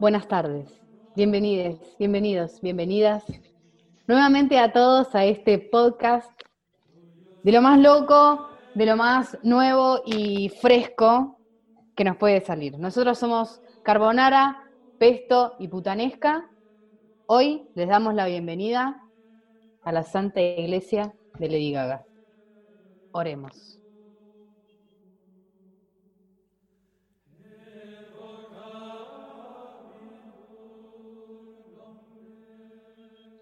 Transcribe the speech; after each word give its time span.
Buenas 0.00 0.28
tardes, 0.28 0.80
bienvenidos, 1.16 1.80
bienvenidos, 1.98 2.60
bienvenidas 2.60 3.24
nuevamente 4.06 4.56
a 4.56 4.72
todos 4.72 5.12
a 5.16 5.24
este 5.24 5.58
podcast 5.58 6.30
de 7.42 7.50
lo 7.50 7.60
más 7.60 7.80
loco, 7.80 8.48
de 8.76 8.86
lo 8.86 8.94
más 8.96 9.36
nuevo 9.42 10.00
y 10.06 10.50
fresco 10.50 11.40
que 11.96 12.04
nos 12.04 12.16
puede 12.16 12.40
salir. 12.40 12.78
Nosotros 12.78 13.18
somos 13.18 13.60
Carbonara, 13.82 14.70
Pesto 15.00 15.56
y 15.58 15.66
Putanesca. 15.66 16.48
Hoy 17.26 17.68
les 17.74 17.88
damos 17.88 18.14
la 18.14 18.26
bienvenida 18.26 19.02
a 19.82 19.90
la 19.90 20.04
Santa 20.04 20.40
Iglesia 20.40 21.12
de 21.40 21.48
Lady 21.48 21.72
Gaga. 21.72 22.04
Oremos. 23.10 23.77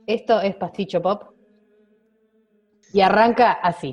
Esto 0.07 0.41
es 0.41 0.55
Pasticho 0.55 1.03
Pop 1.03 1.35
y 2.93 3.01
arranca 3.01 3.53
así. 3.53 3.93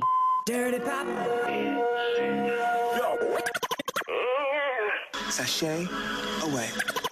Sashay 5.30 5.90
away. 6.44 7.03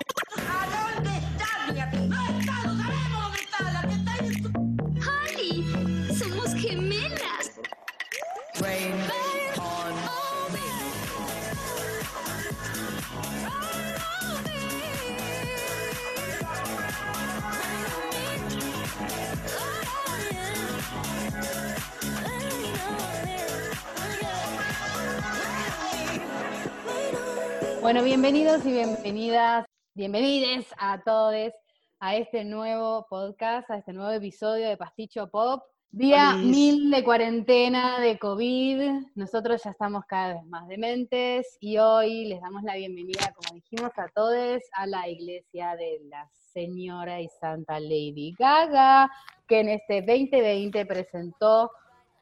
Bueno, 27.91 28.05
bienvenidos 28.05 28.65
y 28.65 28.71
bienvenidas, 28.71 29.65
bienvenides 29.95 30.65
a 30.77 31.01
todos 31.03 31.51
a 31.99 32.15
este 32.15 32.45
nuevo 32.45 33.05
podcast, 33.09 33.69
a 33.69 33.79
este 33.79 33.91
nuevo 33.91 34.11
episodio 34.11 34.69
de 34.69 34.77
Pasticho 34.77 35.29
Pop. 35.29 35.61
Día 35.89 36.35
Olis. 36.35 36.45
mil 36.45 36.89
de 36.89 37.03
cuarentena, 37.03 37.99
de 37.99 38.17
COVID. 38.17 38.93
Nosotros 39.15 39.61
ya 39.65 39.71
estamos 39.71 40.05
cada 40.07 40.35
vez 40.35 40.45
más 40.45 40.69
dementes 40.69 41.57
y 41.59 41.79
hoy 41.79 42.27
les 42.27 42.39
damos 42.39 42.63
la 42.63 42.77
bienvenida, 42.77 43.33
como 43.35 43.55
dijimos, 43.55 43.91
a 43.97 44.07
todos 44.15 44.61
a 44.71 44.87
la 44.87 45.09
iglesia 45.09 45.75
de 45.75 45.99
la 46.05 46.29
Señora 46.53 47.19
y 47.19 47.27
Santa 47.41 47.77
Lady 47.77 48.33
Gaga, 48.39 49.11
que 49.45 49.59
en 49.59 49.67
este 49.67 50.01
2020 50.01 50.85
presentó 50.85 51.69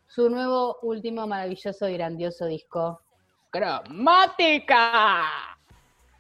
su 0.08 0.32
nuevo, 0.32 0.80
último, 0.82 1.28
maravilloso 1.28 1.88
y 1.88 1.94
grandioso 1.94 2.48
disco, 2.48 3.02
Cromática. 3.52 5.26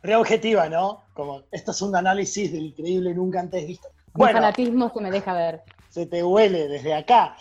Re 0.02 0.16
objetiva, 0.16 0.69
¿no? 0.69 1.03
Como 1.14 1.44
esto 1.52 1.72
es 1.72 1.81
un 1.81 1.95
análisis 1.95 2.52
del 2.52 2.67
increíble 2.67 3.14
nunca 3.14 3.39
antes 3.42 3.67
visto. 3.67 3.88
Mi 4.14 4.22
Bueno, 4.22 4.39
fanatismo 4.39 4.91
se 4.94 5.02
me 5.02 5.11
deja 5.11 5.33
ver. 5.33 5.61
se 5.89 6.06
te 6.06 6.23
huele 6.23 6.67
desde 6.67 6.94
acá. 6.94 7.36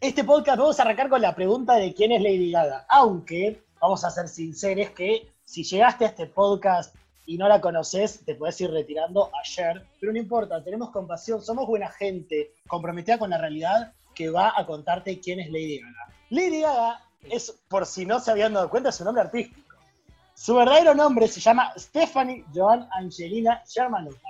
Este 0.00 0.24
podcast 0.24 0.58
vamos 0.58 0.80
a 0.80 0.82
arrancar 0.82 1.10
con 1.10 1.20
la 1.20 1.34
pregunta 1.34 1.74
de 1.74 1.92
quién 1.92 2.12
es 2.12 2.22
Lady 2.22 2.50
Gaga. 2.52 2.86
Aunque, 2.88 3.62
vamos 3.80 4.02
a 4.04 4.10
ser 4.10 4.28
sinceros 4.28 4.90
que 4.90 5.30
si 5.44 5.62
llegaste 5.62 6.04
a 6.06 6.08
este 6.08 6.26
podcast 6.26 6.94
y 7.26 7.36
no 7.36 7.46
la 7.48 7.60
conoces, 7.60 8.24
te 8.24 8.34
puedes 8.34 8.58
ir 8.62 8.70
retirando 8.70 9.30
ayer. 9.44 9.84
Pero 10.00 10.12
no 10.12 10.18
importa, 10.18 10.64
tenemos 10.64 10.90
compasión, 10.90 11.42
somos 11.42 11.66
buena 11.66 11.90
gente, 11.90 12.54
comprometida 12.66 13.18
con 13.18 13.28
la 13.30 13.38
realidad, 13.38 13.92
que 14.14 14.30
va 14.30 14.54
a 14.56 14.64
contarte 14.64 15.20
quién 15.20 15.38
es 15.40 15.48
Lady 15.50 15.80
Gaga. 15.80 16.14
Lady 16.30 16.60
Gaga 16.62 17.02
es, 17.28 17.54
por 17.68 17.84
si 17.84 18.06
no 18.06 18.20
se 18.20 18.30
habían 18.30 18.54
dado 18.54 18.70
cuenta, 18.70 18.90
su 18.90 19.04
nombre 19.04 19.22
artístico. 19.22 19.59
Su 20.40 20.54
verdadero 20.54 20.94
nombre 20.94 21.28
se 21.28 21.38
llama 21.38 21.70
Stephanie 21.76 22.46
Joan 22.54 22.88
Angelina 22.92 23.62
Sherman 23.68 24.06
Lopez. 24.06 24.22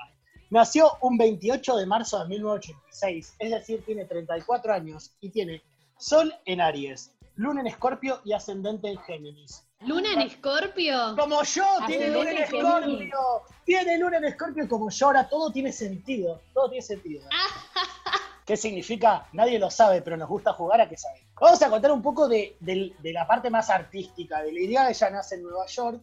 Nació 0.50 0.90
un 1.02 1.16
28 1.16 1.76
de 1.76 1.86
marzo 1.86 2.18
de 2.18 2.26
1986, 2.30 3.36
es 3.38 3.50
decir, 3.52 3.84
tiene 3.86 4.06
34 4.06 4.72
años 4.72 5.12
y 5.20 5.30
tiene 5.30 5.62
Sol 5.98 6.34
en 6.46 6.60
Aries, 6.60 7.12
Luna 7.36 7.60
en 7.60 7.68
Escorpio 7.68 8.20
y 8.24 8.32
Ascendente 8.32 8.88
en 8.88 8.98
Géminis. 9.02 9.64
¿Luna 9.82 10.14
en 10.14 10.22
Escorpio? 10.22 11.14
Como 11.16 11.44
yo, 11.44 11.64
tiene 11.86 12.08
Luna 12.08 12.30
en. 12.32 12.38
Escorpio, 12.38 13.18
tiene 13.64 13.98
Luna 13.98 14.16
en 14.16 14.24
Escorpio 14.24 14.68
como 14.68 14.90
yo, 14.90 15.06
ahora 15.06 15.28
todo 15.28 15.52
tiene 15.52 15.72
sentido, 15.72 16.40
todo 16.52 16.70
tiene 16.70 16.82
sentido. 16.82 17.22
¿Qué 18.50 18.56
significa? 18.56 19.28
Nadie 19.32 19.60
lo 19.60 19.70
sabe, 19.70 20.02
pero 20.02 20.16
nos 20.16 20.28
gusta 20.28 20.52
jugar 20.54 20.80
a 20.80 20.88
que 20.88 20.96
sabe. 20.96 21.24
Vamos 21.40 21.62
a 21.62 21.70
contar 21.70 21.92
un 21.92 22.02
poco 22.02 22.26
de, 22.26 22.56
la 23.00 23.24
parte 23.24 23.48
más 23.48 23.70
artística 23.70 24.42
de 24.42 24.50
Lady 24.50 24.72
Gaga. 24.72 24.90
Ella 24.90 25.10
nace 25.10 25.36
en 25.36 25.42
Nueva 25.44 25.66
York. 25.66 26.02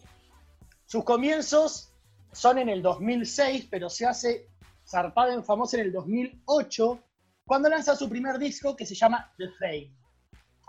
Sus 0.86 1.04
comienzos 1.04 1.92
son 2.32 2.58
en 2.60 2.70
el 2.70 2.82
2006, 2.82 3.68
pero 3.70 3.90
se 3.90 4.06
hace 4.06 4.48
zarpada 4.88 5.34
en 5.34 5.44
famosa 5.44 5.76
en 5.76 5.88
el 5.88 5.92
2008, 5.92 7.00
cuando 7.46 7.68
lanza 7.68 7.98
su 7.98 8.08
primer 8.08 8.40
disco 8.40 8.78
que 8.78 8.86
se 8.86 8.96
llama 8.96 9.30
The 9.38 9.50
Fame. 9.60 9.94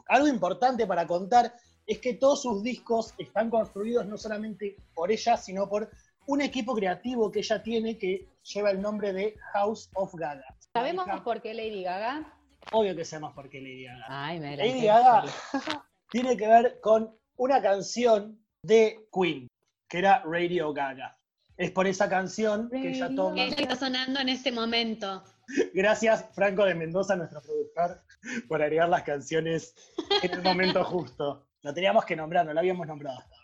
Algo 0.09 0.27
importante 0.27 0.84
para 0.84 1.06
contar 1.06 1.55
es 1.87 2.00
que 2.00 2.15
todos 2.15 2.43
sus 2.43 2.61
discos 2.61 3.15
están 3.19 3.50
construidos 3.50 4.05
no 4.05 4.19
solamente 4.19 4.75
por 4.93 5.12
ella, 5.12 5.37
sino 5.37 5.69
por 5.69 5.88
un 6.28 6.43
equipo 6.43 6.75
creativo 6.75 7.31
que 7.31 7.39
ella 7.39 7.62
tiene 7.62 7.97
que 7.97 8.28
lleva 8.43 8.71
el 8.71 8.83
nombre 8.83 9.12
de 9.15 9.34
House 9.55 9.91
of 9.94 10.15
Gaga. 10.15 10.44
¿Sabemos 10.75 11.06
por 11.22 11.41
qué 11.41 11.55
Lady 11.55 11.83
Gaga? 11.83 12.34
Obvio 12.72 12.94
que 12.94 13.05
sabemos 13.05 13.33
por 13.33 13.49
qué 13.49 13.61
Lady 13.61 13.84
Gaga. 13.84 14.05
Ay, 14.09 14.38
me 14.38 14.56
Lady. 14.56 14.84
Gaga 14.84 15.25
tiene 16.11 16.37
que 16.37 16.47
ver 16.47 16.81
con 16.83 17.17
una 17.37 17.62
canción 17.62 18.38
de 18.62 19.09
Queen, 19.11 19.49
que 19.88 19.99
era 19.99 20.22
Radio 20.25 20.75
Gaga. 20.75 21.17
Es 21.56 21.71
por 21.71 21.87
esa 21.87 22.11
canción 22.11 22.69
que 22.69 22.91
ella 22.91 23.09
toma. 23.15 23.34
¿Qué 23.34 23.44
es 23.44 23.50
lo 23.50 23.56
que 23.56 23.62
está 23.62 23.77
sonando 23.77 24.21
en 24.21 24.28
este 24.28 24.53
momento? 24.53 25.25
Gracias, 25.72 26.27
Franco 26.34 26.67
de 26.67 26.75
Mendoza, 26.75 27.17
nuestro 27.17 27.41
productor, 27.41 28.03
por 28.49 28.62
agregar 28.62 28.91
las 28.91 29.03
canciones 29.03 29.75
en 30.22 30.31
el 30.31 30.43
momento 30.43 30.84
justo. 30.84 31.47
Lo 31.62 31.72
teníamos 31.72 32.05
que 32.05 32.17
nombrar, 32.17 32.44
no 32.44 32.53
lo 32.53 32.61
habíamos 32.61 32.87
nombrado 32.87 33.19
hasta. 33.19 33.38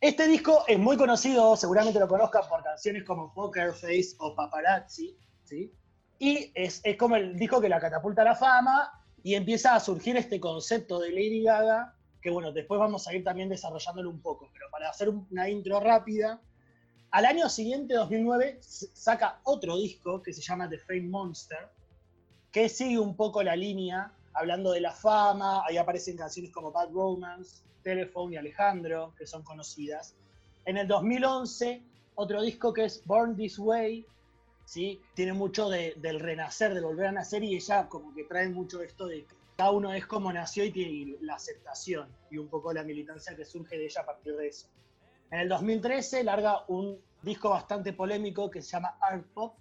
Este 0.00 0.26
disco 0.28 0.64
es 0.68 0.78
muy 0.78 0.96
conocido, 0.96 1.56
seguramente 1.56 1.98
lo 1.98 2.08
conozcan 2.08 2.42
por 2.48 2.62
canciones 2.62 3.04
como 3.04 3.32
Poker 3.32 3.72
Face 3.72 4.14
o 4.18 4.34
Paparazzi, 4.34 5.16
¿sí? 5.44 5.72
Y 6.18 6.52
es, 6.54 6.80
es 6.84 6.96
como 6.96 7.16
el 7.16 7.36
disco 7.38 7.60
que 7.60 7.68
la 7.68 7.80
catapulta 7.80 8.22
a 8.22 8.26
la 8.26 8.34
fama 8.36 8.90
y 9.22 9.34
empieza 9.34 9.74
a 9.74 9.80
surgir 9.80 10.16
este 10.16 10.38
concepto 10.38 10.98
de 11.00 11.10
Lady 11.10 11.42
Gaga, 11.42 11.94
que 12.20 12.30
bueno, 12.30 12.52
después 12.52 12.78
vamos 12.78 13.06
a 13.08 13.14
ir 13.14 13.24
también 13.24 13.48
desarrollándolo 13.48 14.10
un 14.10 14.20
poco, 14.20 14.50
pero 14.52 14.66
para 14.70 14.90
hacer 14.90 15.08
una 15.08 15.48
intro 15.48 15.80
rápida, 15.80 16.40
al 17.10 17.24
año 17.26 17.48
siguiente, 17.48 17.94
2009, 17.94 18.58
s- 18.60 18.88
saca 18.92 19.40
otro 19.44 19.76
disco 19.78 20.22
que 20.22 20.32
se 20.32 20.42
llama 20.42 20.68
The 20.68 20.78
Fame 20.80 21.08
Monster, 21.08 21.70
que 22.52 22.68
sigue 22.68 22.98
un 22.98 23.16
poco 23.16 23.42
la 23.42 23.56
línea, 23.56 24.12
hablando 24.34 24.72
de 24.72 24.80
la 24.80 24.92
fama, 24.92 25.62
ahí 25.66 25.76
aparecen 25.76 26.16
canciones 26.16 26.52
como 26.52 26.70
Bad 26.72 26.90
Romance, 26.92 27.62
Telephone 27.82 28.34
y 28.34 28.36
Alejandro, 28.36 29.14
que 29.16 29.26
son 29.26 29.42
conocidas. 29.42 30.14
En 30.64 30.76
el 30.76 30.88
2011, 30.88 31.82
otro 32.16 32.42
disco 32.42 32.72
que 32.72 32.84
es 32.86 33.04
Born 33.06 33.36
This 33.36 33.58
Way, 33.58 34.06
¿sí? 34.64 35.00
tiene 35.14 35.32
mucho 35.32 35.68
de- 35.68 35.94
del 35.96 36.20
renacer, 36.20 36.74
de 36.74 36.80
volver 36.80 37.06
a 37.06 37.12
nacer, 37.12 37.42
y 37.44 37.54
ella 37.56 37.88
como 37.88 38.14
que 38.14 38.24
trae 38.24 38.48
mucho 38.48 38.82
esto 38.82 39.06
de 39.06 39.24
que 39.24 39.34
cada 39.56 39.70
uno 39.70 39.92
es 39.92 40.06
como 40.06 40.32
nació 40.32 40.64
y 40.64 40.72
tiene 40.72 41.16
la 41.20 41.34
aceptación, 41.34 42.08
y 42.30 42.38
un 42.38 42.48
poco 42.48 42.72
la 42.72 42.82
militancia 42.82 43.36
que 43.36 43.44
surge 43.44 43.76
de 43.78 43.84
ella 43.86 44.00
a 44.00 44.06
partir 44.06 44.34
de 44.36 44.48
eso. 44.48 44.66
En 45.30 45.40
el 45.40 45.48
2013 45.48 46.24
larga 46.24 46.64
un 46.68 46.98
disco 47.22 47.50
bastante 47.50 47.92
polémico 47.92 48.50
que 48.50 48.62
se 48.62 48.70
llama 48.72 48.96
Art 49.00 49.26
Pop. 49.32 49.54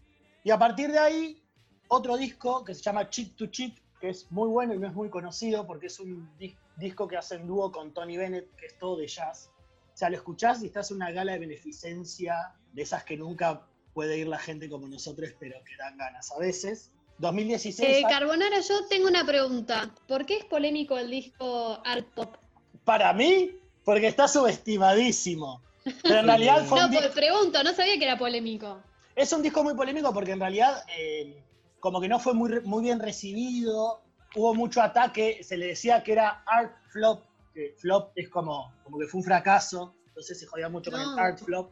Y 0.43 0.51
a 0.51 0.57
partir 0.59 0.91
de 0.91 0.99
ahí, 0.99 1.41
otro 1.87 2.17
disco 2.17 2.63
que 2.63 2.73
se 2.75 2.81
llama 2.81 3.09
Chick 3.09 3.35
to 3.35 3.47
Chick, 3.47 3.81
que 4.03 4.09
es 4.09 4.29
muy 4.33 4.49
bueno 4.49 4.73
y 4.73 4.79
no 4.79 4.85
es 4.87 4.93
muy 4.93 5.09
conocido 5.09 5.65
porque 5.65 5.87
es 5.87 5.97
un 5.97 6.29
dis- 6.37 6.57
disco 6.75 7.07
que 7.07 7.15
hace 7.15 7.35
en 7.35 7.47
dúo 7.47 7.71
con 7.71 7.93
Tony 7.93 8.17
Bennett, 8.17 8.53
que 8.57 8.65
es 8.65 8.77
todo 8.77 8.97
de 8.97 9.07
jazz. 9.07 9.49
O 9.93 9.95
sea, 9.97 10.09
lo 10.09 10.17
escuchás 10.17 10.61
y 10.61 10.65
estás 10.65 10.91
en 10.91 10.97
una 10.97 11.11
gala 11.11 11.31
de 11.31 11.39
beneficencia, 11.39 12.53
de 12.73 12.81
esas 12.81 13.05
que 13.05 13.15
nunca 13.15 13.65
puede 13.93 14.17
ir 14.17 14.27
la 14.27 14.39
gente 14.39 14.67
como 14.69 14.89
nosotros, 14.89 15.29
pero 15.39 15.55
que 15.63 15.77
dan 15.77 15.95
ganas 15.97 16.29
a 16.33 16.37
veces. 16.37 16.91
2016. 17.19 17.89
Eh, 17.89 18.03
Carbonara, 18.09 18.59
yo 18.59 18.85
tengo 18.89 19.07
una 19.07 19.25
pregunta. 19.25 19.89
¿Por 20.05 20.25
qué 20.25 20.35
es 20.39 20.43
polémico 20.45 20.97
el 20.97 21.09
disco 21.09 21.81
Art 21.85 22.05
Pop? 22.13 22.35
Para 22.83 23.13
mí, 23.13 23.51
porque 23.85 24.07
está 24.07 24.27
subestimadísimo. 24.27 25.61
Pero 26.01 26.19
en 26.19 26.25
realidad 26.25 26.65
fue 26.65 26.77
No, 26.81 26.87
un 26.87 26.91
pues 26.93 27.07
pregunto, 27.07 27.63
no 27.63 27.73
sabía 27.73 27.97
que 27.97 28.03
era 28.03 28.17
polémico. 28.17 28.81
Es 29.15 29.31
un 29.31 29.41
disco 29.41 29.63
muy 29.63 29.75
polémico 29.75 30.13
porque 30.13 30.31
en 30.31 30.41
realidad 30.41 30.83
eh, 30.97 31.41
como 31.83 31.99
que 31.99 32.07
no 32.07 32.17
fue 32.17 32.33
muy, 32.33 32.61
muy 32.61 32.81
bien 32.81 32.97
recibido, 33.01 33.99
hubo 34.37 34.55
mucho 34.55 34.81
ataque, 34.81 35.43
se 35.43 35.57
le 35.57 35.67
decía 35.67 36.01
que 36.01 36.13
era 36.13 36.41
art 36.45 36.77
flop, 36.87 37.25
que 37.53 37.75
flop 37.77 38.13
es 38.15 38.29
como, 38.29 38.71
como 38.85 38.97
que 38.97 39.05
fue 39.05 39.19
un 39.19 39.25
fracaso, 39.25 39.93
entonces 40.07 40.39
se 40.39 40.45
jodía 40.45 40.69
mucho 40.69 40.91
con 40.91 41.01
el 41.01 41.19
art 41.19 41.39
flop. 41.39 41.71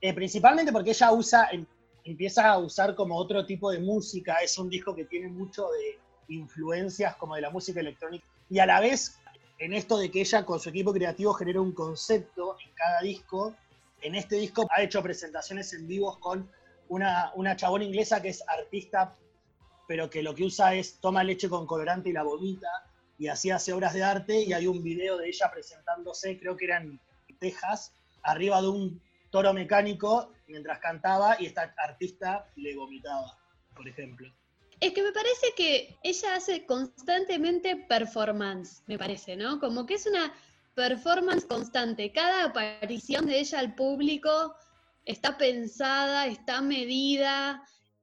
Eh, 0.00 0.14
principalmente 0.14 0.70
porque 0.70 0.90
ella 0.90 1.10
usa, 1.10 1.48
en- 1.50 1.66
empieza 2.04 2.50
a 2.50 2.58
usar 2.58 2.94
como 2.94 3.16
otro 3.16 3.44
tipo 3.44 3.72
de 3.72 3.80
música, 3.80 4.36
es 4.36 4.56
un 4.58 4.70
disco 4.70 4.94
que 4.94 5.06
tiene 5.06 5.26
mucho 5.26 5.66
de 5.72 5.98
influencias 6.36 7.16
como 7.16 7.34
de 7.34 7.40
la 7.40 7.50
música 7.50 7.80
electrónica 7.80 8.24
y 8.48 8.60
a 8.60 8.66
la 8.66 8.78
vez 8.78 9.18
en 9.58 9.72
esto 9.72 9.98
de 9.98 10.08
que 10.08 10.20
ella 10.20 10.46
con 10.46 10.60
su 10.60 10.68
equipo 10.68 10.92
creativo 10.92 11.32
genera 11.34 11.60
un 11.60 11.72
concepto 11.72 12.56
en 12.64 12.72
cada 12.74 13.00
disco, 13.00 13.56
en 14.02 14.14
este 14.14 14.36
disco 14.36 14.68
ha 14.76 14.82
hecho 14.82 15.02
presentaciones 15.02 15.72
en 15.72 15.88
vivos 15.88 16.18
con 16.18 16.48
una, 16.88 17.32
una 17.34 17.56
chabona 17.56 17.82
inglesa 17.84 18.22
que 18.22 18.28
es 18.28 18.44
artista, 18.48 19.16
pero 19.92 20.08
que 20.08 20.22
lo 20.22 20.34
que 20.34 20.44
usa 20.44 20.74
es 20.74 21.00
toma 21.00 21.22
leche 21.22 21.50
con 21.50 21.66
colorante 21.66 22.08
y 22.08 22.14
la 22.14 22.22
vomita, 22.22 22.70
y 23.18 23.28
así 23.28 23.50
hace 23.50 23.74
obras 23.74 23.92
de 23.92 24.02
arte, 24.02 24.40
y 24.40 24.54
hay 24.54 24.66
un 24.66 24.82
video 24.82 25.18
de 25.18 25.28
ella 25.28 25.50
presentándose, 25.52 26.38
creo 26.38 26.56
que 26.56 26.64
era 26.64 26.78
en 26.78 26.98
Texas, 27.38 27.92
arriba 28.22 28.62
de 28.62 28.68
un 28.68 29.02
toro 29.28 29.52
mecánico 29.52 30.32
mientras 30.48 30.78
cantaba 30.78 31.36
y 31.38 31.44
esta 31.44 31.74
artista 31.76 32.48
le 32.56 32.74
vomitaba, 32.74 33.38
por 33.76 33.86
ejemplo. 33.86 34.32
Es 34.80 34.94
que 34.94 35.02
me 35.02 35.12
parece 35.12 35.48
que 35.54 35.94
ella 36.02 36.36
hace 36.36 36.64
constantemente 36.64 37.76
performance, 37.86 38.82
me 38.86 38.96
parece, 38.96 39.36
¿no? 39.36 39.60
Como 39.60 39.84
que 39.84 39.96
es 39.96 40.06
una 40.06 40.32
performance 40.74 41.44
constante. 41.44 42.12
Cada 42.12 42.44
aparición 42.44 43.26
de 43.26 43.40
ella 43.40 43.58
al 43.58 43.74
público 43.74 44.54
está 45.04 45.36
pensada, 45.36 46.28
está 46.28 46.62
medida, 46.62 47.62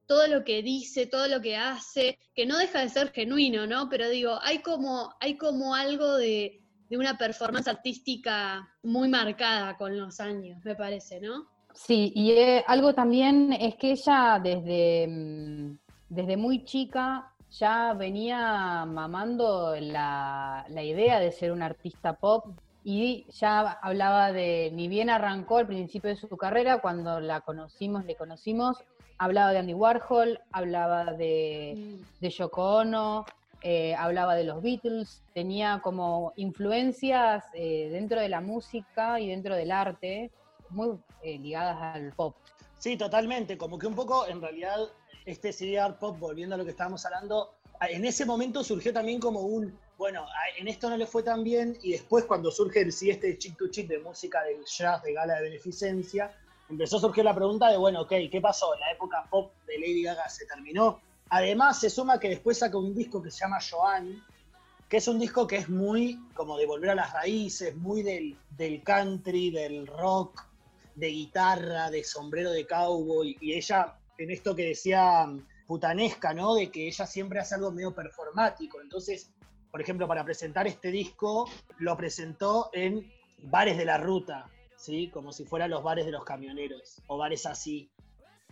todo 0.09 0.25
lo 0.25 0.43
que 0.43 0.63
dice, 0.63 1.05
todo 1.05 1.27
lo 1.27 1.39
que 1.39 1.55
hace, 1.55 2.17
que 2.33 2.47
no 2.47 2.57
deja 2.57 2.79
de 2.81 2.89
ser 2.89 3.11
genuino, 3.11 3.67
¿no? 3.67 3.87
Pero 3.89 4.09
digo, 4.09 4.39
hay 4.41 4.57
como, 4.63 5.13
hay 5.19 5.37
como 5.37 5.75
algo 5.75 6.17
de, 6.17 6.63
de 6.89 6.97
una 6.97 7.15
performance 7.15 7.67
artística 7.67 8.67
muy 8.81 9.07
marcada 9.07 9.77
con 9.77 9.95
los 9.95 10.19
años, 10.19 10.65
me 10.65 10.73
parece, 10.73 11.21
¿no? 11.21 11.45
Sí, 11.75 12.11
y 12.15 12.31
eh, 12.31 12.63
algo 12.65 12.95
también 12.95 13.53
es 13.53 13.75
que 13.75 13.91
ella 13.91 14.41
desde, 14.43 15.07
mm, 15.07 15.77
desde 16.09 16.37
muy 16.37 16.65
chica 16.65 17.31
ya 17.51 17.93
venía 17.93 18.85
mamando 18.87 19.75
la, 19.79 20.65
la 20.69 20.83
idea 20.83 21.19
de 21.19 21.31
ser 21.31 21.51
una 21.51 21.67
artista 21.67 22.13
pop 22.13 22.47
y 22.83 23.27
ya 23.29 23.73
hablaba 23.73 24.31
de, 24.31 24.71
ni 24.73 24.87
bien 24.87 25.11
arrancó 25.11 25.57
al 25.57 25.67
principio 25.67 26.09
de 26.09 26.15
su 26.15 26.35
carrera, 26.35 26.81
cuando 26.81 27.19
la 27.19 27.41
conocimos, 27.41 28.05
le 28.05 28.15
conocimos, 28.15 28.83
hablaba 29.19 29.51
de 29.51 29.59
Andy 29.59 29.73
Warhol, 29.73 30.39
hablaba 30.51 31.13
de, 31.13 31.99
de 32.19 32.29
Yoko 32.29 32.77
Ono, 32.77 33.25
eh, 33.61 33.93
hablaba 33.93 34.35
de 34.35 34.45
los 34.45 34.61
Beatles, 34.61 35.21
tenía 35.33 35.81
como 35.83 36.31
influencias 36.37 37.43
eh, 37.53 37.89
dentro 37.91 38.21
de 38.21 38.29
la 38.29 38.39
música 38.39 39.19
y 39.19 39.27
dentro 39.27 39.55
del 39.55 39.71
arte 39.71 40.31
muy 40.69 40.97
eh, 41.21 41.37
ligadas 41.37 41.77
al 41.95 42.13
pop. 42.13 42.35
Sí, 42.77 42.95
totalmente, 42.95 43.57
como 43.57 43.77
que 43.77 43.87
un 43.87 43.95
poco 43.95 44.25
en 44.27 44.41
realidad 44.41 44.77
este 45.25 45.51
CD 45.51 45.77
art 45.77 45.99
pop, 45.99 46.17
volviendo 46.17 46.55
a 46.55 46.57
lo 46.57 46.63
que 46.63 46.71
estábamos 46.71 47.05
hablando, 47.05 47.55
en 47.81 48.05
ese 48.05 48.25
momento 48.25 48.63
surgió 48.63 48.93
también 48.93 49.19
como 49.19 49.41
un, 49.41 49.77
bueno, 49.97 50.25
en 50.57 50.69
esto 50.69 50.89
no 50.89 50.95
le 50.95 51.05
fue 51.05 51.23
tan 51.23 51.43
bien, 51.43 51.77
y 51.83 51.91
después 51.91 52.23
cuando 52.23 52.51
surge 52.51 52.81
el 52.81 52.93
sí 52.93 53.09
este 53.09 53.37
chick 53.37 53.57
to 53.57 53.67
chick 53.67 53.87
de 53.87 53.99
música 53.99 54.41
del 54.43 54.63
jazz 54.63 55.03
de 55.03 55.13
gala 55.13 55.35
de 55.35 55.43
beneficencia, 55.43 56.31
empezó 56.69 56.97
a 56.97 57.01
surgir 57.01 57.23
la 57.23 57.35
pregunta 57.35 57.69
de, 57.69 57.77
bueno, 57.77 58.01
ok, 58.01 58.13
¿qué 58.31 58.39
pasó? 58.41 58.75
¿La 58.75 58.91
época 58.91 59.25
pop 59.29 59.51
de 59.65 59.79
Lady 59.79 60.03
Gaga 60.03 60.27
se 60.29 60.45
terminó? 60.45 61.01
Además, 61.29 61.79
se 61.79 61.89
suma 61.89 62.19
que 62.19 62.29
después 62.29 62.59
saca 62.59 62.77
un 62.77 62.95
disco 62.95 63.21
que 63.21 63.31
se 63.31 63.39
llama 63.39 63.59
Joanne, 63.59 64.21
que 64.87 64.97
es 64.97 65.07
un 65.07 65.19
disco 65.19 65.45
que 65.45 65.57
es 65.57 65.69
muy 65.69 66.19
como 66.33 66.57
de 66.57 66.65
volver 66.65 66.91
a 66.91 66.95
las 66.95 67.13
raíces, 67.13 67.75
muy 67.75 68.01
del, 68.01 68.35
del 68.57 68.81
country, 68.83 69.51
del 69.51 69.85
rock, 69.85 70.43
de 70.95 71.07
guitarra, 71.07 71.89
de 71.91 72.03
sombrero 72.03 72.51
de 72.51 72.65
cowboy, 72.65 73.37
y 73.39 73.53
ella 73.53 73.95
en 74.17 74.31
esto 74.31 74.55
que 74.55 74.65
decía 74.65 75.25
mm, 75.25 75.45
putanesca, 75.67 76.33
¿no? 76.33 76.55
De 76.55 76.69
que 76.71 76.87
ella 76.87 77.05
siempre 77.05 77.39
hace 77.39 77.55
algo 77.55 77.71
medio 77.71 77.93
performático. 77.93 78.81
Entonces, 78.81 79.31
por 79.71 79.81
ejemplo, 79.81 80.07
para 80.07 80.25
presentar 80.25 80.67
este 80.67 80.91
disco, 80.91 81.47
lo 81.77 81.95
presentó 81.95 82.69
en 82.73 83.11
bares 83.43 83.77
de 83.77 83.85
la 83.85 83.97
ruta, 83.97 84.49
¿sí? 84.79 85.09
Como 85.09 85.31
si 85.31 85.43
fueran 85.45 85.69
los 85.69 85.83
bares 85.83 86.05
de 86.05 86.11
los 86.11 86.23
camioneros, 86.23 87.01
o 87.07 87.17
bares 87.17 87.45
así. 87.45 87.91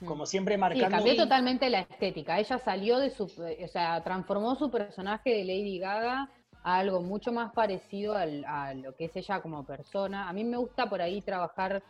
Como 0.06 0.26
siempre 0.28 0.56
Sí, 0.56 0.60
marcando... 0.60 0.90
cambió 0.98 1.14
un- 1.14 1.18
totalmente 1.18 1.70
la 1.70 1.80
estética. 1.80 2.38
Ella 2.40 2.60
salió 2.60 3.00
de 3.00 3.10
su, 3.10 3.24
o 3.24 3.68
sea, 3.68 4.04
transformó 4.04 4.54
su 4.56 4.70
personaje 4.70 5.32
de 5.32 5.44
Lady 5.44 5.80
Gaga 5.80 6.30
a 6.64 6.78
algo 6.78 7.02
mucho 7.02 7.32
más 7.32 7.52
parecido 7.54 8.14
al- 8.16 8.46
a 8.46 8.74
lo 8.76 8.94
que 8.96 9.06
es 9.06 9.16
ella 9.16 9.42
como 9.42 9.66
persona. 9.66 10.30
A 10.30 10.34
mí 10.34 10.44
me 10.44 10.58
gusta 10.58 10.88
por 10.88 11.02
ahí 11.02 11.22
trabajar 11.22 11.82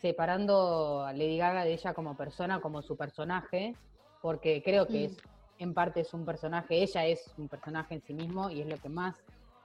separando 0.00 1.02
a 1.04 1.12
Lady 1.12 1.36
Gaga 1.36 1.64
de 1.64 1.74
ella 1.74 1.92
como 1.92 2.16
persona, 2.16 2.60
como 2.60 2.80
su 2.82 2.96
personaje, 2.96 3.74
porque 4.22 4.62
creo 4.62 4.86
que 4.86 5.00
Mm. 5.00 5.04
es, 5.04 5.18
en 5.58 5.74
parte 5.74 6.00
es 6.00 6.14
un 6.14 6.24
personaje, 6.24 6.82
ella 6.82 7.04
es 7.04 7.34
un 7.36 7.48
personaje 7.48 7.94
en 7.96 8.00
sí 8.02 8.14
mismo 8.14 8.48
y 8.50 8.62
es 8.62 8.66
lo 8.68 8.78
que 8.78 8.88
más 8.88 9.16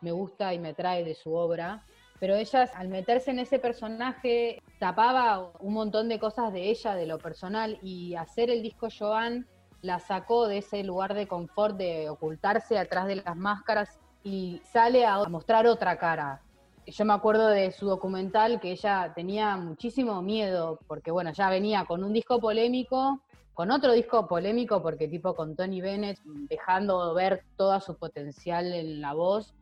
me 0.01 0.11
gusta 0.11 0.53
y 0.53 0.59
me 0.59 0.73
trae 0.73 1.05
de 1.05 1.15
su 1.15 1.33
obra. 1.33 1.85
Pero 2.25 2.37
ella, 2.37 2.67
al 2.73 2.87
meterse 2.87 3.29
en 3.29 3.37
ese 3.37 3.59
personaje, 3.59 4.59
tapaba 4.79 5.51
un 5.59 5.75
montón 5.75 6.09
de 6.09 6.17
cosas 6.17 6.51
de 6.51 6.71
ella, 6.71 6.95
de 6.95 7.05
lo 7.05 7.19
personal, 7.19 7.77
y 7.83 8.15
hacer 8.15 8.49
el 8.49 8.63
disco 8.63 8.87
Joan 8.89 9.45
la 9.83 9.99
sacó 9.99 10.47
de 10.47 10.57
ese 10.57 10.83
lugar 10.83 11.13
de 11.13 11.27
confort, 11.27 11.77
de 11.77 12.09
ocultarse 12.09 12.79
atrás 12.79 13.05
de 13.05 13.17
las 13.17 13.35
máscaras 13.37 13.99
y 14.23 14.59
sale 14.63 15.05
a 15.05 15.23
mostrar 15.25 15.67
otra 15.67 15.99
cara. 15.99 16.41
Yo 16.87 17.05
me 17.05 17.13
acuerdo 17.13 17.47
de 17.47 17.71
su 17.71 17.85
documental 17.85 18.59
que 18.59 18.71
ella 18.71 19.11
tenía 19.13 19.55
muchísimo 19.55 20.19
miedo, 20.23 20.79
porque 20.87 21.11
bueno, 21.11 21.31
ya 21.31 21.51
venía 21.51 21.85
con 21.85 22.03
un 22.03 22.11
disco 22.11 22.39
polémico, 22.39 23.21
con 23.53 23.69
otro 23.69 23.91
disco 23.91 24.27
polémico, 24.27 24.81
porque 24.81 25.07
tipo 25.07 25.35
con 25.35 25.55
Tony 25.55 25.79
Bennett, 25.79 26.19
dejando 26.23 27.13
ver 27.13 27.43
todo 27.55 27.79
su 27.81 27.95
potencial 27.95 28.73
en 28.73 28.99
la 28.99 29.13
voz, 29.13 29.53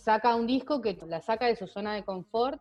saca 0.00 0.34
un 0.34 0.46
disco 0.46 0.80
que 0.80 0.98
la 1.06 1.20
saca 1.20 1.46
de 1.46 1.56
su 1.56 1.66
zona 1.66 1.94
de 1.94 2.04
confort, 2.04 2.60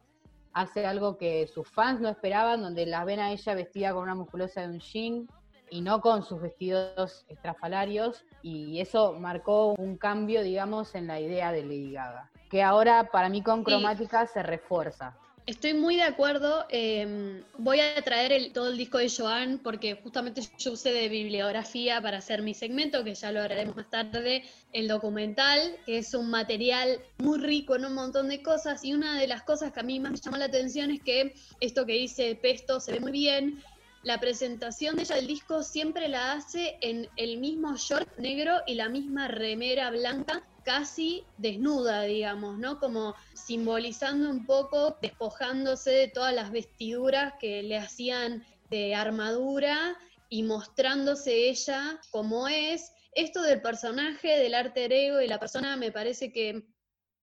hace 0.54 0.86
algo 0.86 1.18
que 1.18 1.48
sus 1.48 1.68
fans 1.70 2.02
no 2.02 2.10
esperaban, 2.10 2.62
donde 2.62 2.86
la 2.86 3.06
ven 3.06 3.20
a 3.20 3.32
ella 3.32 3.56
vestida 3.56 3.94
con 3.94 4.04
una 4.04 4.16
musculosa 4.16 4.62
de 4.62 4.68
un 4.68 4.80
jean 4.80 5.28
y 5.70 5.82
no 5.82 6.02
con 6.02 6.24
sus 6.24 6.42
vestidos 6.42 7.26
estrafalarios, 7.30 8.26
y 8.42 8.80
eso 8.82 9.14
marcó 9.14 9.74
un 9.78 9.98
cambio, 9.98 10.42
digamos, 10.42 10.96
en 10.96 11.08
la 11.08 11.20
idea 11.20 11.52
de 11.52 11.62
Lady 11.64 11.92
Gaga, 11.94 12.32
que 12.50 12.64
ahora 12.64 13.10
para 13.12 13.30
mí 13.30 13.44
con 13.44 13.60
Sí. 13.60 13.66
cromática 13.66 14.26
se 14.26 14.42
refuerza. 14.42 15.16
Estoy 15.50 15.74
muy 15.74 15.96
de 15.96 16.04
acuerdo. 16.04 16.68
eh, 16.70 17.44
voy 17.58 17.80
a 17.80 18.00
traer 18.04 18.32
el- 18.32 18.54
todo 18.54 18.70
el 18.70 18.78
disco 18.78 19.00
de 19.00 19.10
Joan 19.10 19.58
porque 19.64 19.96
justamente 19.96 20.44
yo 20.60 20.74
usé 20.74 20.94
de 20.94 21.10
bibliografía 21.10 22.00
para 22.04 22.20
hacer 22.20 22.44
mi 22.44 22.54
segmento, 22.54 23.04
que 23.04 23.16
ya 23.16 23.32
lo 23.32 23.42
haremos 23.42 23.76
más 23.76 23.90
tarde, 23.90 24.44
el 24.74 24.88
documental, 24.88 25.60
que 25.88 25.98
es 25.98 26.14
un 26.14 26.30
material 26.30 27.00
muy 27.18 27.40
rico 27.40 27.76
en 27.76 27.86
un 27.86 27.96
montón 27.96 28.30
de 28.30 28.44
cosas. 28.44 28.86
Y 28.86 28.94
una 28.94 29.20
de 29.20 29.26
las 29.26 29.42
cosas 29.42 29.72
que 29.74 29.80
a 29.80 29.84
mí 29.84 30.00
más 30.00 30.12
me 30.12 30.20
llamó 30.20 30.38
la 30.38 30.46
atención 30.46 30.92
es 30.92 31.02
que 31.02 31.34
esto 31.60 31.84
que 31.88 31.94
dice 31.94 32.36
Pesto 32.36 32.80
se 32.80 32.92
ve 32.92 33.00
muy 33.00 33.12
bien. 33.12 33.60
La 34.04 34.20
presentación 34.20 34.98
de 34.98 35.02
ella 35.02 35.16
del 35.16 35.26
disco 35.26 35.64
siempre 35.64 36.10
la 36.10 36.34
hace 36.34 36.78
en 36.82 37.10
el 37.16 37.40
mismo 37.40 37.76
short 37.76 38.08
negro 38.20 38.54
y 38.68 38.76
la 38.76 38.88
misma 38.88 39.28
remera 39.28 39.90
blanca, 39.90 40.44
casi 40.70 41.24
desnuda, 41.40 42.04
digamos, 42.04 42.60
¿no? 42.60 42.80
Como 42.80 43.16
simbolizando 43.34 44.30
un 44.30 44.46
poco, 44.46 45.00
despojándose 45.02 45.90
de 45.90 46.08
todas 46.10 46.32
las 46.32 46.52
vestiduras 46.52 47.34
que 47.40 47.64
le 47.64 47.76
hacían 47.76 48.46
de 48.70 48.94
armadura 48.94 49.98
y 50.30 50.44
mostrándose 50.44 51.50
ella 51.50 52.00
como 52.12 52.48
es. 52.48 52.92
Esto 53.14 53.42
del 53.42 53.64
personaje, 53.64 54.38
del 54.38 54.54
arte 54.54 54.86
ego 54.86 55.18
de 55.18 55.28
la 55.28 55.40
persona 55.40 55.76
me 55.76 55.92
parece 55.92 56.32
que 56.32 56.64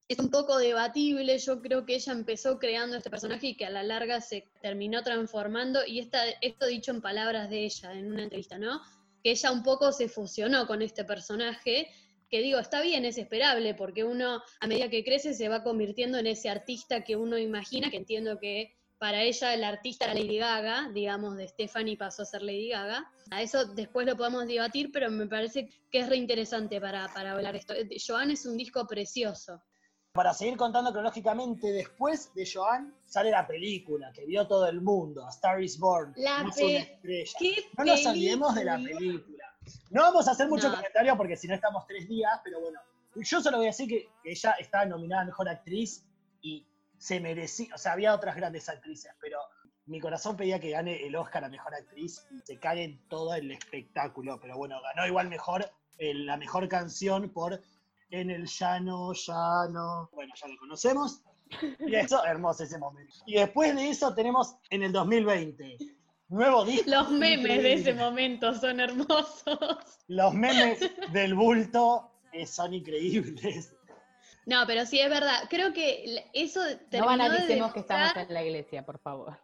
es 0.09 0.19
un 0.19 0.33
poco 0.33 0.59
debatible. 0.59 1.38
Yo 1.38 1.62
creo 1.62 1.87
que 1.87 1.95
ella 1.95 2.15
empezó 2.15 2.59
creando 2.59 2.97
este 2.97 3.11
personaje 3.11 3.47
y 3.47 3.57
que 3.57 3.67
a 3.67 3.71
la 3.71 3.85
larga 3.85 4.21
se 4.21 4.43
terminó 4.61 5.05
transformando. 5.05 5.87
Y 5.87 6.00
esta, 6.00 6.29
esto 6.41 6.67
dicho 6.67 6.91
en 6.91 7.00
palabras 7.00 7.49
de 7.49 7.65
ella 7.65 7.93
en 7.93 8.11
una 8.11 8.25
entrevista, 8.25 8.59
¿no? 8.59 8.81
Que 9.23 9.31
ella 9.31 9.53
un 9.53 9.62
poco 9.62 9.93
se 9.93 10.09
fusionó 10.09 10.67
con 10.67 10.83
este 10.83 11.05
personaje. 11.05 11.93
Que 12.30 12.40
digo, 12.40 12.59
está 12.59 12.80
bien, 12.83 13.04
es 13.04 13.18
esperable, 13.18 13.75
porque 13.75 14.04
uno 14.04 14.42
a 14.61 14.66
medida 14.66 14.88
que 14.90 15.04
crece 15.04 15.35
se 15.35 15.49
va 15.49 15.62
convirtiendo 15.62 16.18
en 16.18 16.26
ese 16.26 16.49
artista 16.49 17.04
que 17.04 17.16
uno 17.16 17.38
imagina, 17.38 17.90
que 17.90 17.99
entiendo 17.99 18.38
que 18.38 18.76
para 18.99 19.23
ella 19.23 19.52
el 19.54 19.62
artista 19.62 20.06
era 20.06 20.14
Lady 20.14 20.38
Gaga, 20.38 20.90
digamos, 20.92 21.37
de 21.37 21.47
Stephanie 21.47 21.97
pasó 21.99 22.23
a 22.23 22.25
ser 22.25 22.42
Lady 22.42 22.71
Gaga. 22.71 23.09
A 23.30 23.42
eso 23.42 23.66
después 23.66 24.06
lo 24.06 24.16
podemos 24.16 24.47
debatir, 24.47 24.90
pero 24.90 25.11
me 25.11 25.26
parece 25.26 25.68
que 25.90 26.00
es 26.00 26.09
reinteresante 26.09 26.80
para, 26.80 27.06
para 27.12 27.33
hablar 27.33 27.54
esto. 27.56 27.75
Joan 28.04 28.30
es 28.30 28.47
un 28.47 28.56
disco 28.56 28.87
precioso. 28.87 29.62
Para 30.12 30.33
seguir 30.33 30.56
contando 30.56 30.92
cronológicamente, 30.92 31.71
después 31.73 32.33
de 32.35 32.49
Joan 32.50 32.95
sale 33.04 33.30
la 33.30 33.47
película 33.47 34.11
que 34.14 34.25
vio 34.25 34.47
todo 34.49 34.66
el 34.66 34.80
mundo, 34.80 35.26
A 35.26 35.28
Star 35.28 35.62
is 35.62 35.78
Born. 35.78 36.14
La 36.16 36.40
una 36.40 36.50
pe- 36.54 36.76
estrella. 36.78 37.33
¿Qué 37.38 37.54
No 37.76 37.85
nos 37.85 38.06
olvidemos 38.06 38.54
de 38.54 38.64
la 38.64 38.76
película? 38.78 39.36
No 39.90 40.02
vamos 40.02 40.28
a 40.28 40.32
hacer 40.32 40.49
mucho 40.49 40.68
No. 40.68 40.76
comentario 40.76 41.16
porque 41.16 41.37
si 41.37 41.49
no 41.49 41.54
estamos 41.54 41.87
tres 41.87 42.08
días, 42.08 42.40
pero 42.44 42.61
bueno, 42.61 42.80
yo 43.14 43.40
solo 43.40 43.56
voy 43.58 43.66
a 43.66 43.70
decir 43.70 43.88
que, 43.88 44.08
que 44.23 44.30
ella 44.32 44.52
está 44.58 44.85
nominada 44.85 45.23
a 45.23 45.25
Mejor 45.26 45.49
Actriz 45.49 46.04
y 46.40 46.66
se 46.99 47.20
merecía, 47.20 47.75
o 47.75 47.78
sea, 47.78 47.92
había 47.92 48.14
otras 48.14 48.37
grandes 48.37 48.68
actrices, 48.68 49.12
pero 49.20 49.38
mi 49.87 50.00
corazón 50.00 50.37
pedía 50.37 50.58
que 50.58 50.70
gane 50.70 51.06
el 51.06 51.14
Oscar 51.16 51.44
a 51.44 51.49
Mejor 51.49 51.75
Actriz 51.75 52.26
y 52.30 52.40
se 52.40 52.58
cae 52.58 52.85
en 52.85 53.08
todo 53.08 53.35
el 53.35 53.50
espectáculo, 53.52 54.38
pero 54.40 54.56
bueno, 54.56 54.80
ganó 54.82 55.06
igual 55.06 55.28
mejor 55.28 55.70
eh, 55.99 56.14
la 56.14 56.37
mejor 56.37 56.68
canción 56.68 57.30
por 57.30 57.61
En 58.11 58.30
el 58.30 58.46
llano, 58.46 59.12
llano, 59.14 60.08
bueno, 60.12 60.32
ya 60.40 60.46
lo 60.49 60.56
conocemos. 60.58 61.23
Y 61.80 61.94
eso, 61.94 62.25
hermoso 62.25 62.64
ese 62.64 62.78
momento. 62.78 63.14
Y 63.25 63.35
después 63.35 63.75
de 63.75 63.88
eso 63.88 64.14
tenemos 64.14 64.56
en 64.70 64.82
el 64.82 64.92
2020, 64.92 65.76
nuevo 66.28 66.64
disco. 66.64 66.90
Los 66.90 67.11
memes 67.11 67.62
de 67.62 67.73
ese 67.75 67.95
momento 67.95 68.54
son 68.54 68.80
hermosos. 68.80 69.78
Los 70.09 70.35
memes 70.35 70.78
del 71.12 71.35
bulto 71.35 72.11
son 72.47 72.75
increíbles. 72.75 73.73
No, 74.45 74.64
pero 74.66 74.87
sí 74.87 75.00
es 75.00 75.11
verdad. 75.11 75.45
Creo 75.50 75.73
que 75.73 76.25
eso 76.33 76.61
No 76.61 76.76
terminó 76.90 77.12
de 77.12 77.18
banalicemos 77.18 77.73
que 77.73 77.80
estamos 77.80 78.04
demostrar- 78.14 78.26
en 78.28 78.35
la 78.35 78.45
iglesia, 78.45 78.85
por 78.85 78.99
favor. 78.99 79.38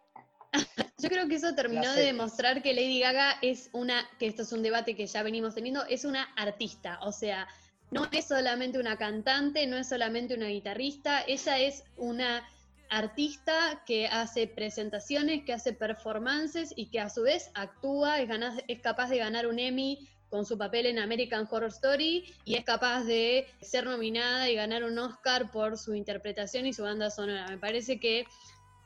Yo 0.97 1.09
creo 1.09 1.27
que 1.27 1.35
eso 1.35 1.53
terminó 1.55 1.91
de 1.93 2.03
demostrar 2.03 2.61
que 2.61 2.73
Lady 2.73 2.99
Gaga 2.99 3.35
es 3.41 3.69
una, 3.73 4.07
que 4.19 4.27
esto 4.27 4.43
es 4.43 4.51
un 4.53 4.63
debate 4.63 4.95
que 4.95 5.05
ya 5.07 5.21
venimos 5.23 5.55
teniendo, 5.55 5.83
es 5.85 6.05
una 6.05 6.23
artista. 6.37 6.99
O 7.01 7.11
sea, 7.11 7.47
no 7.91 8.07
es 8.11 8.27
solamente 8.27 8.79
una 8.79 8.95
cantante, 8.97 9.67
no 9.67 9.75
es 9.77 9.89
solamente 9.89 10.35
una 10.35 10.47
guitarrista, 10.47 11.23
ella 11.27 11.59
es 11.59 11.83
una 11.97 12.47
artista 12.89 13.83
que 13.85 14.07
hace 14.07 14.47
presentaciones, 14.47 15.43
que 15.45 15.53
hace 15.53 15.73
performances 15.73 16.73
y 16.75 16.87
que 16.87 16.99
a 16.99 17.09
su 17.09 17.23
vez 17.23 17.49
actúa, 17.53 18.19
es, 18.19 18.27
gana- 18.27 18.57
es 18.67 18.79
capaz 18.81 19.09
de 19.09 19.17
ganar 19.17 19.47
un 19.47 19.59
Emmy 19.59 20.07
con 20.29 20.45
su 20.45 20.57
papel 20.57 20.87
en 20.87 20.97
American 20.97 21.47
Horror 21.49 21.69
Story 21.69 22.25
y 22.43 22.55
es 22.55 22.65
capaz 22.65 23.03
de 23.03 23.47
ser 23.61 23.85
nominada 23.85 24.49
y 24.49 24.55
ganar 24.55 24.83
un 24.83 24.97
Oscar 24.97 25.51
por 25.51 25.77
su 25.77 25.93
interpretación 25.93 26.65
y 26.65 26.73
su 26.73 26.83
banda 26.83 27.11
sonora. 27.11 27.47
Me 27.49 27.57
parece 27.57 27.99
que 27.99 28.25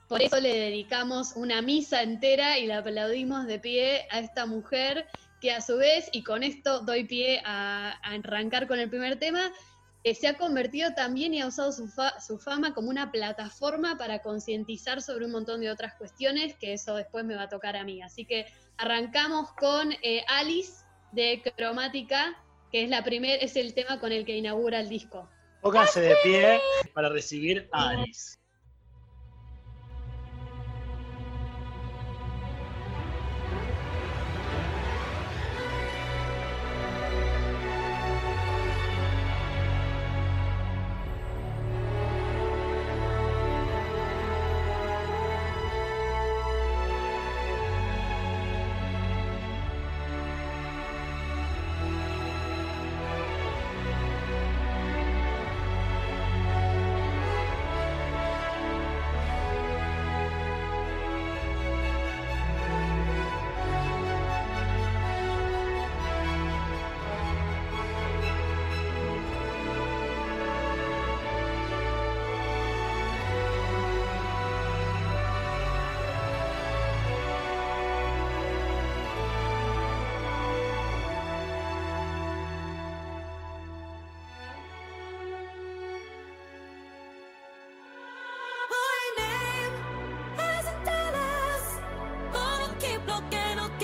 por 0.09 0.21
eso 0.21 0.39
le 0.39 0.53
dedicamos 0.53 1.33
una 1.35 1.61
misa 1.61 2.01
entera 2.01 2.57
y 2.59 2.65
la 2.65 2.79
aplaudimos 2.79 3.45
de 3.45 3.59
pie 3.59 4.07
a 4.09 4.19
esta 4.19 4.45
mujer 4.45 5.05
que 5.39 5.51
a 5.51 5.61
su 5.61 5.77
vez, 5.77 6.09
y 6.11 6.23
con 6.23 6.43
esto 6.43 6.79
doy 6.81 7.03
pie 7.03 7.41
a, 7.45 7.91
a 8.01 8.11
arrancar 8.13 8.67
con 8.67 8.79
el 8.79 8.89
primer 8.89 9.19
tema, 9.19 9.51
se 10.15 10.27
ha 10.27 10.37
convertido 10.37 10.93
también 10.93 11.33
y 11.33 11.41
ha 11.41 11.47
usado 11.47 11.71
su, 11.71 11.87
fa- 11.87 12.19
su 12.19 12.37
fama 12.37 12.73
como 12.73 12.89
una 12.89 13.11
plataforma 13.11 13.97
para 13.97 14.19
concientizar 14.21 15.01
sobre 15.01 15.25
un 15.25 15.31
montón 15.31 15.61
de 15.61 15.69
otras 15.71 15.95
cuestiones, 15.95 16.55
que 16.55 16.73
eso 16.73 16.95
después 16.95 17.25
me 17.25 17.35
va 17.35 17.43
a 17.43 17.49
tocar 17.49 17.75
a 17.75 17.83
mí. 17.83 18.01
Así 18.01 18.25
que 18.25 18.45
arrancamos 18.77 19.51
con 19.53 19.91
eh, 20.03 20.23
Alice 20.27 20.83
de 21.11 21.41
Cromática, 21.55 22.35
que 22.71 22.83
es, 22.83 22.89
la 22.89 23.03
primer, 23.03 23.43
es 23.43 23.55
el 23.55 23.73
tema 23.73 23.99
con 23.99 24.11
el 24.11 24.25
que 24.25 24.35
inaugura 24.37 24.79
el 24.79 24.89
disco. 24.89 25.29
Pónganse 25.61 26.01
de 26.01 26.15
pie 26.23 26.59
para 26.93 27.09
recibir 27.09 27.67
a 27.71 27.89
Alice. 27.89 28.36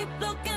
Keep 0.03 0.19
looking 0.19 0.52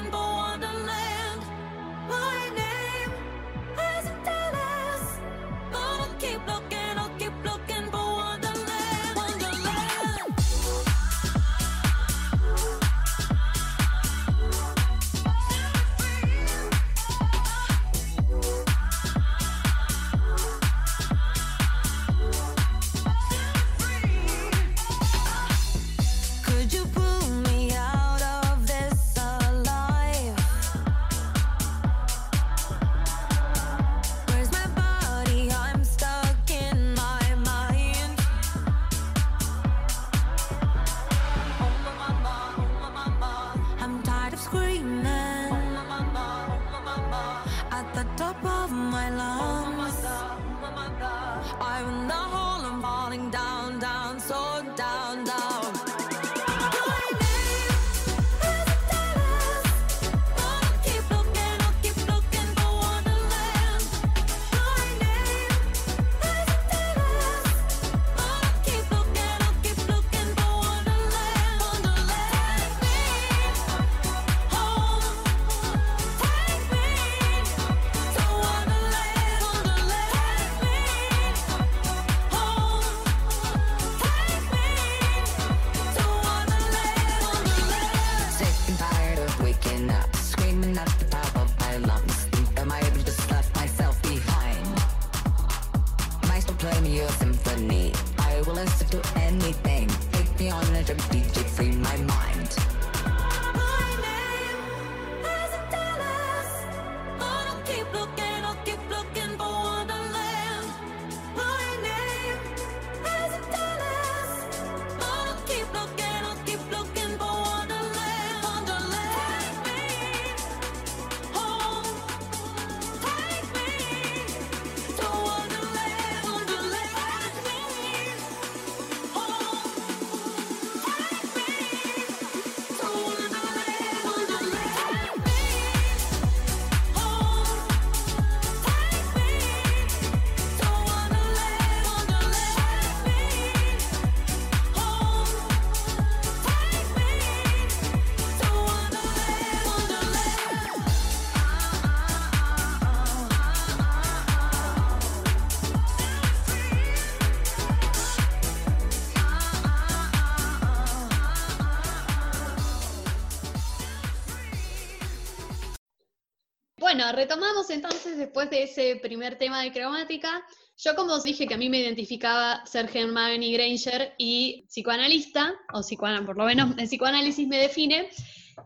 Retomamos 167.12 167.70
entonces 167.70 168.16
después 168.16 168.50
de 168.50 168.64
ese 168.64 168.96
primer 168.96 169.38
tema 169.38 169.62
de 169.62 169.72
cromática. 169.72 170.42
Yo 170.78 170.94
como 170.94 171.14
os 171.14 171.22
dije 171.22 171.46
que 171.46 171.54
a 171.54 171.58
mí 171.58 171.70
me 171.70 171.78
identificaba 171.78 172.64
ser 172.66 172.90
Hermione 172.92 173.50
Granger 173.52 174.14
y 174.18 174.64
psicoanalista, 174.68 175.54
o 175.72 175.80
psicoanalista, 175.80 176.26
por 176.26 176.36
lo 176.36 176.44
menos 176.44 176.76
el 176.78 176.86
psicoanálisis 176.86 177.48
me 177.48 177.58
define, 177.58 178.10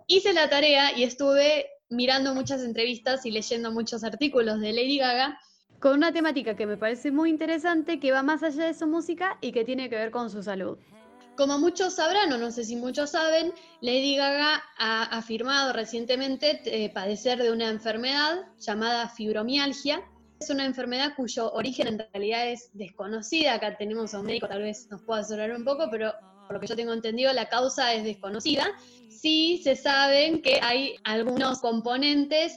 hice 0.07 0.33
la 0.33 0.49
tarea 0.49 0.97
y 0.97 1.05
estuve 1.05 1.67
mirando 1.89 2.35
muchas 2.35 2.63
entrevistas 2.63 3.25
y 3.27 3.31
leyendo 3.31 3.71
muchos 3.71 4.03
artículos 4.05 4.61
de 4.61 4.73
Lady 4.73 4.99
Gaga 4.99 5.39
con 5.79 5.95
una 5.95 6.13
temática 6.13 6.57
que 6.57 6.67
me 6.67 6.77
parece 6.77 7.11
muy 7.11 7.31
interesante, 7.31 7.99
que 7.99 8.13
va 8.13 8.23
más 8.23 8.43
allá 8.43 8.67
de 8.67 8.75
su 8.75 8.87
música 8.87 9.39
y 9.41 9.53
que 9.53 9.65
tiene 9.65 9.89
que 9.89 9.97
ver 9.97 10.11
con 10.11 10.31
su 10.31 10.43
salud. 10.43 10.79
Como 11.41 11.59
muchos 11.59 11.95
sabrán, 11.95 12.31
o 12.35 12.37
no 12.37 12.51
sé 12.51 12.65
si 12.65 12.77
muchos 12.77 13.13
saben, 13.13 13.55
Lady 13.81 14.15
Gaga 14.15 14.63
ha 14.77 15.05
afirmado 15.05 15.73
recientemente 15.73 16.61
eh, 16.67 16.91
padecer 16.91 17.43
de 17.43 17.51
una 17.51 17.71
enfermedad 17.71 18.43
llamada 18.59 19.09
fibromialgia. 19.09 20.03
Es 20.39 20.51
una 20.51 20.67
enfermedad 20.67 21.15
cuyo 21.17 21.51
origen 21.55 21.87
en 21.87 22.07
realidad 22.13 22.47
es 22.47 22.69
desconocida. 22.75 23.55
Acá 23.55 23.75
tenemos 23.79 24.13
a 24.13 24.21
un 24.21 24.27
médico, 24.27 24.49
tal 24.49 24.61
vez 24.61 24.87
nos 24.91 25.01
pueda 25.01 25.23
asesorar 25.23 25.53
un 25.53 25.65
poco, 25.65 25.89
pero 25.91 26.13
por 26.47 26.57
lo 26.57 26.61
que 26.61 26.67
yo 26.67 26.77
tengo 26.77 26.93
entendido, 26.93 27.33
la 27.33 27.49
causa 27.49 27.95
es 27.95 28.05
desconocida. 28.05 28.67
Sí 29.09 29.63
se 29.65 29.77
saben 29.77 30.43
que 30.43 30.61
hay 30.63 30.97
algunos 31.05 31.61
componentes 31.61 32.53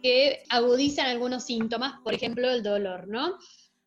que 0.00 0.44
agudizan 0.48 1.06
algunos 1.06 1.44
síntomas, 1.44 1.94
por 2.04 2.14
ejemplo, 2.14 2.48
el 2.48 2.62
dolor, 2.62 3.08
¿no? 3.08 3.36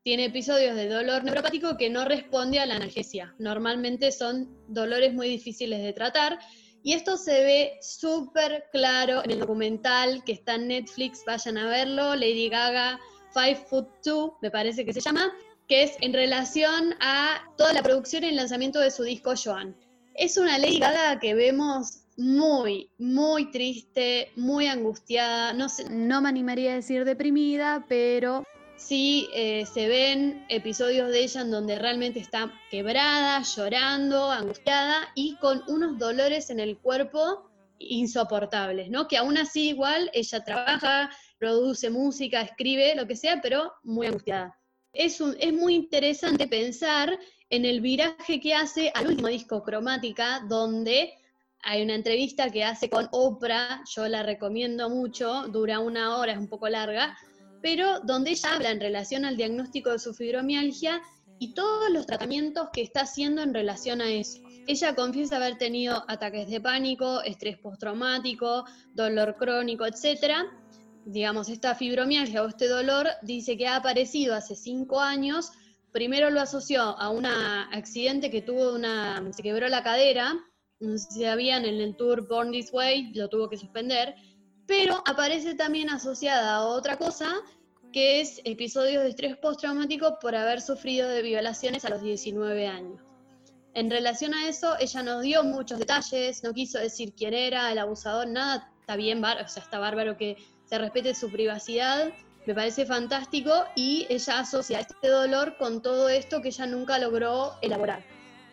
Tiene 0.03 0.25
episodios 0.25 0.75
de 0.75 0.89
dolor 0.89 1.24
neuropático 1.24 1.77
que 1.77 1.91
no 1.91 2.05
responde 2.05 2.60
a 2.60 2.65
la 2.65 2.77
analgesia. 2.77 3.36
Normalmente 3.38 4.12
son 4.12 4.50
dolores 4.67 5.13
muy 5.13 5.27
difíciles 5.27 5.84
de 5.84 5.93
tratar. 5.93 6.39
Y 6.81 6.93
esto 6.93 7.17
se 7.17 7.43
ve 7.43 7.74
súper 7.81 8.65
claro 8.72 9.24
en 9.24 9.29
el 9.29 9.39
documental 9.39 10.24
que 10.24 10.31
está 10.31 10.55
en 10.55 10.70
Netflix, 10.70 11.24
vayan 11.27 11.60
a 11.60 11.67
verlo, 11.67 12.15
Lady 12.15 12.50
Gaga, 12.50 13.00
Five 13.31 13.67
Foot 13.70 13.88
Two, 14.03 14.38
me 14.41 14.50
parece 14.50 14.84
que 14.84 14.91
se 14.91 15.01
llama, 15.01 15.31
que 15.67 15.84
es 15.84 15.96
en 16.01 16.13
relación 16.13 16.96
a 17.00 17.43
toda 17.55 17.72
la 17.72 17.84
producción 17.84 18.24
y 18.24 18.29
el 18.29 18.38
lanzamiento 18.38 18.79
de 18.79 18.89
su 18.89 19.03
disco 19.03 19.34
Joan. 19.36 19.77
Es 20.15 20.38
una 20.38 20.58
Lady 20.58 20.79
Gaga 20.79 21.20
que 21.20 21.36
vemos 21.36 22.05
muy, 22.17 22.89
muy 22.98 23.51
triste, 23.51 24.31
muy 24.36 24.65
angustiada, 24.65 25.53
no, 25.53 25.70
sé, 25.70 25.88
no 25.91 26.22
me 26.22 26.29
animaría 26.29 26.72
a 26.72 26.75
decir 26.75 27.05
deprimida, 27.05 27.86
pero 27.88 28.43
sí 28.81 29.29
eh, 29.33 29.65
se 29.65 29.88
ven 29.88 30.45
episodios 30.50 31.09
de 31.09 31.23
ella 31.23 31.41
en 31.41 31.51
donde 31.51 31.77
realmente 31.77 32.19
está 32.19 32.51
quebrada, 32.69 33.41
llorando, 33.43 34.31
angustiada 34.31 35.09
y 35.15 35.35
con 35.38 35.63
unos 35.67 35.97
dolores 35.97 36.50
en 36.50 36.59
el 36.59 36.77
cuerpo 36.77 37.50
insoportables, 37.79 38.89
¿no? 38.89 39.07
Que 39.07 39.17
aún 39.17 39.38
así 39.38 39.69
igual 39.69 40.09
ella 40.13 40.43
trabaja, 40.43 41.09
produce 41.38 41.89
música, 41.89 42.41
escribe, 42.41 42.95
lo 42.95 43.07
que 43.07 43.15
sea, 43.15 43.39
pero 43.41 43.73
muy 43.83 44.07
angustiada. 44.07 44.57
Es, 44.94 45.22
un, 45.22 45.35
es 45.39 45.53
muy 45.53 45.75
interesante 45.75 46.48
pensar 46.48 47.17
en 47.50 47.65
el 47.65 47.81
viraje 47.81 48.39
que 48.39 48.53
hace 48.53 48.91
al 48.94 49.07
último 49.07 49.27
disco 49.27 49.63
Cromática, 49.63 50.44
donde 50.48 51.13
hay 51.63 51.83
una 51.83 51.96
entrevista 51.96 52.50
que 52.50 52.63
hace 52.63 52.89
con 52.89 53.07
Oprah, 53.11 53.83
yo 53.96 54.07
la 54.07 54.24
recomiendo 54.24 54.89
mucho, 54.89 55.48
dura 55.48 55.79
una 55.79 56.17
hora, 56.17 56.33
es 56.33 56.37
un 56.37 56.48
poco 56.48 56.67
larga, 56.67 57.17
pero 57.61 58.00
donde 58.01 58.31
ella 58.31 58.55
habla 58.55 58.71
en 58.71 58.79
relación 58.79 59.25
al 59.25 59.37
diagnóstico 59.37 59.91
de 59.91 60.00
su 60.00 60.13
fibromialgia 60.13 61.01
y 61.39 61.53
todos 61.53 61.89
los 61.89 62.05
tratamientos 62.05 62.69
que 62.71 62.81
está 62.81 63.01
haciendo 63.01 63.41
en 63.41 63.53
relación 63.53 64.00
a 64.01 64.11
eso. 64.11 64.39
Ella 64.67 64.93
confiesa 64.93 65.37
haber 65.37 65.57
tenido 65.57 66.03
ataques 66.07 66.47
de 66.50 66.61
pánico, 66.61 67.21
estrés 67.24 67.57
postraumático, 67.57 68.65
dolor 68.93 69.35
crónico, 69.37 69.85
etc. 69.85 70.45
Digamos, 71.05 71.50
esta 71.50 71.74
fibromialgia 71.74 72.43
o 72.43 72.47
este 72.47 72.67
dolor 72.67 73.07
dice 73.24 73.57
que 73.57 73.67
ha 73.67 73.77
aparecido 73.77 74.35
hace 74.35 74.55
cinco 74.55 75.00
años. 75.00 75.51
Primero 75.91 76.29
lo 76.29 76.41
asoció 76.41 76.81
a 76.81 77.09
un 77.09 77.25
accidente 77.25 78.29
que 78.29 78.43
tuvo 78.43 78.75
una, 78.75 79.27
se 79.33 79.41
quebró 79.41 79.67
la 79.67 79.81
cadera, 79.81 80.35
no 80.79 80.97
sé 80.97 81.07
si 81.11 81.21
sabían, 81.24 81.65
en 81.65 81.81
el 81.81 81.95
tour 81.95 82.27
Born 82.27 82.51
This 82.51 82.71
Way, 82.71 83.13
lo 83.13 83.29
tuvo 83.29 83.50
que 83.50 83.57
suspender, 83.57 84.15
pero 84.67 85.03
aparece 85.07 85.55
también 85.55 85.89
asociada 85.89 86.55
a 86.55 86.65
otra 86.65 86.97
cosa, 86.97 87.33
que 87.91 88.21
es 88.21 88.41
episodios 88.45 89.03
de 89.03 89.09
estrés 89.09 89.37
postraumático 89.37 90.17
por 90.19 90.35
haber 90.35 90.61
sufrido 90.61 91.09
de 91.09 91.21
violaciones 91.21 91.83
a 91.85 91.89
los 91.89 92.01
19 92.01 92.67
años. 92.67 93.01
En 93.74 93.89
relación 93.89 94.33
a 94.33 94.47
eso, 94.47 94.75
ella 94.79 95.03
nos 95.03 95.21
dio 95.21 95.43
muchos 95.43 95.79
detalles, 95.79 96.43
no 96.43 96.53
quiso 96.53 96.79
decir 96.79 97.13
quién 97.15 97.33
era 97.33 97.71
el 97.71 97.79
abusador, 97.79 98.27
nada, 98.27 98.69
está 98.79 98.95
bien, 98.95 99.24
o 99.24 99.47
sea, 99.47 99.63
está 99.63 99.79
bárbaro 99.79 100.17
que 100.17 100.37
se 100.65 100.77
respete 100.77 101.15
su 101.15 101.31
privacidad, 101.31 102.11
me 102.45 102.55
parece 102.55 102.85
fantástico 102.85 103.51
y 103.75 104.07
ella 104.09 104.39
asocia 104.39 104.79
este 104.79 105.07
dolor 105.07 105.57
con 105.57 105.81
todo 105.81 106.09
esto 106.09 106.41
que 106.41 106.50
ella 106.50 106.65
nunca 106.65 106.97
logró 106.97 107.53
elaborar. 107.61 108.03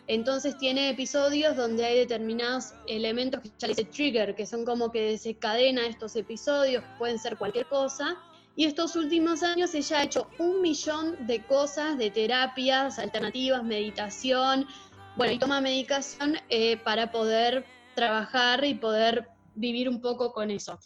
Entonces 0.09 0.57
tiene 0.57 0.89
episodios 0.89 1.55
donde 1.55 1.85
hay 1.85 1.99
determinados 1.99 2.73
elementos 2.87 3.41
que 3.41 3.51
ya 3.59 3.67
le 3.67 3.75
dice 3.75 3.85
trigger, 3.85 4.33
que 4.33 4.47
son 4.47 4.65
como 4.65 4.91
que 4.91 5.01
desencadena 5.01 5.85
estos 5.85 6.15
episodios, 6.15 6.83
pueden 6.97 7.19
ser 7.19 7.37
cualquier 7.37 7.67
cosa. 7.67 8.17
Y 8.55 8.65
estos 8.65 8.95
últimos 8.95 9.43
años 9.43 9.75
ella 9.75 9.99
ha 9.99 10.03
hecho 10.03 10.27
un 10.39 10.63
millón 10.63 11.27
de 11.27 11.45
cosas, 11.45 11.95
de 11.99 12.09
terapias 12.09 12.97
alternativas, 12.97 13.63
meditación, 13.63 14.65
bueno, 15.15 15.33
y 15.33 15.37
toma 15.37 15.61
medicación 15.61 16.37
eh, 16.49 16.77
para 16.77 17.11
poder 17.11 17.63
trabajar 17.93 18.65
y 18.65 18.73
poder 18.73 19.29
vivir 19.53 19.87
un 19.87 20.01
poco 20.01 20.33
con 20.33 20.49
eso. 20.49 20.79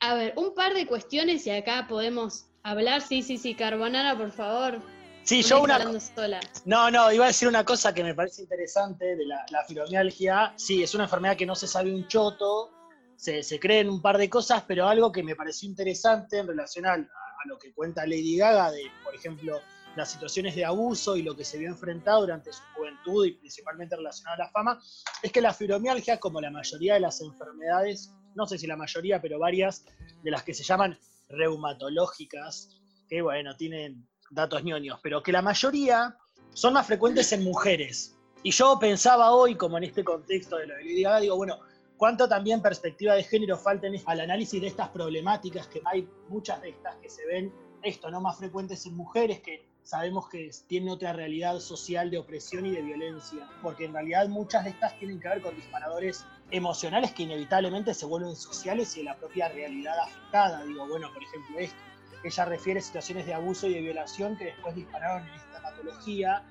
A 0.00 0.14
ver, 0.14 0.34
un 0.36 0.52
par 0.52 0.74
de 0.74 0.88
cuestiones 0.88 1.46
y 1.46 1.50
acá 1.50 1.86
podemos 1.88 2.46
hablar. 2.64 3.02
Sí, 3.02 3.22
sí, 3.22 3.38
sí, 3.38 3.54
Carbonara, 3.54 4.18
por 4.18 4.32
favor. 4.32 4.82
Sí, 5.24 5.40
No 5.42 5.48
yo 5.48 5.62
una. 5.62 6.00
sola. 6.00 6.40
No, 6.66 6.90
no, 6.90 7.10
iba 7.12 7.24
a 7.24 7.28
decir 7.28 7.48
una 7.48 7.64
cosa 7.64 7.94
que 7.94 8.04
me 8.04 8.14
parece 8.14 8.42
interesante 8.42 9.16
de 9.16 9.26
la, 9.26 9.44
la 9.50 9.64
fibromialgia. 9.64 10.52
Sí, 10.56 10.82
es 10.82 10.94
una 10.94 11.04
enfermedad 11.04 11.36
que 11.36 11.46
no 11.46 11.54
se 11.54 11.66
sabe 11.66 11.94
un 11.94 12.06
choto, 12.06 12.70
se, 13.16 13.42
se 13.42 13.58
creen 13.58 13.88
un 13.88 14.02
par 14.02 14.18
de 14.18 14.28
cosas, 14.28 14.64
pero 14.66 14.86
algo 14.86 15.10
que 15.10 15.22
me 15.22 15.34
pareció 15.34 15.68
interesante 15.68 16.38
en 16.38 16.46
relación 16.46 16.84
a, 16.86 16.92
a 16.92 17.48
lo 17.48 17.58
que 17.58 17.72
cuenta 17.72 18.06
Lady 18.06 18.36
Gaga, 18.36 18.70
de, 18.70 18.82
por 19.02 19.14
ejemplo, 19.14 19.60
las 19.96 20.10
situaciones 20.10 20.56
de 20.56 20.64
abuso 20.64 21.16
y 21.16 21.22
lo 21.22 21.36
que 21.36 21.44
se 21.44 21.56
vio 21.56 21.68
enfrentado 21.68 22.20
durante 22.22 22.52
su 22.52 22.62
juventud 22.74 23.24
y 23.26 23.32
principalmente 23.32 23.96
relacionado 23.96 24.42
a 24.42 24.46
la 24.46 24.50
fama, 24.50 24.82
es 25.22 25.32
que 25.32 25.40
la 25.40 25.54
fibromialgia, 25.54 26.18
como 26.18 26.40
la 26.40 26.50
mayoría 26.50 26.94
de 26.94 27.00
las 27.00 27.20
enfermedades, 27.20 28.12
no 28.34 28.46
sé 28.46 28.58
si 28.58 28.66
la 28.66 28.76
mayoría, 28.76 29.22
pero 29.22 29.38
varias 29.38 29.84
de 30.22 30.30
las 30.30 30.42
que 30.42 30.52
se 30.52 30.64
llaman 30.64 30.98
reumatológicas, 31.28 32.70
que 33.08 33.22
bueno, 33.22 33.56
tienen 33.56 34.06
datos 34.34 34.62
ñoños, 34.64 34.98
pero 35.02 35.22
que 35.22 35.32
la 35.32 35.42
mayoría 35.42 36.16
son 36.52 36.74
más 36.74 36.86
frecuentes 36.86 37.32
en 37.32 37.44
mujeres. 37.44 38.16
Y 38.42 38.50
yo 38.50 38.78
pensaba 38.78 39.30
hoy, 39.32 39.54
como 39.54 39.78
en 39.78 39.84
este 39.84 40.04
contexto 40.04 40.56
de 40.56 40.66
lo 40.66 40.74
de 40.74 41.02
Gaga, 41.02 41.20
digo, 41.20 41.36
bueno, 41.36 41.58
cuánto 41.96 42.28
también 42.28 42.60
perspectiva 42.60 43.14
de 43.14 43.22
género 43.22 43.56
falta 43.56 43.86
en- 43.86 44.02
al 44.06 44.20
análisis 44.20 44.60
de 44.60 44.66
estas 44.66 44.88
problemáticas, 44.90 45.66
que 45.68 45.80
hay 45.84 46.08
muchas 46.28 46.60
de 46.60 46.70
estas 46.70 46.96
que 46.96 47.08
se 47.08 47.24
ven, 47.26 47.52
esto, 47.82 48.10
¿no? 48.10 48.20
Más 48.20 48.36
frecuentes 48.36 48.84
en 48.86 48.96
mujeres, 48.96 49.40
que 49.40 49.66
sabemos 49.82 50.28
que 50.28 50.50
tienen 50.66 50.88
otra 50.88 51.12
realidad 51.12 51.58
social 51.60 52.10
de 52.10 52.18
opresión 52.18 52.64
y 52.66 52.70
de 52.70 52.82
violencia, 52.82 53.48
porque 53.62 53.84
en 53.84 53.92
realidad 53.92 54.28
muchas 54.28 54.64
de 54.64 54.70
estas 54.70 54.98
tienen 54.98 55.20
que 55.20 55.28
ver 55.28 55.42
con 55.42 55.54
disparadores 55.54 56.24
emocionales 56.50 57.12
que 57.12 57.24
inevitablemente 57.24 57.92
se 57.94 58.06
vuelven 58.06 58.36
sociales 58.36 58.94
y 58.96 59.00
de 59.00 59.04
la 59.04 59.16
propia 59.16 59.48
realidad 59.48 59.98
afectada. 59.98 60.64
Digo, 60.64 60.86
bueno, 60.88 61.10
por 61.12 61.22
ejemplo, 61.22 61.58
esto. 61.58 61.76
Ella 62.24 62.44
refiere 62.46 62.80
situaciones 62.80 63.26
de 63.26 63.34
abuso 63.34 63.66
y 63.66 63.74
de 63.74 63.80
violación 63.82 64.36
que 64.36 64.46
después 64.46 64.74
dispararon 64.74 65.28
en 65.28 65.34
esta 65.34 65.60
patología. 65.62 66.42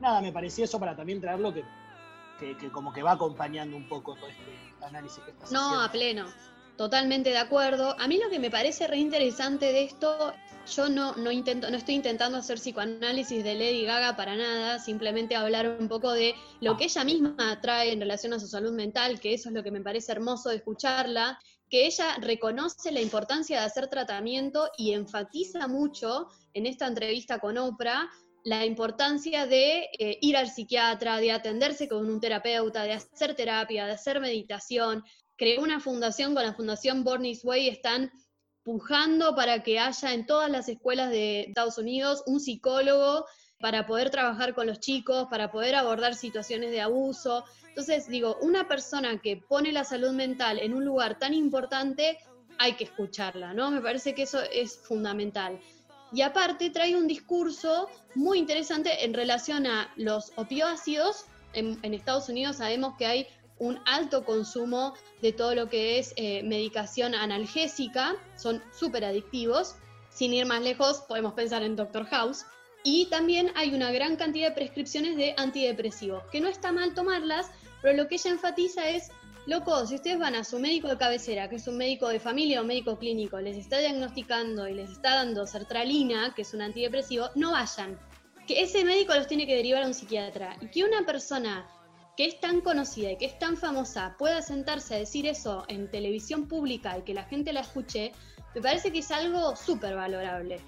Nada, 0.00 0.20
me 0.20 0.32
parecía 0.32 0.64
eso 0.64 0.78
para 0.80 0.96
también 0.96 1.20
traerlo 1.20 1.54
que, 1.54 1.64
que, 2.40 2.56
que 2.56 2.70
como 2.70 2.92
que 2.92 3.02
va 3.02 3.12
acompañando 3.12 3.76
un 3.76 3.88
poco 3.88 4.14
todo 4.16 4.28
este 4.28 4.84
análisis 4.84 5.22
que 5.24 5.30
estás 5.30 5.52
No, 5.52 5.60
haciendo. 5.66 5.84
a 5.84 5.92
pleno. 5.92 6.26
Totalmente 6.76 7.30
de 7.30 7.38
acuerdo. 7.38 7.96
A 7.98 8.06
mí 8.06 8.18
lo 8.22 8.28
que 8.28 8.38
me 8.38 8.50
parece 8.50 8.86
re 8.86 8.98
interesante 8.98 9.72
de 9.72 9.84
esto, 9.84 10.34
yo 10.74 10.90
no, 10.90 11.14
no, 11.16 11.30
intento, 11.30 11.70
no 11.70 11.76
estoy 11.78 11.94
intentando 11.94 12.36
hacer 12.36 12.58
psicoanálisis 12.58 13.42
de 13.42 13.54
Lady 13.54 13.86
Gaga 13.86 14.14
para 14.14 14.36
nada, 14.36 14.78
simplemente 14.78 15.34
hablar 15.36 15.74
un 15.80 15.88
poco 15.88 16.12
de 16.12 16.34
lo 16.60 16.76
que 16.76 16.84
ella 16.84 17.02
misma 17.04 17.60
trae 17.62 17.92
en 17.92 18.00
relación 18.00 18.34
a 18.34 18.38
su 18.40 18.46
salud 18.46 18.72
mental, 18.72 19.20
que 19.20 19.32
eso 19.32 19.48
es 19.48 19.54
lo 19.54 19.62
que 19.62 19.70
me 19.70 19.80
parece 19.80 20.12
hermoso 20.12 20.50
de 20.50 20.56
escucharla, 20.56 21.38
que 21.70 21.86
ella 21.86 22.16
reconoce 22.20 22.92
la 22.92 23.00
importancia 23.00 23.60
de 23.60 23.66
hacer 23.66 23.88
tratamiento 23.88 24.70
y 24.76 24.92
enfatiza 24.92 25.66
mucho 25.68 26.28
en 26.54 26.66
esta 26.66 26.86
entrevista 26.86 27.38
con 27.38 27.58
Oprah 27.58 28.08
la 28.44 28.64
importancia 28.64 29.44
de 29.46 29.88
eh, 29.98 30.18
ir 30.20 30.36
al 30.36 30.48
psiquiatra, 30.48 31.18
de 31.18 31.32
atenderse 31.32 31.88
con 31.88 32.08
un 32.08 32.20
terapeuta, 32.20 32.84
de 32.84 32.92
hacer 32.92 33.34
terapia, 33.34 33.86
de 33.86 33.92
hacer 33.92 34.20
meditación. 34.20 35.02
Creó 35.34 35.62
una 35.62 35.80
fundación 35.80 36.32
con 36.32 36.44
la 36.44 36.54
Fundación 36.54 37.02
Born 37.02 37.24
This 37.24 37.44
Way, 37.44 37.68
están 37.68 38.12
pujando 38.62 39.34
para 39.34 39.64
que 39.64 39.80
haya 39.80 40.14
en 40.14 40.26
todas 40.26 40.48
las 40.48 40.68
escuelas 40.68 41.10
de 41.10 41.40
Estados 41.40 41.76
Unidos 41.78 42.22
un 42.26 42.38
psicólogo 42.38 43.26
para 43.60 43.86
poder 43.86 44.10
trabajar 44.10 44.54
con 44.54 44.66
los 44.66 44.80
chicos, 44.80 45.28
para 45.30 45.50
poder 45.50 45.74
abordar 45.74 46.14
situaciones 46.14 46.70
de 46.70 46.80
abuso. 46.80 47.44
Entonces, 47.68 48.08
digo, 48.08 48.36
una 48.40 48.68
persona 48.68 49.18
que 49.20 49.36
pone 49.36 49.72
la 49.72 49.84
salud 49.84 50.12
mental 50.12 50.58
en 50.58 50.74
un 50.74 50.84
lugar 50.84 51.18
tan 51.18 51.34
importante 51.34 52.18
hay 52.58 52.72
que 52.74 52.84
escucharla, 52.84 53.54
¿no? 53.54 53.70
Me 53.70 53.80
parece 53.80 54.14
que 54.14 54.22
eso 54.22 54.40
es 54.42 54.78
fundamental. 54.78 55.60
Y 56.12 56.22
aparte 56.22 56.70
trae 56.70 56.96
un 56.96 57.06
discurso 57.06 57.88
muy 58.14 58.38
interesante 58.38 59.04
en 59.04 59.12
relación 59.12 59.66
a 59.66 59.92
los 59.96 60.32
opioácidos. 60.36 61.26
En, 61.52 61.78
Estados 61.82 62.28
Unidos 62.28 62.56
sabemos 62.56 62.94
que 62.96 63.06
hay 63.06 63.26
un 63.58 63.80
alto 63.86 64.24
consumo 64.24 64.94
de 65.22 65.32
todo 65.32 65.54
lo 65.54 65.68
que 65.68 65.98
es 65.98 66.12
eh, 66.16 66.42
medicación 66.42 67.14
analgésica, 67.14 68.14
son 68.36 68.62
súper 68.72 69.04
adictivos. 69.04 69.76
Sin 70.10 70.32
ir 70.32 70.46
más 70.46 70.62
lejos, 70.62 71.02
podemos 71.08 71.34
pensar 71.34 71.62
en 71.62 71.76
Doctor 71.76 72.06
House. 72.06 72.44
Y 72.88 73.06
también 73.06 73.50
hay 73.56 73.74
una 73.74 73.90
gran 73.90 74.14
cantidad 74.14 74.50
de 74.50 74.54
prescripciones 74.54 75.16
de 75.16 75.34
antidepresivos, 75.38 76.22
que 76.30 76.40
no 76.40 76.46
está 76.46 76.70
mal 76.70 76.94
tomarlas, 76.94 77.50
pero 77.82 77.96
lo 77.96 78.06
que 78.06 78.14
ella 78.14 78.30
enfatiza 78.30 78.88
es, 78.88 79.10
loco, 79.44 79.84
si 79.88 79.96
ustedes 79.96 80.20
van 80.20 80.36
a 80.36 80.44
su 80.44 80.60
médico 80.60 80.86
de 80.86 80.96
cabecera, 80.96 81.48
que 81.48 81.56
es 81.56 81.66
un 81.66 81.78
médico 81.78 82.06
de 82.06 82.20
familia 82.20 82.60
o 82.60 82.64
médico 82.64 82.96
clínico, 82.96 83.40
les 83.40 83.56
está 83.56 83.78
diagnosticando 83.78 84.68
y 84.68 84.74
les 84.74 84.88
está 84.88 85.16
dando 85.16 85.48
sertralina, 85.48 86.32
que 86.36 86.42
es 86.42 86.54
un 86.54 86.62
antidepresivo, 86.62 87.28
no 87.34 87.50
vayan. 87.50 87.98
Que 88.46 88.62
ese 88.62 88.84
médico 88.84 89.16
los 89.16 89.26
tiene 89.26 89.48
que 89.48 89.56
derivar 89.56 89.82
a 89.82 89.88
un 89.88 89.94
psiquiatra. 89.94 90.56
Y 90.60 90.68
que 90.68 90.84
una 90.84 91.04
persona 91.04 91.68
que 92.16 92.26
es 92.26 92.38
tan 92.38 92.60
conocida 92.60 93.10
y 93.10 93.18
que 93.18 93.26
es 93.26 93.36
tan 93.40 93.56
famosa 93.56 94.14
pueda 94.16 94.42
sentarse 94.42 94.94
a 94.94 94.98
decir 94.98 95.26
eso 95.26 95.64
en 95.66 95.90
televisión 95.90 96.46
pública 96.46 96.96
y 96.96 97.02
que 97.02 97.14
la 97.14 97.24
gente 97.24 97.52
la 97.52 97.62
escuche, 97.62 98.12
me 98.54 98.60
parece 98.60 98.92
que 98.92 99.00
es 99.00 99.10
algo 99.10 99.56
súper 99.56 99.96
valorable. 99.96 100.60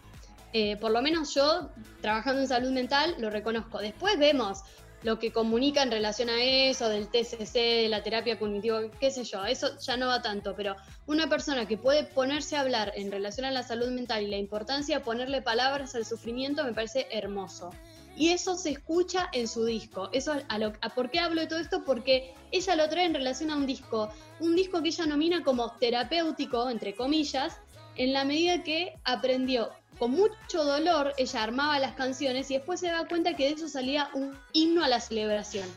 Eh, 0.53 0.77
por 0.77 0.91
lo 0.91 1.03
menos 1.03 1.35
yo, 1.35 1.71
trabajando 2.01 2.41
en 2.41 2.49
salud 2.49 2.71
mental, 2.71 3.15
lo 3.19 3.31
reconozco. 3.31 3.79
Después 3.79 4.19
vemos 4.19 4.63
lo 5.03 5.19
que 5.19 5.31
comunica 5.31 5.83
en 5.83 5.91
relación 5.91 6.29
a 6.29 6.43
eso, 6.43 6.89
del 6.89 7.09
TCC, 7.09 7.55
de 7.55 7.89
la 7.89 8.03
terapia 8.03 8.39
cognitiva, 8.39 8.81
qué 8.99 9.11
sé 9.11 9.25
yo, 9.25 9.45
eso 9.45 9.79
ya 9.79 9.97
no 9.97 10.09
va 10.09 10.23
tanto, 10.23 10.55
pero 10.57 10.75
una 11.07 11.29
persona 11.29 11.67
que 11.67 11.79
puede 11.79 12.05
ponerse 12.05 12.57
a 12.57 12.61
hablar 12.61 12.93
en 12.97 13.13
relación 13.13 13.47
a 13.47 13.53
la 13.53 13.63
salud 13.63 13.91
mental 13.91 14.25
y 14.25 14.29
la 14.29 14.39
importancia 14.39 14.99
de 14.99 15.05
ponerle 15.05 15.41
palabras 15.41 15.95
al 15.95 16.05
sufrimiento 16.05 16.65
me 16.65 16.73
parece 16.73 17.07
hermoso. 17.13 17.71
Y 18.17 18.31
eso 18.31 18.57
se 18.57 18.71
escucha 18.71 19.29
en 19.33 19.47
su 19.47 19.65
disco. 19.65 20.09
Eso 20.13 20.35
a 20.49 20.59
lo, 20.59 20.73
a 20.81 20.89
¿Por 20.89 21.09
qué 21.09 21.21
hablo 21.21 21.41
de 21.41 21.47
todo 21.47 21.61
esto? 21.61 21.85
Porque 21.85 22.35
ella 22.51 22.75
lo 22.75 22.89
trae 22.89 23.05
en 23.05 23.15
relación 23.15 23.53
a 23.53 23.57
un 23.57 23.65
disco. 23.65 24.09
Un 24.41 24.57
disco 24.57 24.83
que 24.83 24.89
ella 24.89 25.07
nomina 25.07 25.45
como 25.45 25.71
terapéutico, 25.79 26.69
entre 26.69 26.97
comillas, 26.97 27.59
en 27.95 28.13
la 28.13 28.25
medida 28.25 28.65
que 28.65 28.95
aprendió 29.05 29.71
con 29.99 30.13
mucho 30.13 30.65
dolor, 30.65 31.13
ella 31.19 31.43
armaba 31.43 31.79
las 31.79 31.93
canciones 31.93 32.51
y 32.51 32.55
después 32.55 32.81
se 32.81 32.89
da 32.89 33.07
cuenta 33.09 33.35
que 33.35 33.45
de 33.45 33.51
eso 33.55 33.69
salía 33.69 34.11
un 34.15 34.39
himno 34.53 34.85
a 34.85 34.89
la 34.89 35.01
celebración. 35.01 35.69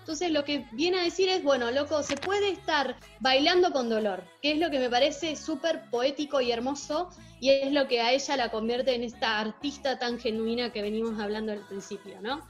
Entonces 0.00 0.32
lo 0.32 0.44
que 0.44 0.66
viene 0.72 0.98
a 0.98 1.04
decir 1.04 1.28
es, 1.28 1.42
bueno, 1.42 1.70
loco, 1.70 2.02
se 2.02 2.16
puede 2.16 2.50
estar 2.50 2.96
bailando 3.20 3.70
con 3.70 3.88
dolor, 3.88 4.24
que 4.42 4.52
es 4.52 4.58
lo 4.58 4.70
que 4.70 4.78
me 4.78 4.90
parece 4.90 5.36
súper 5.36 5.88
poético 5.90 6.40
y 6.40 6.50
hermoso 6.50 7.10
y 7.38 7.50
es 7.50 7.72
lo 7.72 7.86
que 7.86 8.00
a 8.00 8.12
ella 8.12 8.36
la 8.36 8.50
convierte 8.50 8.94
en 8.94 9.02
esta 9.04 9.38
artista 9.38 9.98
tan 9.98 10.18
genuina 10.18 10.72
que 10.72 10.82
venimos 10.82 11.20
hablando 11.20 11.52
al 11.52 11.60
principio, 11.60 12.20
¿no? 12.20 12.40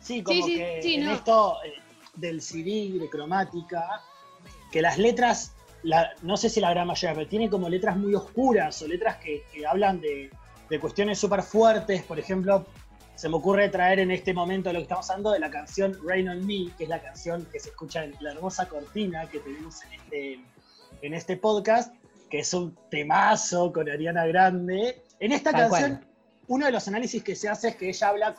Sí, 0.00 0.22
como 0.22 0.46
Sí, 0.46 0.56
que 0.56 0.80
sí, 0.82 0.94
en 0.94 1.04
no. 1.04 1.12
esto 1.12 1.56
eh, 1.64 1.74
del 2.14 2.40
CD, 2.40 2.98
de 2.98 3.08
cromática, 3.10 4.02
que 4.72 4.80
las 4.80 4.98
letras, 4.98 5.52
la- 5.82 6.10
no 6.22 6.36
sé 6.36 6.48
si 6.48 6.60
la 6.60 6.70
gran 6.70 6.86
mayoría, 6.86 7.14
pero 7.14 7.28
tiene 7.28 7.48
como 7.50 7.68
letras 7.68 7.96
muy 7.96 8.14
oscuras 8.14 8.80
o 8.82 8.88
letras 8.88 9.16
que, 9.16 9.44
que 9.52 9.66
hablan 9.66 10.00
de, 10.00 10.30
de 10.68 10.80
cuestiones 10.80 11.18
súper 11.18 11.42
fuertes. 11.42 12.02
Por 12.02 12.18
ejemplo, 12.18 12.66
se 13.14 13.28
me 13.28 13.36
ocurre 13.36 13.68
traer 13.68 13.98
en 13.98 14.10
este 14.10 14.32
momento 14.32 14.72
lo 14.72 14.78
que 14.78 14.84
estamos 14.84 15.08
hablando 15.10 15.32
de 15.32 15.40
la 15.40 15.50
canción 15.50 15.96
Rain 16.06 16.28
on 16.28 16.46
Me, 16.46 16.70
que 16.76 16.84
es 16.84 16.88
la 16.88 17.00
canción 17.02 17.46
que 17.52 17.60
se 17.60 17.70
escucha 17.70 18.04
en 18.04 18.14
la 18.20 18.32
hermosa 18.32 18.68
cortina 18.68 19.28
que 19.28 19.40
tenemos 19.40 19.82
en 19.84 19.92
este, 20.00 20.40
en 21.02 21.14
este 21.14 21.36
podcast, 21.36 21.94
que 22.30 22.40
es 22.40 22.54
un 22.54 22.76
temazo 22.90 23.72
con 23.72 23.90
Ariana 23.90 24.26
Grande. 24.26 25.02
En 25.18 25.32
esta 25.32 25.50
Tal 25.52 25.68
canción, 25.68 25.96
cual. 25.96 26.06
uno 26.48 26.66
de 26.66 26.72
los 26.72 26.88
análisis 26.88 27.22
que 27.22 27.34
se 27.36 27.48
hace 27.48 27.68
es 27.68 27.76
que 27.76 27.88
ella 27.88 28.08
habla 28.08 28.34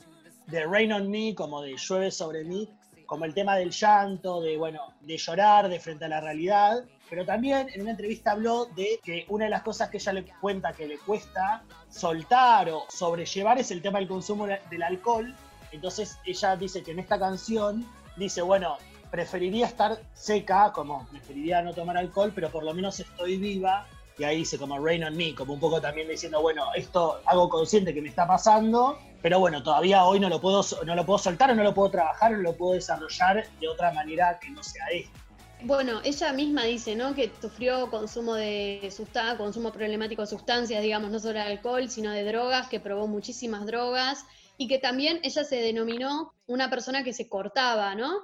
de 0.47 0.65
Rain 0.65 0.91
on 0.93 1.09
Me, 1.09 1.35
como 1.35 1.61
de 1.61 1.75
llueve 1.77 2.09
sobre 2.11 2.43
mí, 2.43 2.69
como 3.11 3.25
el 3.25 3.33
tema 3.33 3.57
del 3.57 3.71
llanto, 3.71 4.39
de 4.39 4.55
bueno, 4.55 4.93
de 5.01 5.17
llorar 5.17 5.67
de 5.67 5.81
frente 5.81 6.05
a 6.05 6.07
la 6.07 6.21
realidad. 6.21 6.85
Pero 7.09 7.25
también 7.25 7.67
en 7.73 7.81
una 7.81 7.91
entrevista 7.91 8.31
habló 8.31 8.67
de 8.67 9.01
que 9.03 9.25
una 9.27 9.43
de 9.43 9.51
las 9.51 9.63
cosas 9.63 9.89
que 9.89 9.97
ella 9.97 10.13
le 10.13 10.23
cuenta 10.39 10.71
que 10.71 10.87
le 10.87 10.97
cuesta 10.97 11.61
soltar 11.89 12.69
o 12.69 12.85
sobrellevar 12.87 13.59
es 13.59 13.69
el 13.71 13.81
tema 13.81 13.99
del 13.99 14.07
consumo 14.07 14.47
del 14.47 14.81
alcohol. 14.81 15.35
Entonces 15.73 16.19
ella 16.23 16.55
dice 16.55 16.83
que 16.83 16.91
en 16.91 16.99
esta 16.99 17.19
canción 17.19 17.85
dice, 18.15 18.41
bueno, 18.41 18.77
preferiría 19.11 19.65
estar 19.65 19.99
seca, 20.13 20.71
como 20.71 21.05
preferiría 21.09 21.61
no 21.61 21.73
tomar 21.73 21.97
alcohol, 21.97 22.31
pero 22.33 22.49
por 22.49 22.63
lo 22.63 22.73
menos 22.73 22.97
estoy 23.01 23.35
viva. 23.35 23.87
Y 24.21 24.23
ahí 24.23 24.37
dice 24.37 24.59
como 24.59 24.77
rain 24.77 25.03
on 25.03 25.17
me, 25.17 25.33
como 25.33 25.53
un 25.53 25.59
poco 25.59 25.81
también 25.81 26.07
diciendo, 26.07 26.43
bueno, 26.43 26.67
esto 26.75 27.21
hago 27.25 27.49
consciente 27.49 27.91
que 27.91 28.03
me 28.03 28.09
está 28.09 28.27
pasando, 28.27 28.99
pero 29.19 29.39
bueno, 29.39 29.63
todavía 29.63 30.05
hoy 30.05 30.19
no 30.19 30.29
lo 30.29 30.39
puedo, 30.39 30.63
no 30.85 30.93
lo 30.93 31.03
puedo 31.07 31.17
soltar 31.17 31.49
o 31.49 31.55
no 31.55 31.63
lo 31.63 31.73
puedo 31.73 31.89
trabajar 31.89 32.31
o 32.31 32.37
no 32.37 32.43
lo 32.43 32.55
puedo 32.55 32.73
desarrollar 32.73 33.49
de 33.59 33.67
otra 33.67 33.91
manera 33.91 34.37
que 34.39 34.51
no 34.51 34.61
sea 34.61 34.85
esto. 34.93 35.17
Bueno, 35.63 36.01
ella 36.03 36.33
misma 36.33 36.65
dice, 36.65 36.95
¿no? 36.95 37.15
Que 37.15 37.31
sufrió 37.41 37.89
consumo 37.89 38.35
de 38.35 38.93
sustancias, 38.95 39.39
consumo 39.39 39.71
problemático 39.71 40.21
de 40.21 40.27
sustancias, 40.27 40.83
digamos, 40.83 41.09
no 41.09 41.19
solo 41.19 41.39
de 41.39 41.41
alcohol, 41.41 41.89
sino 41.89 42.11
de 42.11 42.23
drogas, 42.23 42.67
que 42.67 42.79
probó 42.79 43.07
muchísimas 43.07 43.65
drogas 43.65 44.23
y 44.55 44.67
que 44.67 44.77
también 44.77 45.19
ella 45.23 45.43
se 45.43 45.55
denominó 45.55 46.35
una 46.45 46.69
persona 46.69 47.03
que 47.03 47.13
se 47.13 47.27
cortaba, 47.27 47.95
¿no? 47.95 48.19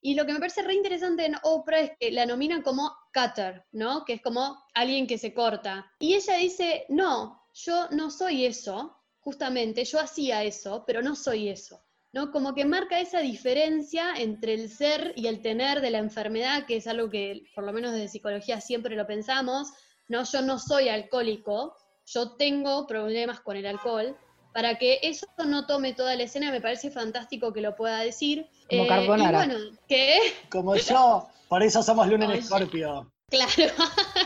Y 0.00 0.14
lo 0.14 0.26
que 0.26 0.32
me 0.32 0.38
parece 0.38 0.62
re 0.62 0.74
interesante 0.74 1.26
en 1.26 1.36
Oprah 1.42 1.80
es 1.80 1.90
que 1.98 2.10
la 2.10 2.26
nominan 2.26 2.62
como 2.62 2.92
cutter, 3.12 3.64
¿no? 3.72 4.04
Que 4.04 4.14
es 4.14 4.22
como 4.22 4.62
alguien 4.74 5.06
que 5.06 5.18
se 5.18 5.34
corta. 5.34 5.90
Y 5.98 6.14
ella 6.14 6.36
dice, 6.36 6.86
no, 6.88 7.42
yo 7.54 7.88
no 7.90 8.10
soy 8.10 8.46
eso, 8.46 8.96
justamente, 9.20 9.84
yo 9.84 10.00
hacía 10.00 10.44
eso, 10.44 10.84
pero 10.86 11.02
no 11.02 11.14
soy 11.16 11.48
eso. 11.48 11.82
¿no? 12.12 12.30
Como 12.32 12.54
que 12.54 12.64
marca 12.64 13.00
esa 13.00 13.20
diferencia 13.20 14.14
entre 14.16 14.54
el 14.54 14.70
ser 14.70 15.12
y 15.16 15.26
el 15.26 15.42
tener 15.42 15.80
de 15.80 15.90
la 15.90 15.98
enfermedad, 15.98 16.64
que 16.66 16.76
es 16.76 16.86
algo 16.86 17.10
que 17.10 17.42
por 17.54 17.64
lo 17.64 17.72
menos 17.72 17.92
desde 17.92 18.08
psicología 18.08 18.60
siempre 18.60 18.96
lo 18.96 19.06
pensamos, 19.06 19.72
¿no? 20.08 20.24
Yo 20.24 20.40
no 20.42 20.58
soy 20.58 20.88
alcohólico, 20.88 21.76
yo 22.06 22.36
tengo 22.36 22.86
problemas 22.86 23.40
con 23.40 23.56
el 23.56 23.66
alcohol. 23.66 24.16
Para 24.52 24.76
que 24.78 24.98
eso 25.02 25.26
no 25.46 25.66
tome 25.66 25.92
toda 25.92 26.16
la 26.16 26.24
escena, 26.24 26.50
me 26.50 26.60
parece 26.60 26.90
fantástico 26.90 27.52
que 27.52 27.60
lo 27.60 27.76
pueda 27.76 28.00
decir. 28.00 28.46
Como 28.68 28.84
y 28.84 28.88
Carbonara. 28.88 29.38
bueno, 29.38 29.54
¿qué? 29.86 30.18
Como 30.50 30.74
yo, 30.76 31.28
por 31.48 31.62
eso 31.62 31.82
somos 31.82 32.08
Luna 32.08 32.24
en. 32.26 32.32
Escorpio. 32.32 33.10
Claro. 33.28 33.72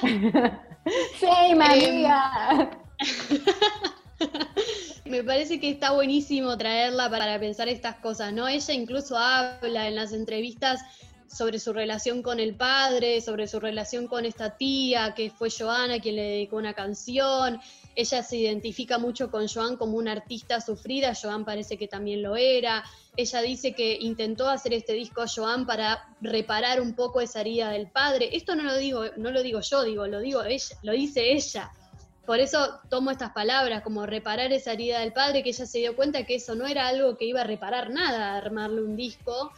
Sí, 1.21 1.27
Em, 1.49 1.59
María. 1.59 2.71
Me 5.05 5.23
parece 5.23 5.61
que 5.61 5.71
está 5.71 5.93
buenísimo 5.93 6.57
traerla 6.57 7.11
para 7.11 7.39
pensar 7.39 7.69
estas 7.69 7.97
cosas, 7.97 8.33
¿no? 8.33 8.49
Ella 8.49 8.75
incluso 8.75 9.17
habla 9.17 9.89
en 9.89 9.95
las 9.95 10.13
entrevistas 10.13 10.81
sobre 11.29 11.59
su 11.59 11.73
relación 11.73 12.23
con 12.23 12.41
el 12.41 12.55
padre, 12.55 13.21
sobre 13.21 13.47
su 13.47 13.59
relación 13.61 14.07
con 14.07 14.25
esta 14.25 14.57
tía, 14.57 15.15
que 15.15 15.31
fue 15.31 15.51
Joana 15.51 15.99
quien 16.01 16.17
le 16.17 16.23
dedicó 16.23 16.57
una 16.57 16.75
canción. 16.75 17.61
Ella 17.95 18.23
se 18.23 18.37
identifica 18.37 18.99
mucho 18.99 19.31
con 19.31 19.49
Joan 19.49 19.77
como 19.77 19.97
una 19.97 20.13
artista 20.13 20.61
sufrida, 20.61 21.15
Joan 21.21 21.45
parece 21.45 21.77
que 21.77 21.89
también 21.89 22.23
lo 22.23 22.37
era. 22.37 22.85
Ella 23.17 23.43
dice 23.43 23.75
que 23.75 23.99
intentó 24.01 24.49
hacer 24.49 24.73
este 24.73 24.95
disco 24.95 25.25
Joan 25.33 25.67
para 25.67 26.17
reparar 26.21 26.81
un 26.81 26.95
poco 26.95 27.21
esa 27.21 27.43
herida 27.43 27.71
del 27.71 27.91
padre. 27.91 28.31
Esto 28.33 28.57
no 28.57 28.63
lo 28.63 28.77
digo, 28.77 29.05
no 29.17 29.31
lo 29.31 29.43
digo 29.43 29.61
yo, 29.61 29.85
digo, 29.85 30.07
lo 30.07 30.21
digo 30.21 30.43
ella, 30.43 30.77
lo 30.83 30.93
dice 30.93 31.33
ella. 31.33 31.71
Por 32.25 32.39
eso 32.39 32.81
tomo 32.89 33.11
estas 33.11 33.33
palabras, 33.33 33.83
como 33.83 34.07
reparar 34.07 34.53
esa 34.53 34.73
herida 34.73 35.01
del 35.01 35.13
padre, 35.13 35.43
que 35.43 35.51
ella 35.51 35.67
se 35.67 35.79
dio 35.79 35.97
cuenta 35.97 36.25
que 36.25 36.37
eso 36.37 36.55
no 36.55 36.67
era 36.67 36.87
algo 36.87 37.17
que 37.17 37.25
iba 37.25 37.41
a 37.41 37.45
reparar 37.45 37.91
nada, 37.91 38.37
armarle 38.37 38.83
un 38.83 38.97
disco, 38.97 39.53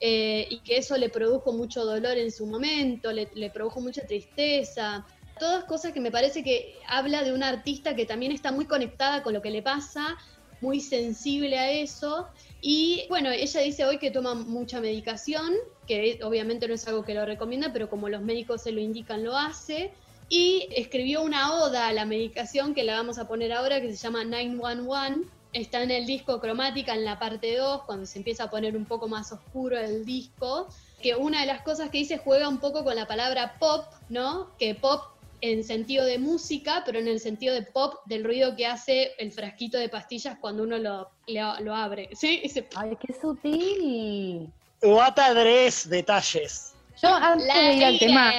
eh, 0.00 0.46
y 0.50 0.60
que 0.60 0.78
eso 0.78 0.96
le 0.96 1.10
produjo 1.10 1.52
mucho 1.52 1.84
dolor 1.84 2.18
en 2.18 2.32
su 2.32 2.44
momento, 2.46 3.12
le 3.12 3.50
produjo 3.50 3.80
mucha 3.80 4.04
tristeza. 4.04 5.06
Todas 5.38 5.64
cosas 5.64 5.92
que 5.92 6.00
me 6.00 6.10
parece 6.10 6.42
que 6.42 6.76
habla 6.86 7.22
de 7.22 7.32
una 7.32 7.48
artista 7.48 7.94
que 7.94 8.06
también 8.06 8.32
está 8.32 8.52
muy 8.52 8.66
conectada 8.66 9.22
con 9.22 9.34
lo 9.34 9.42
que 9.42 9.50
le 9.50 9.62
pasa, 9.62 10.16
muy 10.60 10.80
sensible 10.80 11.58
a 11.58 11.70
eso. 11.70 12.28
Y 12.60 13.04
bueno, 13.08 13.30
ella 13.30 13.60
dice 13.60 13.84
hoy 13.84 13.98
que 13.98 14.10
toma 14.10 14.34
mucha 14.34 14.80
medicación, 14.80 15.54
que 15.86 16.18
obviamente 16.22 16.66
no 16.68 16.74
es 16.74 16.86
algo 16.88 17.04
que 17.04 17.14
lo 17.14 17.24
recomienda, 17.24 17.72
pero 17.72 17.88
como 17.88 18.08
los 18.08 18.22
médicos 18.22 18.62
se 18.62 18.72
lo 18.72 18.80
indican, 18.80 19.24
lo 19.24 19.36
hace 19.36 19.92
y 20.28 20.68
escribió 20.72 21.22
una 21.22 21.54
oda 21.54 21.88
a 21.88 21.92
la 21.92 22.04
medicación 22.04 22.74
que 22.74 22.84
la 22.84 22.96
vamos 22.96 23.18
a 23.18 23.26
poner 23.26 23.52
ahora 23.52 23.80
que 23.80 23.90
se 23.90 23.96
llama 23.96 24.24
911. 24.24 25.28
Está 25.54 25.82
en 25.82 25.90
el 25.90 26.04
disco 26.04 26.40
Cromática 26.40 26.94
en 26.94 27.06
la 27.06 27.18
parte 27.18 27.56
2, 27.56 27.84
cuando 27.84 28.04
se 28.04 28.18
empieza 28.18 28.44
a 28.44 28.50
poner 28.50 28.76
un 28.76 28.84
poco 28.84 29.08
más 29.08 29.32
oscuro 29.32 29.78
el 29.78 30.04
disco. 30.04 30.68
Que 31.02 31.16
una 31.16 31.40
de 31.40 31.46
las 31.46 31.62
cosas 31.62 31.88
que 31.88 31.98
dice 31.98 32.18
juega 32.18 32.48
un 32.48 32.58
poco 32.58 32.84
con 32.84 32.94
la 32.94 33.06
palabra 33.06 33.54
pop, 33.58 33.86
¿no? 34.10 34.50
Que 34.58 34.74
pop 34.74 35.02
en 35.40 35.64
sentido 35.64 36.04
de 36.04 36.18
música, 36.18 36.82
pero 36.84 36.98
en 36.98 37.08
el 37.08 37.20
sentido 37.20 37.54
de 37.54 37.62
pop 37.62 37.94
del 38.06 38.24
ruido 38.24 38.56
que 38.56 38.66
hace 38.66 39.12
el 39.18 39.32
frasquito 39.32 39.78
de 39.78 39.88
pastillas 39.88 40.38
cuando 40.40 40.62
uno 40.62 40.78
lo, 40.78 41.10
lo, 41.26 41.60
lo 41.60 41.74
abre. 41.74 42.08
¿Sí? 42.12 42.40
Ese 42.42 42.68
Ay, 42.76 42.96
qué 43.00 43.12
sutil. 43.12 44.52
What 44.82 45.18
a 45.18 45.34
dress, 45.34 45.88
detalles. 45.88 46.74
Yo 47.02 47.14
antes 47.14 47.46
de 47.46 47.74
ir 47.74 47.84
al 47.84 47.98
tema, 47.98 48.32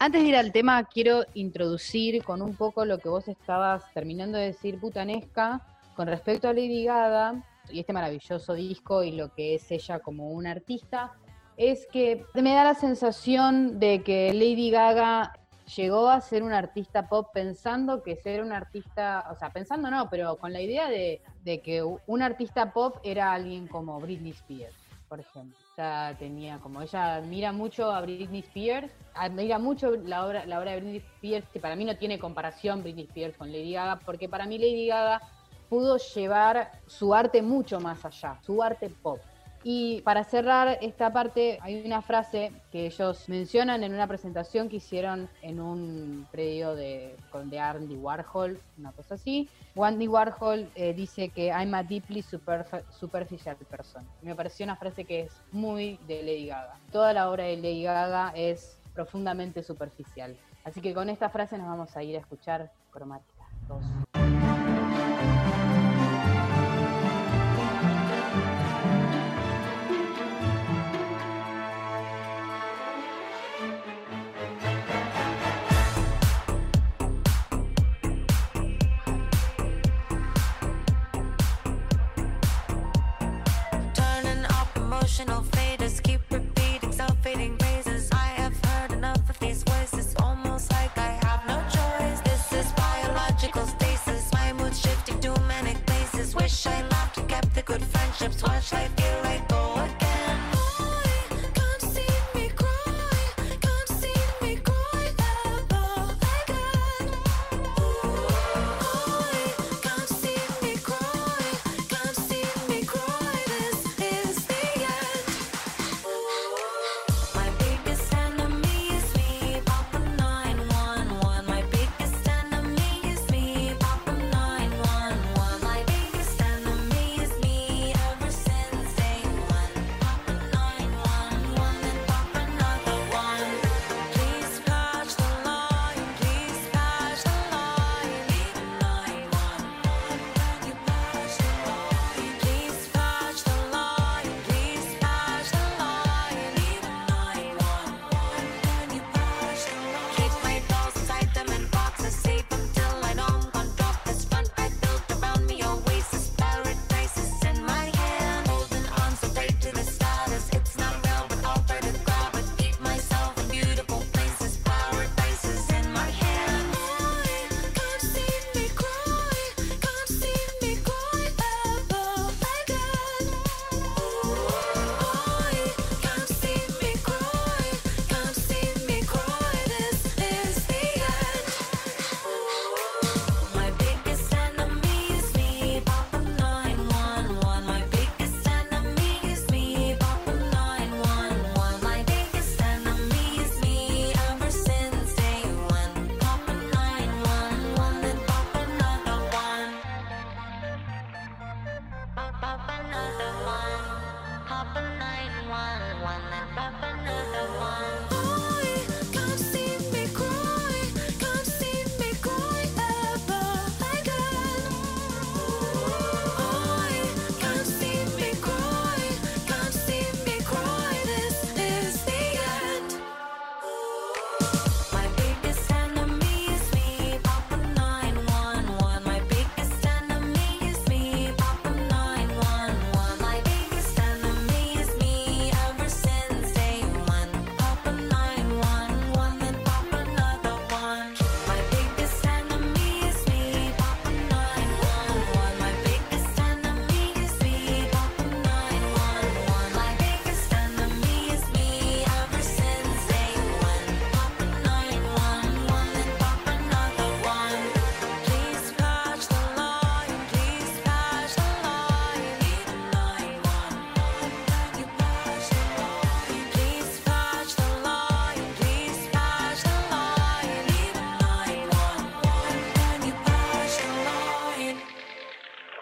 Antes 0.00 0.22
de 0.22 0.28
ir 0.28 0.36
al 0.36 0.52
tema, 0.52 0.84
quiero 0.84 1.24
introducir 1.34 2.22
con 2.22 2.40
un 2.40 2.54
poco 2.54 2.84
lo 2.84 2.98
que 2.98 3.08
vos 3.08 3.26
estabas 3.26 3.82
terminando 3.94 4.38
de 4.38 4.46
decir, 4.46 4.78
putanesca, 4.78 5.60
con 5.96 6.06
respecto 6.06 6.48
a 6.48 6.52
Lady 6.52 6.84
Gaga 6.84 7.42
y 7.70 7.80
este 7.80 7.92
maravilloso 7.92 8.54
disco 8.54 9.02
y 9.02 9.12
lo 9.12 9.34
que 9.34 9.56
es 9.56 9.70
ella 9.72 9.98
como 9.98 10.30
una 10.30 10.52
artista, 10.52 11.12
es 11.56 11.86
que 11.92 12.24
me 12.34 12.54
da 12.54 12.62
la 12.62 12.74
sensación 12.74 13.80
de 13.80 14.04
que 14.04 14.32
Lady 14.32 14.70
Gaga 14.70 15.32
llegó 15.76 16.08
a 16.08 16.20
ser 16.20 16.42
una 16.42 16.58
artista 16.58 17.08
pop 17.08 17.28
pensando 17.32 18.02
que 18.02 18.16
ser 18.16 18.42
un 18.42 18.52
artista, 18.52 19.26
o 19.30 19.34
sea, 19.34 19.50
pensando 19.50 19.90
no, 19.90 20.08
pero 20.08 20.36
con 20.36 20.52
la 20.52 20.60
idea 20.60 20.88
de, 20.88 21.20
que 21.62 21.82
un 21.82 22.22
artista 22.22 22.72
pop 22.72 22.96
era 23.02 23.32
alguien 23.32 23.66
como 23.66 23.98
Britney 24.00 24.32
Spears, 24.32 24.74
por 25.08 25.20
ejemplo. 25.20 25.56
O 25.72 25.74
sea, 25.74 26.14
tenía 26.18 26.58
como 26.58 26.82
ella 26.82 27.16
admira 27.16 27.52
mucho 27.52 27.90
a 27.90 28.00
Britney 28.00 28.40
Spears, 28.40 28.92
admira 29.14 29.58
mucho 29.58 29.92
la 29.92 30.26
obra, 30.26 30.44
la 30.46 30.58
obra 30.58 30.72
de 30.72 30.80
Britney 30.80 30.98
Spears, 30.98 31.46
que 31.52 31.60
para 31.60 31.76
mí 31.76 31.84
no 31.84 31.96
tiene 31.96 32.18
comparación 32.18 32.82
Britney 32.82 33.04
Spears 33.04 33.36
con 33.36 33.52
Lady 33.52 33.72
Gaga, 33.72 34.00
porque 34.04 34.28
para 34.28 34.46
mí 34.46 34.58
Lady 34.58 34.88
Gaga 34.88 35.22
pudo 35.68 35.98
llevar 35.98 36.70
su 36.86 37.14
arte 37.14 37.42
mucho 37.42 37.80
más 37.80 38.04
allá, 38.04 38.38
su 38.42 38.62
arte 38.62 38.90
pop. 38.90 39.20
Y 39.64 40.00
para 40.02 40.24
cerrar 40.24 40.78
esta 40.80 41.12
parte, 41.12 41.58
hay 41.62 41.84
una 41.84 42.00
frase 42.00 42.52
que 42.70 42.86
ellos 42.86 43.28
mencionan 43.28 43.82
en 43.82 43.92
una 43.92 44.06
presentación 44.06 44.68
que 44.68 44.76
hicieron 44.76 45.28
en 45.42 45.60
un 45.60 46.26
predio 46.30 46.74
de, 46.76 47.16
de 47.44 47.58
Andy 47.60 47.96
Warhol, 47.96 48.58
una 48.78 48.92
cosa 48.92 49.14
así. 49.14 49.48
Andy 49.76 50.08
Warhol 50.08 50.68
eh, 50.74 50.92
dice 50.94 51.28
que 51.30 51.48
I'm 51.48 51.74
a 51.74 51.82
deeply 51.82 52.22
superf- 52.22 52.82
superficial 52.90 53.56
person. 53.56 54.06
Me 54.22 54.34
pareció 54.34 54.64
una 54.64 54.76
frase 54.76 55.04
que 55.04 55.22
es 55.22 55.32
muy 55.52 55.98
de 56.06 56.22
Lady 56.22 56.46
Gaga. 56.46 56.76
Toda 56.92 57.12
la 57.12 57.28
obra 57.30 57.44
de 57.44 57.56
Lady 57.56 57.82
Gaga 57.82 58.32
es 58.34 58.78
profundamente 58.94 59.62
superficial. 59.62 60.36
Así 60.64 60.80
que 60.80 60.92
con 60.94 61.08
esta 61.08 61.30
frase 61.30 61.56
nos 61.58 61.68
vamos 61.68 61.96
a 61.96 62.02
ir 62.02 62.16
a 62.16 62.20
escuchar 62.20 62.70
Cromática 62.90 63.44
2. 63.68 63.84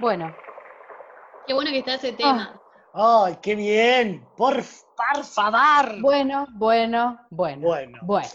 Bueno, 0.06 0.32
Qué 1.48 1.52
bueno 1.52 1.68
que 1.72 1.78
está 1.80 1.94
ese 1.94 2.12
tema. 2.12 2.60
¡Ay, 2.94 3.38
qué 3.42 3.56
bien! 3.56 4.24
¡Por, 4.36 4.54
por 4.54 5.24
favor! 5.24 6.00
bueno, 6.00 6.46
bueno, 6.52 7.18
bueno. 7.28 7.66
Bueno. 7.66 7.98
Bueno. 8.02 8.28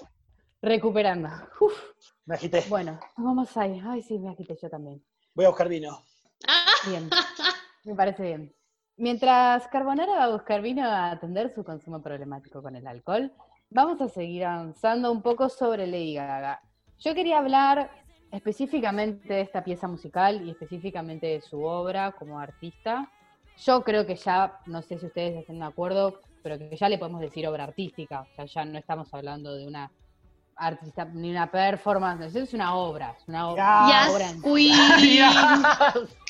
Recuperando. 0.62 1.30
Uf, 1.62 1.74
Me 2.26 2.36
agité. 2.36 2.66
bueno, 2.68 3.00
vamos 3.16 3.56
a 3.56 3.68
ir. 3.68 3.82
Ay, 3.88 4.02
sí, 4.02 4.20
me 4.20 4.32
agité 4.32 4.58
yo 4.62 4.70
también. 4.70 5.02
Voy 5.34 5.46
a 5.46 5.48
buscar 5.48 5.70
vino. 5.70 6.04
Bien, 6.88 7.10
me 7.86 7.96
parece 7.96 8.24
bien. 8.24 8.54
Mientras 8.98 9.66
Carbonara 9.70 10.12
va 10.12 10.24
a 10.26 10.30
buscar 10.34 10.62
vino 10.62 10.84
a 10.86 11.12
atender 11.12 11.56
su 11.56 11.64
consumo 11.64 12.02
problemático 12.02 12.62
con 12.62 12.76
el 12.76 12.86
alcohol, 12.86 13.32
vamos 13.70 14.02
a 14.02 14.10
seguir 14.10 14.44
avanzando 14.44 15.10
un 15.10 15.22
poco 15.22 15.48
sobre 15.48 15.88
Lady 15.88 16.16
Gaga. 16.16 16.62
Yo 17.00 17.16
quería 17.16 17.38
hablar 17.38 17.90
específicamente 18.32 19.34
de 19.34 19.41
esta 19.41 19.63
pieza 19.63 19.88
musical 19.88 20.41
y 20.46 20.52
específicamente 20.52 21.28
de 21.28 21.41
su 21.41 21.63
obra 21.63 22.12
como 22.13 22.39
artista. 22.39 23.10
Yo 23.58 23.84
creo 23.84 24.06
que 24.06 24.15
ya, 24.15 24.60
no 24.65 24.82
sé 24.82 24.98
si 24.98 25.06
ustedes 25.06 25.38
están 25.38 25.60
de 25.60 25.65
acuerdo, 25.65 26.22
pero 26.41 26.58
que 26.58 26.76
ya 26.76 26.89
le 26.89 26.98
podemos 26.98 27.22
decir 27.22 27.48
obra 27.48 27.65
artística. 27.65 28.22
O 28.22 28.36
sea, 28.36 28.46
ya 28.46 28.65
no 28.65 28.78
estamos 28.80 29.13
hablando 29.13 29.54
de 29.56 29.67
una 29.67 29.91
artista 30.56 31.06
ni 31.06 31.32
una 31.32 31.50
performance, 31.50 32.36
es 32.36 32.54
una 32.54 32.76
obra, 32.76 33.15
es 33.17 33.28
una 33.28 33.50
obra. 33.50 33.88
Ya. 33.89 34.12
obra 34.12 34.26
Yes, 34.28 34.36
en- 34.36 34.41
queen. 34.41 34.76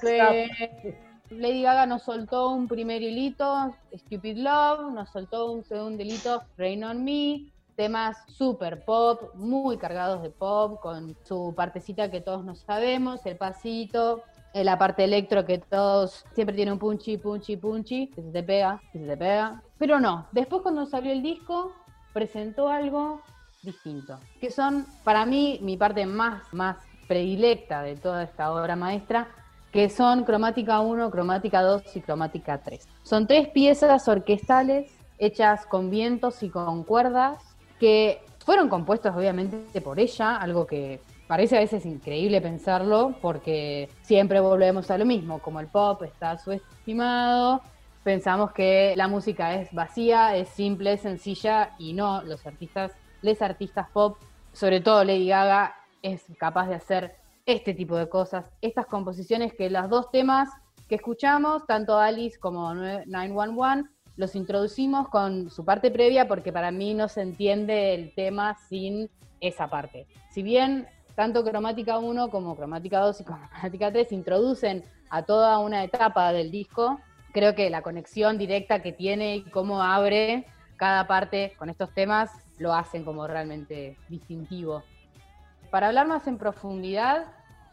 Que 0.00 0.98
Lady 1.30 1.62
Gaga 1.62 1.86
nos 1.86 2.02
soltó 2.02 2.50
un 2.50 2.68
primer 2.68 3.00
hilito, 3.02 3.74
Stupid 3.96 4.36
Love, 4.38 4.92
nos 4.92 5.08
soltó 5.10 5.50
un 5.52 5.64
segundo 5.64 6.02
hilito, 6.02 6.42
Rain 6.58 6.84
on 6.84 7.04
Me, 7.04 7.44
temas 7.74 8.16
super 8.28 8.84
pop, 8.84 9.34
muy 9.34 9.76
cargados 9.76 10.22
de 10.22 10.30
pop, 10.30 10.80
con 10.80 11.16
su 11.24 11.54
partecita 11.56 12.10
que 12.10 12.20
todos 12.20 12.44
nos 12.44 12.60
sabemos, 12.60 13.24
el 13.26 13.36
pasito, 13.36 14.22
eh, 14.54 14.64
la 14.64 14.78
parte 14.78 15.04
electro 15.04 15.44
que 15.44 15.58
todos 15.58 16.24
siempre 16.34 16.54
tiene 16.54 16.72
un 16.72 16.78
punchy, 16.78 17.16
punchy, 17.16 17.56
punchy, 17.56 18.08
que 18.08 18.22
se 18.22 18.30
te 18.30 18.42
pega, 18.42 18.80
que 18.92 18.98
se 18.98 19.06
te 19.06 19.16
pega. 19.16 19.62
Pero 19.78 19.98
no, 19.98 20.26
después 20.32 20.62
cuando 20.62 20.84
salió 20.86 21.12
el 21.12 21.22
disco, 21.22 21.72
presentó 22.12 22.68
algo 22.68 23.22
distinto, 23.62 24.18
que 24.40 24.50
son 24.50 24.86
para 25.04 25.24
mí 25.24 25.58
mi 25.62 25.76
parte 25.76 26.04
más, 26.04 26.42
más 26.52 26.76
predilecta 27.08 27.82
de 27.82 27.96
toda 27.96 28.24
esta 28.24 28.52
obra 28.52 28.76
maestra, 28.76 29.28
que 29.70 29.88
son 29.88 30.24
cromática 30.24 30.80
1, 30.80 31.10
cromática 31.10 31.62
2 31.62 31.96
y 31.96 32.00
cromática 32.02 32.58
3. 32.58 32.86
Son 33.04 33.26
tres 33.26 33.48
piezas 33.48 34.06
orquestales 34.06 34.92
hechas 35.18 35.64
con 35.66 35.88
vientos 35.88 36.42
y 36.42 36.50
con 36.50 36.84
cuerdas 36.84 37.51
que 37.82 38.20
fueron 38.44 38.68
compuestos 38.68 39.12
obviamente 39.12 39.80
por 39.80 39.98
ella, 39.98 40.36
algo 40.36 40.68
que 40.68 41.00
parece 41.26 41.56
a 41.56 41.58
veces 41.58 41.84
increíble 41.84 42.40
pensarlo 42.40 43.16
porque 43.20 43.88
siempre 44.02 44.38
volvemos 44.38 44.88
a 44.92 44.98
lo 44.98 45.04
mismo, 45.04 45.40
como 45.40 45.58
el 45.58 45.66
pop 45.66 46.00
está 46.04 46.38
subestimado, 46.38 47.60
pensamos 48.04 48.52
que 48.52 48.94
la 48.96 49.08
música 49.08 49.56
es 49.56 49.72
vacía, 49.72 50.36
es 50.36 50.48
simple, 50.50 50.92
es 50.92 51.00
sencilla 51.00 51.74
y 51.76 51.92
no, 51.92 52.22
los 52.22 52.46
artistas, 52.46 52.92
les 53.20 53.42
artistas 53.42 53.88
pop, 53.92 54.16
sobre 54.52 54.80
todo 54.80 55.02
Lady 55.02 55.26
Gaga, 55.26 55.74
es 56.02 56.24
capaz 56.38 56.68
de 56.68 56.76
hacer 56.76 57.16
este 57.46 57.74
tipo 57.74 57.96
de 57.96 58.08
cosas, 58.08 58.44
estas 58.60 58.86
composiciones 58.86 59.54
que 59.54 59.68
los 59.70 59.90
dos 59.90 60.08
temas 60.12 60.50
que 60.88 60.94
escuchamos, 60.94 61.66
tanto 61.66 61.98
Alice 61.98 62.38
como 62.38 62.74
911, 62.74 63.90
los 64.16 64.34
introducimos 64.34 65.08
con 65.08 65.50
su 65.50 65.64
parte 65.64 65.90
previa 65.90 66.28
porque 66.28 66.52
para 66.52 66.70
mí 66.70 66.94
no 66.94 67.08
se 67.08 67.22
entiende 67.22 67.94
el 67.94 68.14
tema 68.14 68.56
sin 68.68 69.10
esa 69.40 69.68
parte. 69.68 70.06
Si 70.30 70.42
bien 70.42 70.86
tanto 71.14 71.44
cromática 71.44 71.98
1 71.98 72.30
como 72.30 72.56
cromática 72.56 73.00
2 73.00 73.20
y 73.20 73.24
cromática 73.24 73.92
3 73.92 74.12
introducen 74.12 74.84
a 75.10 75.22
toda 75.22 75.58
una 75.58 75.84
etapa 75.84 76.32
del 76.32 76.50
disco, 76.50 77.00
creo 77.32 77.54
que 77.54 77.70
la 77.70 77.82
conexión 77.82 78.38
directa 78.38 78.82
que 78.82 78.92
tiene 78.92 79.36
y 79.36 79.42
cómo 79.42 79.82
abre 79.82 80.46
cada 80.76 81.06
parte 81.06 81.52
con 81.58 81.70
estos 81.70 81.92
temas 81.92 82.30
lo 82.58 82.74
hacen 82.74 83.04
como 83.04 83.26
realmente 83.26 83.96
distintivo. 84.08 84.82
Para 85.70 85.88
hablar 85.88 86.06
más 86.06 86.26
en 86.26 86.38
profundidad, 86.38 87.26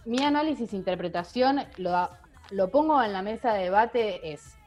mi 0.05 0.23
análisis 0.23 0.73
e 0.73 0.75
interpretación 0.75 1.61
lo, 1.77 2.09
lo 2.51 2.69
pongo 2.69 3.01
en 3.03 3.13
la 3.13 3.21
mesa 3.21 3.53
de 3.53 3.63
debate 3.63 4.31
es, 4.31 4.58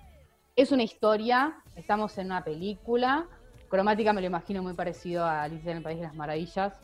es 0.56 0.72
una 0.72 0.82
historia, 0.82 1.54
estamos 1.76 2.16
en 2.18 2.26
una 2.26 2.44
película, 2.44 3.26
cromática 3.68 4.12
me 4.12 4.20
lo 4.20 4.26
imagino 4.26 4.62
muy 4.62 4.74
parecido 4.74 5.24
a 5.24 5.42
Alicia 5.44 5.70
en 5.70 5.78
el 5.78 5.82
País 5.82 5.98
de 5.98 6.04
las 6.04 6.14
Maravillas, 6.14 6.74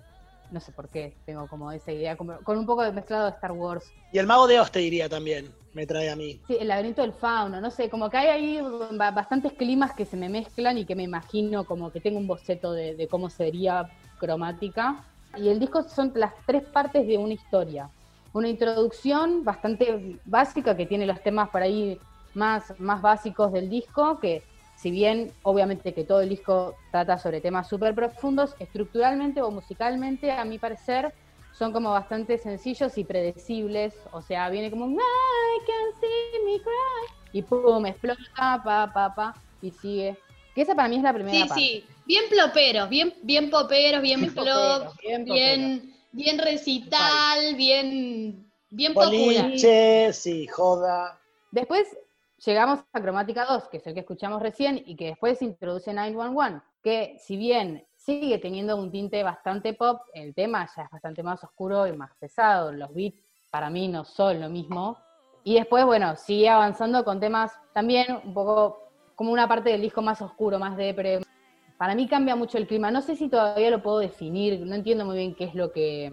no 0.50 0.60
sé 0.60 0.72
por 0.72 0.88
qué, 0.88 1.18
tengo 1.26 1.46
como 1.46 1.70
esa 1.72 1.92
idea, 1.92 2.16
como- 2.16 2.38
con 2.42 2.58
un 2.58 2.64
poco 2.66 2.82
de 2.82 2.92
mezclado 2.92 3.26
de 3.26 3.30
Star 3.32 3.52
Wars. 3.52 3.92
Y 4.10 4.18
el 4.18 4.26
mago 4.26 4.46
de 4.46 4.58
Oz 4.60 4.70
te 4.70 4.78
diría 4.78 5.08
también, 5.08 5.52
me 5.74 5.86
trae 5.86 6.08
a 6.08 6.16
mí. 6.16 6.40
Sí, 6.46 6.56
el 6.58 6.68
laberinto 6.68 7.02
del 7.02 7.12
fauno, 7.12 7.60
no 7.60 7.70
sé, 7.70 7.90
como 7.90 8.08
que 8.08 8.16
hay 8.16 8.28
ahí 8.28 8.60
ba- 8.96 9.10
bastantes 9.10 9.52
climas 9.52 9.92
que 9.92 10.06
se 10.06 10.16
me 10.16 10.30
mezclan 10.30 10.78
y 10.78 10.86
que 10.86 10.96
me 10.96 11.02
imagino 11.02 11.66
como 11.66 11.92
que 11.92 12.00
tengo 12.00 12.18
un 12.18 12.26
boceto 12.26 12.72
de, 12.72 12.94
de 12.96 13.06
cómo 13.08 13.28
sería 13.28 13.90
cromática. 14.16 15.04
Y 15.36 15.50
el 15.50 15.60
disco 15.60 15.82
son 15.82 16.10
las 16.14 16.32
tres 16.46 16.62
partes 16.72 17.06
de 17.06 17.18
una 17.18 17.34
historia. 17.34 17.90
Una 18.32 18.48
introducción 18.48 19.44
bastante 19.44 20.18
básica 20.24 20.74
que 20.74 20.86
tiene 20.86 21.04
los 21.06 21.22
temas 21.22 21.50
por 21.50 21.60
ahí 21.62 21.98
más, 22.38 22.72
más 22.78 23.02
básicos 23.02 23.52
del 23.52 23.68
disco, 23.68 24.18
que 24.20 24.42
si 24.78 24.90
bien 24.90 25.32
obviamente 25.42 25.92
que 25.92 26.04
todo 26.04 26.20
el 26.20 26.28
disco 26.28 26.76
trata 26.92 27.18
sobre 27.18 27.40
temas 27.40 27.68
súper 27.68 27.94
profundos, 27.94 28.54
estructuralmente 28.60 29.42
o 29.42 29.50
musicalmente, 29.50 30.30
a 30.30 30.44
mi 30.44 30.58
parecer, 30.58 31.12
son 31.58 31.72
como 31.72 31.90
bastante 31.90 32.38
sencillos 32.38 32.96
y 32.96 33.04
predecibles. 33.04 33.94
O 34.12 34.22
sea, 34.22 34.48
viene 34.48 34.70
como, 34.70 34.88
I 34.88 34.96
can 35.66 36.00
see 36.00 36.44
me 36.44 36.58
cry. 36.62 37.38
Y 37.38 37.42
pum, 37.42 37.84
explota, 37.86 38.62
pa, 38.64 38.90
pa, 38.94 39.14
pa, 39.14 39.34
y 39.60 39.72
sigue. 39.72 40.16
Que 40.54 40.62
esa 40.62 40.74
para 40.76 40.88
mí 40.88 40.96
es 40.96 41.02
la 41.02 41.12
primera 41.12 41.36
Sí, 41.36 41.48
parte. 41.48 41.60
sí, 41.60 41.84
bien 42.06 42.24
ploperos, 42.30 42.88
bien, 42.88 43.14
bien 43.22 43.50
poperos, 43.50 44.00
bien 44.00 44.20
Bien 44.20 44.32
plop, 44.32 44.46
poperos, 44.46 44.96
bien 45.02 45.24
bien, 45.24 45.94
bien 46.12 46.38
recital, 46.38 47.56
bien, 47.56 48.48
bien 48.70 48.94
popular. 48.94 49.44
Boliche, 49.48 50.12
sí, 50.12 50.46
joda. 50.46 51.20
Después 51.50 51.88
llegamos 52.44 52.80
a 52.92 53.00
Cromática 53.00 53.44
2, 53.44 53.68
que 53.68 53.78
es 53.78 53.86
el 53.86 53.94
que 53.94 54.00
escuchamos 54.00 54.40
recién, 54.42 54.82
y 54.84 54.96
que 54.96 55.06
después 55.06 55.40
introduce 55.42 55.92
911, 55.92 56.60
que 56.82 57.16
si 57.18 57.36
bien 57.36 57.86
sigue 57.96 58.38
teniendo 58.38 58.76
un 58.76 58.90
tinte 58.90 59.22
bastante 59.22 59.74
pop, 59.74 60.00
el 60.14 60.34
tema 60.34 60.68
ya 60.76 60.82
es 60.84 60.90
bastante 60.90 61.22
más 61.22 61.42
oscuro 61.44 61.86
y 61.86 61.92
más 61.92 62.10
pesado, 62.18 62.72
los 62.72 62.92
beats 62.94 63.20
para 63.50 63.70
mí 63.70 63.88
no 63.88 64.04
son 64.04 64.40
lo 64.40 64.48
mismo. 64.48 64.98
Y 65.44 65.54
después, 65.54 65.84
bueno, 65.84 66.16
sigue 66.16 66.48
avanzando 66.48 67.04
con 67.04 67.20
temas 67.20 67.52
también 67.72 68.06
un 68.24 68.34
poco 68.34 68.90
como 69.14 69.32
una 69.32 69.48
parte 69.48 69.70
del 69.70 69.80
disco 69.80 70.02
más 70.02 70.20
oscuro, 70.20 70.58
más 70.58 70.76
depre. 70.76 71.20
Para 71.78 71.94
mí 71.94 72.06
cambia 72.06 72.36
mucho 72.36 72.58
el 72.58 72.66
clima. 72.66 72.90
No 72.90 73.00
sé 73.00 73.16
si 73.16 73.28
todavía 73.28 73.70
lo 73.70 73.82
puedo 73.82 73.98
definir, 73.98 74.60
no 74.66 74.74
entiendo 74.74 75.04
muy 75.04 75.16
bien 75.16 75.34
qué 75.34 75.44
es 75.44 75.54
lo 75.54 75.72
que, 75.72 76.12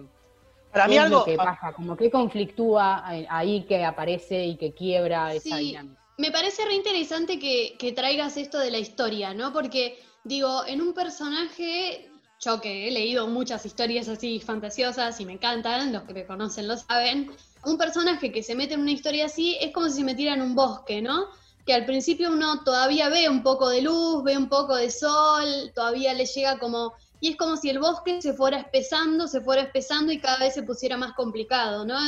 Para 0.72 0.84
qué 0.84 0.90
mí 0.90 0.96
es 0.96 1.02
algo, 1.02 1.18
lo 1.18 1.24
que 1.24 1.36
pasa, 1.36 1.72
como 1.74 1.96
que 1.96 2.10
conflictúa 2.10 3.06
ahí 3.06 3.64
que 3.66 3.84
aparece 3.84 4.44
y 4.46 4.56
que 4.56 4.72
quiebra 4.72 5.34
esa 5.34 5.56
Sí. 5.56 5.68
dinámica. 5.68 6.05
Me 6.18 6.30
parece 6.30 6.64
re 6.64 6.74
interesante 6.74 7.38
que, 7.38 7.76
que 7.78 7.92
traigas 7.92 8.36
esto 8.36 8.58
de 8.58 8.70
la 8.70 8.78
historia, 8.78 9.34
¿no? 9.34 9.52
Porque, 9.52 10.02
digo, 10.24 10.64
en 10.66 10.80
un 10.80 10.94
personaje, 10.94 12.10
yo 12.40 12.60
que 12.60 12.88
he 12.88 12.90
leído 12.90 13.26
muchas 13.26 13.66
historias 13.66 14.08
así 14.08 14.40
fantasiosas 14.40 15.20
y 15.20 15.26
me 15.26 15.34
encantan, 15.34 15.92
los 15.92 16.04
que 16.04 16.14
me 16.14 16.26
conocen 16.26 16.68
lo 16.68 16.78
saben, 16.78 17.32
un 17.66 17.76
personaje 17.76 18.32
que 18.32 18.42
se 18.42 18.54
mete 18.54 18.74
en 18.74 18.80
una 18.80 18.92
historia 18.92 19.26
así 19.26 19.58
es 19.60 19.72
como 19.72 19.88
si 19.88 19.96
se 19.96 20.04
metiera 20.04 20.34
en 20.34 20.42
un 20.42 20.54
bosque, 20.54 21.02
¿no? 21.02 21.26
Que 21.66 21.74
al 21.74 21.84
principio 21.84 22.30
uno 22.30 22.62
todavía 22.64 23.08
ve 23.08 23.28
un 23.28 23.42
poco 23.42 23.68
de 23.68 23.82
luz, 23.82 24.22
ve 24.24 24.38
un 24.38 24.48
poco 24.48 24.76
de 24.76 24.90
sol, 24.90 25.72
todavía 25.74 26.14
le 26.14 26.24
llega 26.24 26.58
como... 26.58 26.94
Y 27.18 27.30
es 27.30 27.36
como 27.36 27.56
si 27.56 27.70
el 27.70 27.78
bosque 27.78 28.22
se 28.22 28.34
fuera 28.34 28.58
espesando, 28.58 29.26
se 29.26 29.40
fuera 29.40 29.62
espesando 29.62 30.12
y 30.12 30.20
cada 30.20 30.38
vez 30.38 30.54
se 30.54 30.62
pusiera 30.62 30.96
más 30.96 31.14
complicado, 31.14 31.84
¿no? 31.84 31.98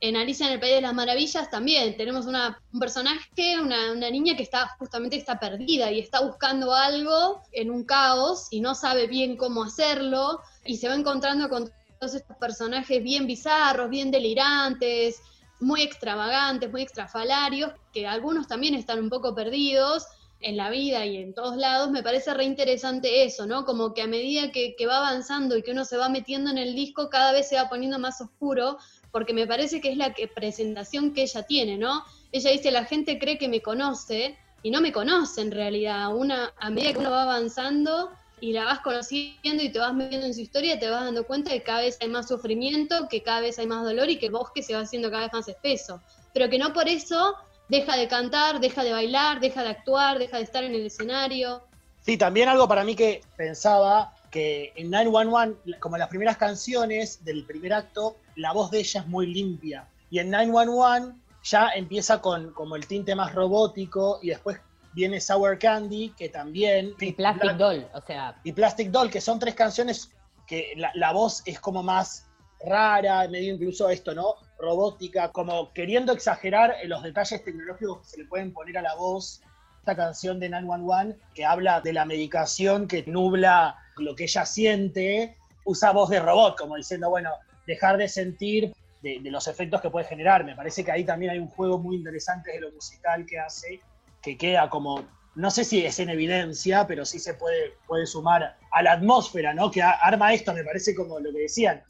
En 0.00 0.16
Alicia 0.16 0.46
en 0.46 0.52
el 0.52 0.60
País 0.60 0.74
de 0.74 0.80
las 0.82 0.94
Maravillas 0.94 1.50
también 1.50 1.96
tenemos 1.96 2.26
una, 2.26 2.60
un 2.72 2.80
personaje, 2.80 3.58
una, 3.60 3.94
niña 4.10 4.36
que 4.36 4.42
está 4.42 4.68
justamente 4.78 5.16
está 5.16 5.38
perdida 5.38 5.90
y 5.90 6.00
está 6.00 6.20
buscando 6.20 6.74
algo 6.74 7.40
en 7.52 7.70
un 7.70 7.84
caos 7.84 8.48
y 8.50 8.60
no 8.60 8.74
sabe 8.74 9.06
bien 9.06 9.36
cómo 9.36 9.64
hacerlo 9.64 10.40
y 10.64 10.76
se 10.76 10.88
va 10.88 10.94
encontrando 10.94 11.48
con 11.48 11.70
todos 11.98 12.14
estos 12.14 12.36
personajes 12.36 13.02
bien 13.02 13.26
bizarros, 13.26 13.88
bien 13.88 14.10
delirantes, 14.10 15.22
muy 15.60 15.80
extravagantes, 15.80 16.70
muy 16.70 16.82
extrafalarios, 16.82 17.72
que 17.94 18.06
algunos 18.06 18.46
también 18.46 18.74
están 18.74 18.98
un 18.98 19.08
poco 19.08 19.34
perdidos 19.34 20.04
en 20.40 20.58
la 20.58 20.68
vida 20.68 21.06
y 21.06 21.16
en 21.16 21.32
todos 21.32 21.56
lados, 21.56 21.90
me 21.90 22.02
parece 22.02 22.34
re 22.34 22.44
interesante 22.44 23.24
eso, 23.24 23.46
¿no? 23.46 23.64
Como 23.64 23.94
que 23.94 24.02
a 24.02 24.06
medida 24.06 24.52
que 24.52 24.76
va 24.86 24.98
avanzando 24.98 25.56
y 25.56 25.62
que 25.62 25.70
uno 25.70 25.86
se 25.86 25.96
va 25.96 26.10
metiendo 26.10 26.50
en 26.50 26.58
el 26.58 26.74
disco, 26.74 27.08
cada 27.08 27.32
vez 27.32 27.48
se 27.48 27.56
va 27.56 27.70
poniendo 27.70 27.98
más 27.98 28.20
oscuro, 28.20 28.76
porque 29.16 29.32
me 29.32 29.46
parece 29.46 29.80
que 29.80 29.90
es 29.90 29.96
la 29.96 30.12
presentación 30.34 31.14
que 31.14 31.22
ella 31.22 31.42
tiene, 31.44 31.78
¿no? 31.78 32.04
Ella 32.32 32.50
dice, 32.50 32.70
la 32.70 32.84
gente 32.84 33.18
cree 33.18 33.38
que 33.38 33.48
me 33.48 33.62
conoce, 33.62 34.36
y 34.62 34.70
no 34.70 34.82
me 34.82 34.92
conoce 34.92 35.40
en 35.40 35.52
realidad. 35.52 36.14
Una, 36.14 36.52
a 36.58 36.68
medida 36.68 36.92
que 36.92 36.98
uno 36.98 37.12
va 37.12 37.22
avanzando 37.22 38.10
y 38.42 38.52
la 38.52 38.64
vas 38.64 38.80
conociendo 38.80 39.62
y 39.62 39.70
te 39.72 39.78
vas 39.78 39.94
metiendo 39.94 40.26
en 40.26 40.34
su 40.34 40.42
historia, 40.42 40.78
te 40.78 40.90
vas 40.90 41.02
dando 41.02 41.26
cuenta 41.26 41.50
que 41.50 41.62
cada 41.62 41.80
vez 41.80 41.96
hay 42.02 42.08
más 42.08 42.28
sufrimiento, 42.28 43.08
que 43.08 43.22
cada 43.22 43.40
vez 43.40 43.58
hay 43.58 43.66
más 43.66 43.84
dolor 43.84 44.10
y 44.10 44.18
que 44.18 44.26
el 44.26 44.32
bosque 44.32 44.62
se 44.62 44.74
va 44.74 44.80
haciendo 44.80 45.10
cada 45.10 45.22
vez 45.22 45.32
más 45.32 45.48
espeso. 45.48 46.02
Pero 46.34 46.50
que 46.50 46.58
no 46.58 46.74
por 46.74 46.86
eso 46.86 47.36
deja 47.70 47.96
de 47.96 48.08
cantar, 48.08 48.60
deja 48.60 48.84
de 48.84 48.92
bailar, 48.92 49.40
deja 49.40 49.62
de 49.62 49.70
actuar, 49.70 50.18
deja 50.18 50.36
de 50.36 50.42
estar 50.42 50.62
en 50.62 50.74
el 50.74 50.84
escenario. 50.84 51.62
Sí, 52.02 52.18
también 52.18 52.50
algo 52.50 52.68
para 52.68 52.84
mí 52.84 52.94
que 52.94 53.22
pensaba 53.34 54.12
que 54.30 54.72
en 54.76 54.90
911, 54.90 55.78
como 55.80 55.96
las 55.96 56.08
primeras 56.08 56.36
canciones 56.36 57.24
del 57.24 57.44
primer 57.44 57.72
acto, 57.72 58.16
la 58.36 58.52
voz 58.52 58.70
de 58.70 58.80
ella 58.80 59.00
es 59.00 59.06
muy 59.06 59.26
limpia. 59.26 59.88
Y 60.10 60.18
en 60.18 60.30
911 60.30 61.14
ya 61.44 61.70
empieza 61.74 62.20
con 62.20 62.52
como 62.52 62.76
el 62.76 62.86
tinte 62.86 63.14
más 63.14 63.34
robótico 63.34 64.18
y 64.22 64.28
después 64.30 64.58
viene 64.92 65.20
Sour 65.20 65.58
Candy, 65.58 66.10
que 66.16 66.28
también... 66.28 66.94
Y 67.00 67.12
Plastic 67.12 67.42
Black- 67.42 67.56
Doll, 67.58 67.86
o 67.92 68.00
sea, 68.00 68.40
y 68.44 68.52
Plastic 68.52 68.90
Doll, 68.90 69.10
que 69.10 69.20
son 69.20 69.38
tres 69.38 69.54
canciones 69.54 70.10
que 70.46 70.72
la, 70.76 70.90
la 70.94 71.12
voz 71.12 71.42
es 71.44 71.60
como 71.60 71.82
más 71.82 72.26
rara, 72.64 73.28
medio 73.28 73.52
incluso 73.54 73.90
esto, 73.90 74.14
¿no? 74.14 74.34
Robótica, 74.58 75.30
como 75.32 75.72
queriendo 75.74 76.12
exagerar 76.12 76.76
en 76.82 76.88
los 76.88 77.02
detalles 77.02 77.44
tecnológicos 77.44 78.00
que 78.00 78.06
se 78.08 78.18
le 78.18 78.24
pueden 78.26 78.52
poner 78.54 78.78
a 78.78 78.82
la 78.82 78.94
voz. 78.94 79.42
Esta 79.86 80.02
canción 80.02 80.40
de 80.40 80.48
911 80.48 81.16
que 81.32 81.44
habla 81.44 81.80
de 81.80 81.92
la 81.92 82.04
medicación 82.04 82.88
que 82.88 83.04
nubla 83.06 83.76
lo 83.98 84.16
que 84.16 84.24
ella 84.24 84.44
siente, 84.44 85.36
usa 85.64 85.92
voz 85.92 86.10
de 86.10 86.18
robot, 86.18 86.58
como 86.58 86.74
diciendo, 86.74 87.08
bueno, 87.08 87.30
dejar 87.68 87.96
de 87.96 88.08
sentir 88.08 88.74
de, 89.00 89.20
los 89.30 89.46
efectos 89.46 89.80
que 89.80 89.88
puede 89.88 90.04
generar. 90.04 90.44
Me 90.44 90.56
parece 90.56 90.84
que 90.84 90.90
ahí 90.90 91.04
también 91.04 91.30
hay 91.30 91.38
un 91.38 91.46
juego 91.46 91.78
muy 91.78 91.94
interesante 91.94 92.50
de 92.50 92.62
lo 92.62 92.72
musical 92.72 93.24
que 93.26 93.38
hace, 93.38 93.80
que 94.20 94.36
queda 94.36 94.68
como 94.68 95.04
no 95.36 95.52
sé 95.52 95.62
si 95.62 95.86
es 95.86 96.00
en 96.00 96.08
evidencia, 96.08 96.84
pero 96.88 97.04
sí 97.04 97.20
se 97.20 97.34
puede, 97.34 97.74
puede 97.86 98.06
sumar 98.06 98.56
a 98.72 98.82
la 98.82 98.90
atmósfera, 98.90 99.54
¿no? 99.54 99.70
Que 99.70 99.82
arma 99.82 100.34
esto, 100.34 100.52
me 100.52 100.64
parece 100.64 100.96
como 100.96 101.20
lo 101.20 101.30
que 101.30 101.42
decían 101.42 101.80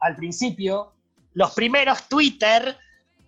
al 0.00 0.16
principio, 0.16 0.92
los 1.34 1.54
primeros 1.54 2.08
Twitter 2.08 2.76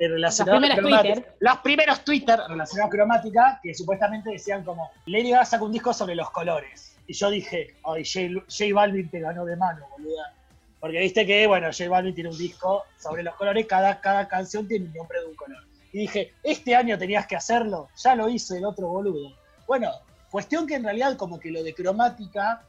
relacionados 0.08 0.60
primeras 0.60 0.78
a 0.78 0.80
cromática- 0.80 1.14
Twitter. 1.14 1.36
los 1.40 1.56
primeros 1.58 2.04
Twitter 2.04 2.40
relacionados 2.48 2.88
a 2.88 2.90
cromática, 2.90 3.60
que 3.62 3.74
supuestamente 3.74 4.30
decían 4.30 4.64
como, 4.64 4.90
Lady 5.06 5.30
Gaga 5.30 5.44
sacó 5.44 5.66
un 5.66 5.72
disco 5.72 5.92
sobre 5.92 6.14
los 6.14 6.30
colores. 6.30 6.96
Y 7.06 7.12
yo 7.12 7.30
dije, 7.30 7.74
ay, 7.84 8.04
J, 8.04 8.44
J 8.48 8.74
Balvin 8.74 9.08
te 9.10 9.20
ganó 9.20 9.44
de 9.44 9.56
mano, 9.56 9.86
boluda. 9.90 10.32
Porque 10.78 10.98
viste 11.00 11.26
que, 11.26 11.46
bueno, 11.46 11.66
J 11.66 11.88
Balvin 11.90 12.14
tiene 12.14 12.30
un 12.30 12.38
disco 12.38 12.84
sobre 12.98 13.22
los 13.22 13.34
colores, 13.34 13.66
cada, 13.66 14.00
cada 14.00 14.26
canción 14.28 14.66
tiene 14.66 14.86
un 14.86 14.94
nombre 14.94 15.20
de 15.20 15.26
un 15.26 15.34
color. 15.34 15.62
Y 15.92 15.98
dije, 15.98 16.32
este 16.42 16.74
año 16.76 16.96
tenías 16.96 17.26
que 17.26 17.36
hacerlo, 17.36 17.88
ya 17.96 18.14
lo 18.14 18.28
hizo 18.28 18.54
el 18.54 18.64
otro 18.64 18.88
boludo. 18.88 19.36
Bueno, 19.66 19.90
cuestión 20.30 20.66
que 20.66 20.76
en 20.76 20.84
realidad 20.84 21.16
como 21.16 21.38
que 21.40 21.50
lo 21.50 21.62
de 21.64 21.74
cromática 21.74 22.62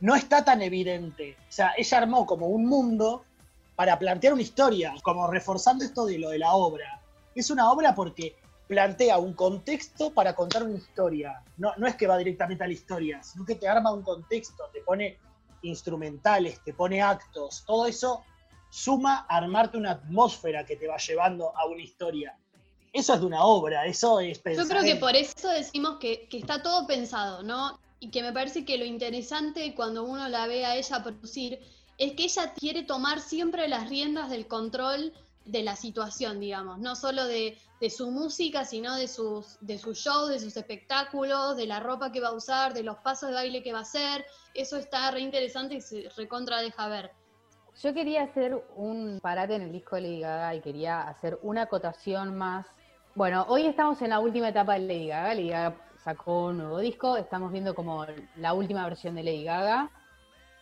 no 0.00 0.14
está 0.14 0.44
tan 0.44 0.60
evidente. 0.60 1.36
O 1.48 1.52
sea, 1.52 1.72
ella 1.78 1.98
armó 1.98 2.26
como 2.26 2.48
un 2.48 2.66
mundo 2.66 3.24
para 3.76 3.98
plantear 3.98 4.32
una 4.32 4.42
historia, 4.42 4.94
como 5.02 5.30
reforzando 5.30 5.84
esto 5.84 6.06
de 6.06 6.18
lo 6.18 6.30
de 6.30 6.38
la 6.38 6.54
obra. 6.54 7.02
Es 7.34 7.50
una 7.50 7.70
obra 7.70 7.94
porque 7.94 8.36
plantea 8.66 9.18
un 9.18 9.34
contexto 9.34 10.12
para 10.12 10.34
contar 10.34 10.62
una 10.62 10.76
historia. 10.76 11.42
No, 11.58 11.72
no 11.76 11.86
es 11.86 11.94
que 11.94 12.06
va 12.06 12.16
directamente 12.16 12.64
a 12.64 12.66
la 12.66 12.72
historia, 12.72 13.22
sino 13.22 13.44
que 13.44 13.54
te 13.54 13.68
arma 13.68 13.92
un 13.92 14.02
contexto, 14.02 14.64
te 14.72 14.80
pone 14.80 15.18
instrumentales, 15.62 16.62
te 16.64 16.72
pone 16.72 17.02
actos, 17.02 17.64
todo 17.66 17.86
eso 17.86 18.24
suma 18.70 19.26
a 19.28 19.36
armarte 19.36 19.76
una 19.76 19.92
atmósfera 19.92 20.64
que 20.64 20.76
te 20.76 20.88
va 20.88 20.96
llevando 20.96 21.56
a 21.56 21.66
una 21.66 21.82
historia. 21.82 22.36
Eso 22.92 23.14
es 23.14 23.20
de 23.20 23.26
una 23.26 23.44
obra, 23.44 23.84
eso 23.84 24.20
es 24.20 24.38
pensar 24.38 24.64
Yo 24.64 24.70
creo 24.70 24.82
que 24.82 24.96
por 24.96 25.14
eso 25.14 25.50
decimos 25.50 25.98
que, 26.00 26.26
que 26.28 26.38
está 26.38 26.62
todo 26.62 26.86
pensado, 26.86 27.42
¿no? 27.42 27.78
Y 28.00 28.10
que 28.10 28.22
me 28.22 28.32
parece 28.32 28.64
que 28.64 28.78
lo 28.78 28.84
interesante 28.84 29.74
cuando 29.74 30.04
uno 30.04 30.28
la 30.28 30.46
ve 30.46 30.64
a 30.64 30.76
ella 30.76 31.02
producir 31.02 31.60
es 31.98 32.12
que 32.12 32.24
ella 32.24 32.52
quiere 32.54 32.82
tomar 32.82 33.20
siempre 33.20 33.68
las 33.68 33.88
riendas 33.88 34.30
del 34.30 34.46
control 34.46 35.12
de 35.46 35.62
la 35.62 35.76
situación, 35.76 36.40
digamos, 36.40 36.78
no 36.78 36.96
solo 36.96 37.24
de, 37.24 37.56
su 37.88 38.10
música, 38.10 38.64
sino 38.64 38.96
de 38.96 39.06
sus, 39.06 39.58
de 39.60 39.76
shows, 39.78 40.28
de 40.28 40.40
sus 40.40 40.56
espectáculos, 40.56 41.56
de 41.56 41.66
la 41.66 41.80
ropa 41.80 42.10
que 42.10 42.20
va 42.20 42.28
a 42.28 42.32
usar, 42.32 42.74
de 42.74 42.82
los 42.82 42.96
pasos 42.98 43.28
de 43.28 43.36
baile 43.36 43.62
que 43.62 43.72
va 43.72 43.78
a 43.78 43.82
hacer. 43.82 44.26
Eso 44.54 44.76
está 44.76 45.10
re 45.10 45.20
interesante 45.20 45.76
y 45.76 45.80
se 45.80 46.08
recontra 46.16 46.60
deja 46.60 46.88
ver. 46.88 47.12
Yo 47.82 47.94
quería 47.94 48.24
hacer 48.24 48.60
un 48.74 49.20
parate 49.22 49.54
en 49.54 49.62
el 49.62 49.72
disco 49.72 49.96
de 49.96 50.02
Lady 50.02 50.20
Gaga 50.20 50.54
y 50.54 50.60
quería 50.60 51.02
hacer 51.02 51.38
una 51.42 51.62
acotación 51.62 52.36
más. 52.36 52.66
Bueno, 53.14 53.46
hoy 53.48 53.66
estamos 53.66 54.02
en 54.02 54.10
la 54.10 54.18
última 54.18 54.48
etapa 54.48 54.74
de 54.74 54.80
Lady 54.80 55.08
Gaga. 55.08 55.34
Lady 55.34 55.50
Gaga 55.50 55.76
sacó 56.02 56.46
un 56.46 56.58
nuevo 56.58 56.78
disco, 56.78 57.16
estamos 57.16 57.52
viendo 57.52 57.74
como 57.74 58.04
la 58.36 58.52
última 58.54 58.84
versión 58.84 59.14
de 59.14 59.22
Lady 59.22 59.44
Gaga. 59.44 59.90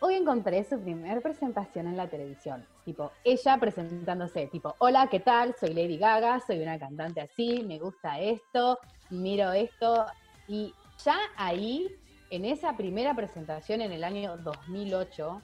Hoy 0.01 0.15
encontré 0.15 0.63
su 0.63 0.79
primera 0.81 1.21
presentación 1.21 1.87
en 1.87 1.97
la 1.97 2.07
televisión. 2.07 2.65
Tipo, 2.83 3.11
ella 3.23 3.57
presentándose, 3.57 4.47
tipo, 4.47 4.75
hola, 4.79 5.07
¿qué 5.09 5.21
tal? 5.21 5.55
Soy 5.59 5.73
Lady 5.73 5.97
Gaga, 5.97 6.39
soy 6.45 6.61
una 6.61 6.77
cantante 6.77 7.21
así, 7.21 7.63
me 7.65 7.79
gusta 7.79 8.19
esto, 8.19 8.77
miro 9.09 9.51
esto. 9.53 10.05
Y 10.47 10.73
ya 11.03 11.17
ahí, 11.37 11.87
en 12.29 12.45
esa 12.45 12.75
primera 12.75 13.15
presentación 13.15 13.81
en 13.81 13.93
el 13.93 14.03
año 14.03 14.37
2008, 14.37 15.41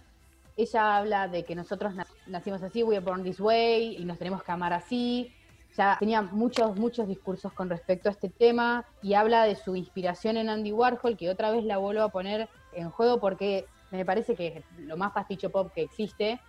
ella 0.57 0.97
habla 0.97 1.27
de 1.27 1.43
que 1.45 1.55
nosotros 1.55 1.95
na- 1.95 2.05
nacimos 2.27 2.61
así, 2.61 2.83
we 2.83 2.97
are 2.97 3.03
born 3.05 3.23
this 3.23 3.39
way, 3.39 3.95
y 3.97 4.05
nos 4.05 4.17
tenemos 4.17 4.43
que 4.43 4.51
amar 4.51 4.73
así. 4.73 5.33
Ya 5.77 5.95
tenía 5.97 6.21
muchos, 6.21 6.75
muchos 6.77 7.07
discursos 7.07 7.53
con 7.53 7.69
respecto 7.69 8.09
a 8.09 8.11
este 8.11 8.29
tema 8.29 8.85
y 9.01 9.13
habla 9.13 9.45
de 9.45 9.55
su 9.55 9.75
inspiración 9.77 10.35
en 10.35 10.49
Andy 10.49 10.73
Warhol, 10.73 11.15
que 11.15 11.29
otra 11.29 11.49
vez 11.51 11.63
la 11.63 11.77
vuelvo 11.77 12.03
a 12.03 12.09
poner 12.09 12.49
en 12.73 12.89
juego 12.89 13.21
porque 13.21 13.65
me 13.91 14.05
parece 14.05 14.35
que 14.35 14.63
lo 14.77 14.97
más 14.97 15.11
pasticho 15.11 15.49
pop 15.49 15.71
que 15.73 15.83
existe 15.83 16.39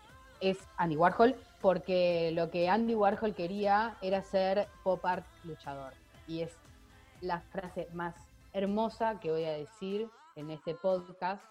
es 0.41 0.59
Andy 0.77 0.97
Warhol, 0.97 1.37
porque 1.61 2.31
lo 2.33 2.51
que 2.51 2.69
Andy 2.69 2.95
Warhol 2.95 3.35
quería 3.35 3.97
era 4.01 4.23
ser 4.23 4.69
pop 4.83 5.05
art 5.05 5.27
luchador. 5.45 5.93
Y 6.27 6.43
es 6.43 6.57
la 7.21 7.41
frase 7.41 7.89
más 7.93 8.15
hermosa 8.53 9.19
que 9.21 9.31
voy 9.31 9.45
a 9.45 9.53
decir 9.53 10.09
en 10.37 10.51
este 10.51 10.75
podcast, 10.75 11.43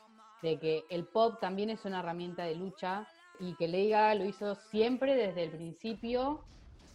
de 0.42 0.60
que 0.60 0.84
el 0.90 1.06
pop 1.06 1.40
también 1.40 1.70
es 1.70 1.86
una 1.86 2.00
herramienta 2.00 2.44
de 2.44 2.56
lucha 2.56 3.08
y 3.40 3.56
que 3.56 3.68
Gaga 3.68 4.16
lo 4.16 4.26
hizo 4.26 4.56
siempre 4.56 5.16
desde 5.16 5.44
el 5.44 5.52
principio, 5.52 6.44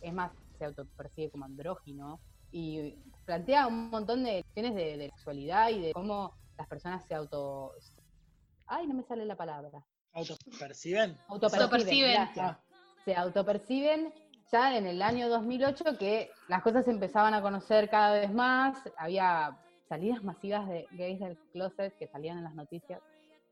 es 0.00 0.12
más, 0.12 0.32
se 0.58 0.64
autopercibe 0.64 1.30
como 1.30 1.44
andrógino 1.44 2.20
y 2.50 2.94
plantea 3.24 3.66
un 3.66 3.90
montón 3.90 4.24
de 4.24 4.42
cuestiones 4.42 4.74
de, 4.74 4.96
de 4.96 5.10
sexualidad 5.10 5.70
y 5.70 5.80
de 5.80 5.92
cómo 5.92 6.34
las 6.56 6.66
personas 6.68 7.04
se 7.06 7.14
auto... 7.14 7.72
Ay, 8.66 8.86
no 8.86 8.94
me 8.94 9.02
sale 9.02 9.24
la 9.24 9.36
palabra. 9.36 9.84
autoperciben. 10.12 11.16
Autoperciben. 11.28 12.28
Se 13.04 13.14
autoperciben 13.14 14.12
ya 14.50 14.76
en 14.76 14.86
el 14.86 15.02
año 15.02 15.28
2008 15.28 15.98
que 15.98 16.30
las 16.48 16.62
cosas 16.62 16.84
se 16.84 16.90
empezaban 16.90 17.34
a 17.34 17.42
conocer 17.42 17.88
cada 17.88 18.14
vez 18.14 18.32
más, 18.32 18.78
había 18.96 19.58
salidas 19.88 20.22
masivas 20.24 20.68
de 20.68 20.86
gays 20.92 21.20
del 21.20 21.36
closet 21.52 21.96
que 21.96 22.06
salían 22.08 22.38
en 22.38 22.44
las 22.44 22.54
noticias, 22.54 23.00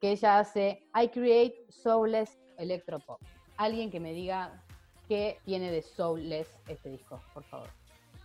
que 0.00 0.12
ella 0.12 0.38
hace 0.38 0.82
I 0.94 1.08
create 1.08 1.66
soulless 1.70 2.38
electropop. 2.58 3.20
Alguien 3.56 3.90
que 3.90 4.00
me 4.00 4.12
diga 4.12 4.62
qué 5.08 5.38
tiene 5.44 5.70
de 5.70 5.82
soulless 5.82 6.48
este 6.68 6.90
disco, 6.90 7.20
por 7.32 7.44
favor. 7.44 7.68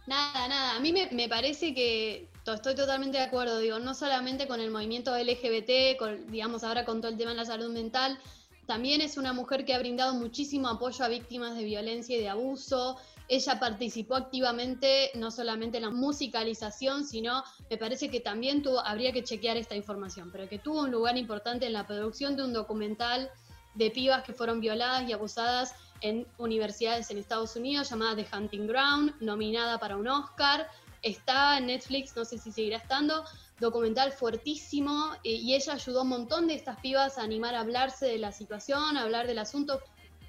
Nada, 0.10 0.48
nada. 0.48 0.76
A 0.76 0.80
mí 0.80 0.92
me, 0.92 1.30
parece 1.30 1.76
que 1.76 2.28
to- 2.44 2.56
estoy 2.56 2.74
totalmente 2.74 3.20
de 3.20 3.24
acuerdo, 3.26 3.60
digo, 3.60 3.78
no 3.78 3.94
solamente 3.94 4.48
con 4.48 4.60
el 4.60 4.72
movimiento 4.72 5.16
LGBT, 5.16 5.98
con, 6.00 6.26
digamos 6.32 6.64
ahora 6.64 6.84
con 6.84 7.00
todo 7.00 7.12
el 7.12 7.18
tema 7.20 7.30
de 7.30 7.38
la 7.38 7.46
salud 7.46 7.72
mental, 7.72 8.18
también 8.66 9.02
es 9.02 9.18
una 9.18 9.34
mujer 9.34 9.66
que 9.66 9.76
ha 9.76 9.78
brindado 9.78 10.16
muchísimo 10.16 10.68
apoyo 10.68 11.06
a 11.06 11.10
víctimas 11.10 11.56
de 11.56 11.64
violencia 11.64 12.18
y 12.18 12.22
de 12.22 12.28
abuso. 12.30 12.98
Ella 13.28 13.60
participó 13.60 14.16
activamente 14.16 15.12
no 15.14 15.30
solamente 15.30 15.78
en 15.78 15.84
la 15.84 15.92
musicalización, 15.92 17.06
sino 17.06 17.44
me 17.70 17.78
parece 17.78 18.10
que 18.10 18.20
también 18.20 18.64
tuvo, 18.64 18.80
habría 18.80 19.12
que 19.12 19.24
chequear 19.24 19.58
esta 19.58 19.76
información, 19.76 20.32
pero 20.32 20.50
que 20.50 20.58
tuvo 20.58 20.82
un 20.82 20.90
lugar 20.92 21.18
importante 21.20 21.68
en 21.68 21.74
la 21.74 21.86
producción 21.86 22.36
de 22.36 22.44
un 22.46 22.54
documental 22.54 23.30
de 23.76 23.92
pibas 23.92 24.24
que 24.24 24.34
fueron 24.34 24.60
violadas 24.60 25.08
y 25.08 25.14
abusadas 25.14 25.76
en 26.02 26.28
universidades 26.38 27.10
en 27.12 27.18
Estados 27.18 27.56
Unidos 27.56 27.90
llamada 27.90 28.16
The 28.16 28.28
Hunting 28.36 28.68
Ground, 28.68 29.16
nominada 29.20 29.80
para 29.80 29.98
un 29.98 30.08
Oscar. 30.08 30.68
Está 31.02 31.58
en 31.58 31.68
Netflix, 31.68 32.16
no 32.16 32.26
sé 32.26 32.38
si 32.38 32.52
seguirá 32.52 32.78
estando, 32.78 33.24
documental 33.60 34.12
fuertísimo 34.12 35.14
eh, 35.24 35.32
y 35.32 35.56
ella 35.56 35.74
ayudó 35.74 36.00
a 36.00 36.04
un 36.04 36.10
montón 36.10 36.48
de 36.48 36.56
estas 36.56 36.80
pibas 36.80 37.18
a 37.18 37.24
animar 37.24 37.56
a 37.56 37.62
hablarse 37.62 38.06
de 38.06 38.18
la 38.18 38.32
situación, 38.32 38.98
a 38.98 39.04
hablar 39.04 39.28
del 39.28 39.40
asunto 39.40 39.82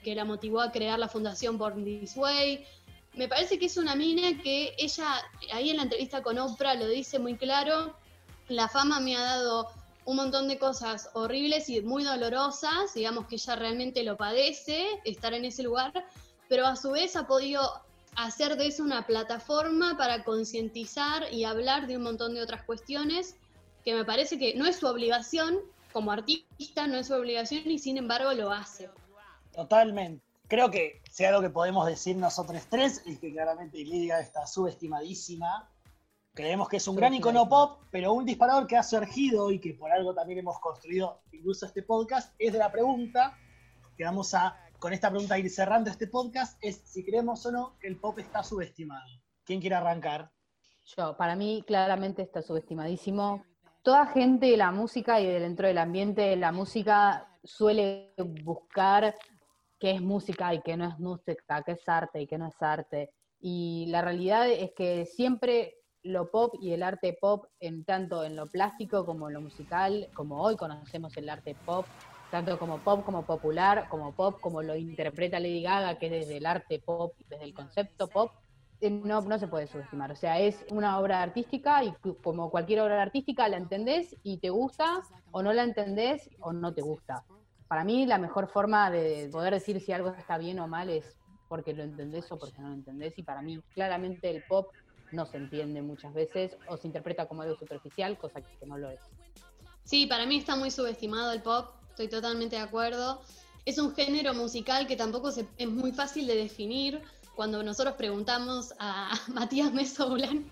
que 0.02 0.14
la 0.14 0.24
motivó 0.24 0.60
a 0.60 0.72
crear 0.72 0.98
la 0.98 1.08
fundación 1.08 1.58
Born 1.58 1.84
This 1.84 2.16
Way. 2.16 2.64
Me 3.14 3.28
parece 3.28 3.58
que 3.58 3.66
es 3.66 3.76
una 3.76 3.96
mina 3.96 4.40
que 4.42 4.74
ella, 4.78 5.22
ahí 5.52 5.70
en 5.70 5.76
la 5.76 5.82
entrevista 5.82 6.22
con 6.22 6.38
Oprah 6.38 6.74
lo 6.74 6.86
dice 6.86 7.18
muy 7.18 7.36
claro, 7.36 7.96
la 8.48 8.68
fama 8.68 9.00
me 9.00 9.16
ha 9.16 9.22
dado 9.22 9.68
un 10.10 10.16
montón 10.16 10.48
de 10.48 10.58
cosas 10.58 11.08
horribles 11.12 11.68
y 11.68 11.80
muy 11.82 12.02
dolorosas, 12.02 12.94
digamos 12.94 13.26
que 13.26 13.36
ella 13.36 13.54
realmente 13.54 14.02
lo 14.02 14.16
padece, 14.16 14.88
estar 15.04 15.32
en 15.34 15.44
ese 15.44 15.62
lugar, 15.62 15.92
pero 16.48 16.66
a 16.66 16.74
su 16.74 16.90
vez 16.90 17.14
ha 17.14 17.28
podido 17.28 17.62
hacer 18.16 18.56
de 18.56 18.66
eso 18.66 18.82
una 18.82 19.06
plataforma 19.06 19.96
para 19.96 20.24
concientizar 20.24 21.32
y 21.32 21.44
hablar 21.44 21.86
de 21.86 21.96
un 21.96 22.02
montón 22.02 22.34
de 22.34 22.42
otras 22.42 22.64
cuestiones 22.64 23.36
que 23.84 23.94
me 23.94 24.04
parece 24.04 24.36
que 24.36 24.56
no 24.56 24.66
es 24.66 24.80
su 24.80 24.88
obligación, 24.88 25.60
como 25.92 26.10
artista 26.10 26.88
no 26.88 26.96
es 26.96 27.06
su 27.06 27.14
obligación 27.14 27.70
y 27.70 27.78
sin 27.78 27.96
embargo 27.96 28.32
lo 28.32 28.50
hace. 28.50 28.90
Totalmente. 29.52 30.24
Creo 30.48 30.72
que 30.72 31.02
si 31.08 31.24
algo 31.24 31.40
que 31.40 31.50
podemos 31.50 31.86
decir 31.86 32.16
nosotros 32.16 32.60
tres 32.68 33.00
es 33.06 33.20
que 33.20 33.30
claramente 33.30 33.84
Gaga 33.84 34.20
está 34.20 34.44
subestimadísima. 34.48 35.69
Creemos 36.32 36.68
que 36.68 36.76
es 36.76 36.86
un 36.86 36.96
gran 36.96 37.12
icono 37.12 37.48
pop, 37.48 37.82
pero 37.90 38.12
un 38.12 38.24
disparador 38.24 38.66
que 38.66 38.76
ha 38.76 38.82
surgido 38.82 39.50
y 39.50 39.58
que 39.58 39.74
por 39.74 39.90
algo 39.90 40.14
también 40.14 40.38
hemos 40.38 40.60
construido 40.60 41.22
incluso 41.32 41.66
este 41.66 41.82
podcast 41.82 42.34
es 42.38 42.52
de 42.52 42.58
la 42.58 42.70
pregunta 42.70 43.36
que 43.96 44.04
vamos 44.04 44.32
a, 44.34 44.56
con 44.78 44.92
esta 44.92 45.10
pregunta, 45.10 45.38
ir 45.38 45.50
cerrando 45.50 45.90
este 45.90 46.06
podcast, 46.06 46.56
es 46.62 46.82
si 46.84 47.04
creemos 47.04 47.44
o 47.46 47.52
no 47.52 47.78
que 47.78 47.88
el 47.88 47.98
pop 47.98 48.18
está 48.18 48.42
subestimado. 48.42 49.06
¿Quién 49.44 49.60
quiere 49.60 49.76
arrancar? 49.76 50.30
Yo, 50.96 51.16
para 51.16 51.36
mí, 51.36 51.62
claramente 51.66 52.22
está 52.22 52.40
subestimadísimo. 52.40 53.44
Toda 53.82 54.06
gente 54.06 54.46
de 54.46 54.56
la 54.56 54.70
música 54.70 55.20
y 55.20 55.26
de 55.26 55.40
dentro 55.40 55.66
del 55.66 55.78
ambiente 55.78 56.22
de 56.22 56.36
la 56.36 56.52
música 56.52 57.28
suele 57.42 58.14
buscar 58.42 59.14
qué 59.78 59.92
es 59.92 60.00
música 60.00 60.54
y 60.54 60.62
qué 60.62 60.76
no 60.76 60.88
es 60.88 60.98
música, 60.98 61.62
qué 61.62 61.72
es 61.72 61.88
arte 61.88 62.22
y 62.22 62.26
qué 62.26 62.38
no 62.38 62.48
es 62.48 62.62
arte. 62.62 63.10
Y 63.40 63.86
la 63.88 64.02
realidad 64.02 64.48
es 64.48 64.72
que 64.72 65.06
siempre 65.06 65.79
lo 66.02 66.30
pop 66.30 66.54
y 66.60 66.72
el 66.72 66.82
arte 66.82 67.16
pop, 67.20 67.46
en 67.60 67.84
tanto 67.84 68.24
en 68.24 68.36
lo 68.36 68.46
plástico 68.46 69.04
como 69.04 69.28
en 69.28 69.34
lo 69.34 69.40
musical, 69.40 70.08
como 70.14 70.42
hoy 70.42 70.56
conocemos 70.56 71.16
el 71.16 71.28
arte 71.28 71.54
pop, 71.64 71.86
tanto 72.30 72.58
como 72.58 72.78
pop 72.78 73.04
como 73.04 73.24
popular, 73.24 73.88
como 73.88 74.12
pop 74.12 74.40
como 74.40 74.62
lo 74.62 74.76
interpreta 74.76 75.40
Lady 75.40 75.62
Gaga, 75.62 75.98
que 75.98 76.06
es 76.06 76.12
desde 76.12 76.36
el 76.38 76.46
arte 76.46 76.78
pop, 76.78 77.14
desde 77.28 77.44
el 77.44 77.54
concepto 77.54 78.08
pop, 78.08 78.32
eh, 78.80 78.90
no, 78.90 79.20
no 79.20 79.38
se 79.38 79.48
puede 79.48 79.66
subestimar. 79.66 80.12
O 80.12 80.16
sea, 80.16 80.38
es 80.38 80.64
una 80.70 80.98
obra 80.98 81.22
artística 81.22 81.84
y 81.84 81.92
como 82.22 82.50
cualquier 82.50 82.80
obra 82.80 83.02
artística 83.02 83.48
la 83.48 83.58
entendés 83.58 84.16
y 84.22 84.38
te 84.38 84.50
gusta, 84.50 85.02
o 85.32 85.42
no 85.42 85.52
la 85.52 85.64
entendés 85.64 86.30
o 86.40 86.52
no 86.52 86.72
te 86.72 86.82
gusta. 86.82 87.24
Para 87.68 87.84
mí 87.84 88.06
la 88.06 88.18
mejor 88.18 88.48
forma 88.48 88.90
de 88.90 89.28
poder 89.30 89.54
decir 89.54 89.80
si 89.80 89.92
algo 89.92 90.10
está 90.10 90.38
bien 90.38 90.58
o 90.60 90.66
mal 90.66 90.88
es 90.88 91.16
porque 91.48 91.74
lo 91.74 91.82
entendés 91.82 92.30
o 92.32 92.38
porque 92.38 92.60
no 92.62 92.68
lo 92.68 92.74
entendés. 92.74 93.18
Y 93.18 93.22
para 93.22 93.42
mí 93.42 93.60
claramente 93.74 94.30
el 94.30 94.42
pop 94.48 94.68
no 95.12 95.26
se 95.26 95.36
entiende 95.36 95.82
muchas 95.82 96.12
veces 96.14 96.56
o 96.68 96.76
se 96.76 96.86
interpreta 96.86 97.26
como 97.26 97.42
algo 97.42 97.56
superficial, 97.56 98.16
cosa 98.18 98.40
que 98.40 98.66
no 98.66 98.78
lo 98.78 98.90
es. 98.90 99.00
Sí, 99.84 100.06
para 100.06 100.26
mí 100.26 100.36
está 100.38 100.56
muy 100.56 100.70
subestimado 100.70 101.32
el 101.32 101.42
pop, 101.42 101.70
estoy 101.88 102.08
totalmente 102.08 102.56
de 102.56 102.62
acuerdo. 102.62 103.20
Es 103.64 103.78
un 103.78 103.94
género 103.94 104.34
musical 104.34 104.86
que 104.86 104.96
tampoco 104.96 105.30
se- 105.32 105.48
es 105.58 105.68
muy 105.68 105.92
fácil 105.92 106.26
de 106.26 106.36
definir. 106.36 107.02
Cuando 107.34 107.62
nosotros 107.62 107.94
preguntamos 107.94 108.74
a 108.78 109.10
Matías 109.28 109.72
Mesoulán 109.72 110.50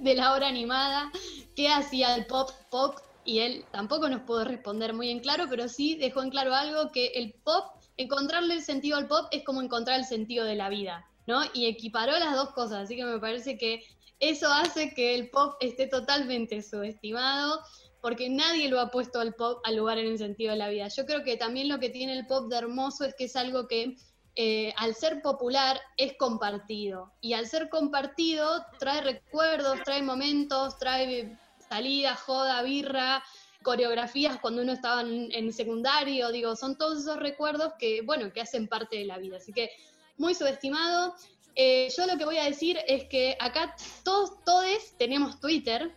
de 0.00 0.14
la 0.14 0.34
obra 0.34 0.48
animada 0.48 1.10
qué 1.56 1.68
hacía 1.68 2.14
el 2.14 2.26
pop 2.26 2.50
pop, 2.70 2.98
y 3.26 3.38
él 3.38 3.64
tampoco 3.72 4.08
nos 4.08 4.20
pudo 4.22 4.44
responder 4.44 4.92
muy 4.92 5.10
en 5.10 5.20
claro, 5.20 5.46
pero 5.48 5.66
sí 5.68 5.96
dejó 5.96 6.22
en 6.22 6.30
claro 6.30 6.54
algo 6.54 6.90
que 6.92 7.06
el 7.14 7.32
pop, 7.42 7.64
encontrarle 7.96 8.54
el 8.54 8.62
sentido 8.62 8.98
al 8.98 9.08
pop 9.08 9.26
es 9.30 9.42
como 9.44 9.62
encontrar 9.62 9.98
el 9.98 10.04
sentido 10.04 10.44
de 10.44 10.56
la 10.56 10.68
vida, 10.68 11.06
Y 11.52 11.66
equiparó 11.66 12.12
las 12.18 12.34
dos 12.34 12.50
cosas, 12.50 12.84
así 12.84 12.96
que 12.96 13.04
me 13.04 13.18
parece 13.18 13.56
que 13.56 13.82
eso 14.20 14.52
hace 14.52 14.94
que 14.94 15.14
el 15.14 15.30
pop 15.30 15.56
esté 15.60 15.86
totalmente 15.86 16.62
subestimado 16.62 17.60
porque 18.00 18.28
nadie 18.28 18.68
lo 18.68 18.80
ha 18.80 18.90
puesto 18.90 19.18
al 19.18 19.34
pop 19.34 19.60
al 19.64 19.76
lugar 19.76 19.96
en 19.96 20.06
el 20.06 20.18
sentido 20.18 20.52
de 20.52 20.58
la 20.58 20.68
vida. 20.68 20.88
Yo 20.88 21.06
creo 21.06 21.24
que 21.24 21.38
también 21.38 21.68
lo 21.68 21.78
que 21.78 21.88
tiene 21.88 22.12
el 22.12 22.26
pop 22.26 22.50
de 22.50 22.58
hermoso 22.58 23.04
es 23.04 23.14
que 23.14 23.24
es 23.24 23.34
algo 23.34 23.66
que 23.66 23.96
eh, 24.36 24.74
al 24.76 24.94
ser 24.94 25.22
popular 25.22 25.80
es 25.96 26.14
compartido 26.18 27.12
y 27.20 27.32
al 27.32 27.46
ser 27.46 27.70
compartido 27.70 28.66
trae 28.78 29.00
recuerdos, 29.00 29.78
trae 29.84 30.02
momentos, 30.02 30.76
trae 30.78 31.38
salida, 31.66 32.14
joda, 32.14 32.62
birra, 32.62 33.24
coreografías 33.62 34.38
cuando 34.38 34.60
uno 34.60 34.72
estaba 34.72 35.00
en, 35.00 35.32
en 35.32 35.52
secundario, 35.52 36.30
digo, 36.30 36.56
son 36.56 36.76
todos 36.76 36.98
esos 36.98 37.16
recuerdos 37.16 37.72
que, 37.78 38.02
bueno, 38.02 38.32
que 38.32 38.42
hacen 38.42 38.68
parte 38.68 38.98
de 38.98 39.06
la 39.06 39.16
vida. 39.16 39.38
Así 39.38 39.52
que 39.52 39.70
muy 40.16 40.34
subestimado. 40.34 41.14
Eh, 41.56 41.88
yo 41.96 42.06
lo 42.06 42.18
que 42.18 42.24
voy 42.24 42.38
a 42.38 42.44
decir 42.44 42.78
es 42.88 43.04
que 43.04 43.36
acá 43.40 43.76
todos, 44.02 44.42
todos 44.44 44.66
tenemos 44.98 45.40
Twitter, 45.40 45.92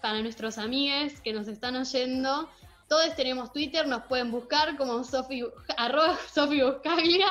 para 0.00 0.20
nuestros 0.22 0.58
amigues 0.58 1.20
que 1.20 1.32
nos 1.32 1.48
están 1.48 1.76
oyendo. 1.76 2.48
Todos 2.88 3.14
tenemos 3.16 3.52
Twitter, 3.52 3.86
nos 3.86 4.02
pueden 4.04 4.30
buscar 4.30 4.76
como 4.76 5.04
Sofi, 5.04 5.44
arroba 5.76 6.16
Sofi 6.32 6.62
Buscaglia. 6.62 7.28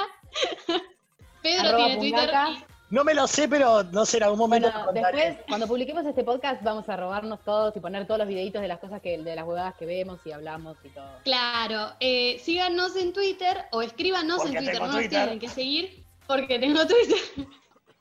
Pedro 1.42 1.70
Arroba 1.70 1.86
tiene 1.86 2.00
Twitter. 2.00 2.30
Y- 2.52 2.64
No 2.90 3.04
me 3.04 3.14
lo 3.14 3.28
sé, 3.28 3.48
pero 3.48 3.84
no 3.84 4.06
sé, 4.06 4.18
en 4.18 4.24
algún 4.24 4.40
momento 4.40 4.72
Bueno, 4.72 4.92
después, 4.94 5.38
cuando 5.48 5.68
publiquemos 5.68 6.06
este 6.06 6.24
podcast, 6.24 6.62
vamos 6.64 6.88
a 6.90 6.96
robarnos 6.96 7.40
todos 7.44 7.76
y 7.76 7.80
poner 7.80 8.06
todos 8.06 8.20
los 8.20 8.28
videitos 8.28 8.62
de 8.62 8.68
las 8.68 8.80
cosas 8.80 9.02
que, 9.02 9.18
de 9.18 9.36
las 9.36 9.46
huevadas 9.46 9.76
que 9.76 9.86
vemos 9.86 10.20
y 10.26 10.32
hablamos 10.32 10.78
y 10.84 10.90
todo. 10.90 11.10
Claro, 11.24 11.94
eh, 12.00 12.40
síganos 12.44 12.96
en 12.96 13.14
Twitter 13.14 13.66
o 13.72 13.82
escríbanos 13.82 14.38
Porque 14.38 14.58
en 14.58 14.64
Twitter, 14.66 14.82
no 14.82 14.88
nos 14.88 15.10
tienen 15.10 15.40
que 15.40 15.50
seguir 15.50 16.07
porque 16.28 16.60
tengo 16.60 16.86
Twitter. 16.86 17.48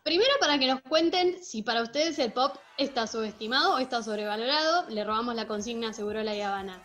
Primero 0.03 0.33
para 0.39 0.59
que 0.59 0.69
nos 0.69 0.81
cuenten 0.83 1.43
si 1.43 1.63
para 1.63 1.83
ustedes 1.83 2.19
el 2.19 2.33
pop 2.33 2.57
está 2.79 3.07
subestimado 3.07 3.75
o 3.75 3.79
está 3.79 4.03
sobrevalorado, 4.03 4.89
le 4.89 5.03
robamos 5.05 5.35
la 5.35 5.49
consigna 5.49 5.93
seguro 5.93 6.23
la 6.23 6.33
Habana. 6.33 6.81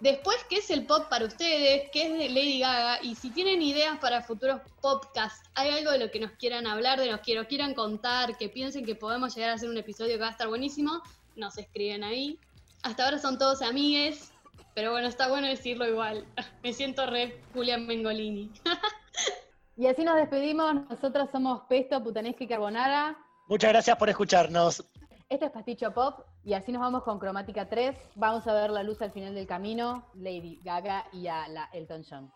Después, 0.00 0.36
¿qué 0.48 0.56
es 0.56 0.70
el 0.70 0.84
pop 0.84 1.08
para 1.08 1.26
ustedes? 1.26 1.88
¿Qué 1.92 2.06
es 2.06 2.12
de 2.18 2.28
Lady 2.28 2.58
Gaga? 2.58 3.00
Y 3.02 3.14
si 3.14 3.30
tienen 3.30 3.62
ideas 3.62 3.98
para 4.00 4.22
futuros 4.22 4.60
podcasts, 4.80 5.48
¿hay 5.54 5.70
algo 5.70 5.92
de 5.92 5.98
lo 5.98 6.10
que 6.10 6.18
nos 6.18 6.32
quieran 6.32 6.66
hablar, 6.66 6.98
de 6.98 7.06
lo 7.06 7.20
que 7.22 7.36
nos 7.36 7.46
quieran 7.46 7.72
contar, 7.74 8.36
que 8.36 8.48
piensen 8.48 8.84
que 8.84 8.96
podemos 8.96 9.34
llegar 9.36 9.50
a 9.50 9.54
hacer 9.54 9.68
un 9.68 9.76
episodio 9.76 10.14
que 10.14 10.22
va 10.22 10.28
a 10.28 10.32
estar 10.32 10.48
buenísimo? 10.48 11.02
Nos 11.36 11.56
escriben 11.56 12.02
ahí. 12.02 12.36
Hasta 12.82 13.04
ahora 13.04 13.18
son 13.20 13.38
todos 13.38 13.62
amigues, 13.62 14.32
pero 14.74 14.90
bueno, 14.90 15.06
está 15.06 15.28
bueno 15.28 15.46
decirlo 15.46 15.86
igual. 15.86 16.26
Me 16.64 16.72
siento 16.72 17.06
re 17.06 17.40
Julián 17.52 17.86
Mengolini. 17.86 18.50
Y 19.82 19.88
así 19.88 20.04
nos 20.04 20.14
despedimos. 20.14 20.88
Nosotros 20.88 21.28
somos 21.32 21.62
Pesto, 21.62 22.00
Putanesca 22.00 22.44
y 22.44 22.46
Carbonara. 22.46 23.18
Muchas 23.48 23.72
gracias 23.72 23.96
por 23.96 24.08
escucharnos. 24.08 24.88
Esto 25.28 25.46
es 25.46 25.50
Pasticho 25.50 25.92
Pop 25.92 26.20
y 26.44 26.52
así 26.52 26.70
nos 26.70 26.82
vamos 26.82 27.02
con 27.02 27.18
Cromática 27.18 27.68
3. 27.68 27.96
Vamos 28.14 28.46
a 28.46 28.52
ver 28.52 28.70
la 28.70 28.84
luz 28.84 29.02
al 29.02 29.10
final 29.10 29.34
del 29.34 29.48
camino, 29.48 30.06
Lady 30.14 30.60
Gaga 30.62 31.06
y 31.12 31.26
a 31.26 31.48
la 31.48 31.68
Elton 31.72 32.04
John. 32.08 32.32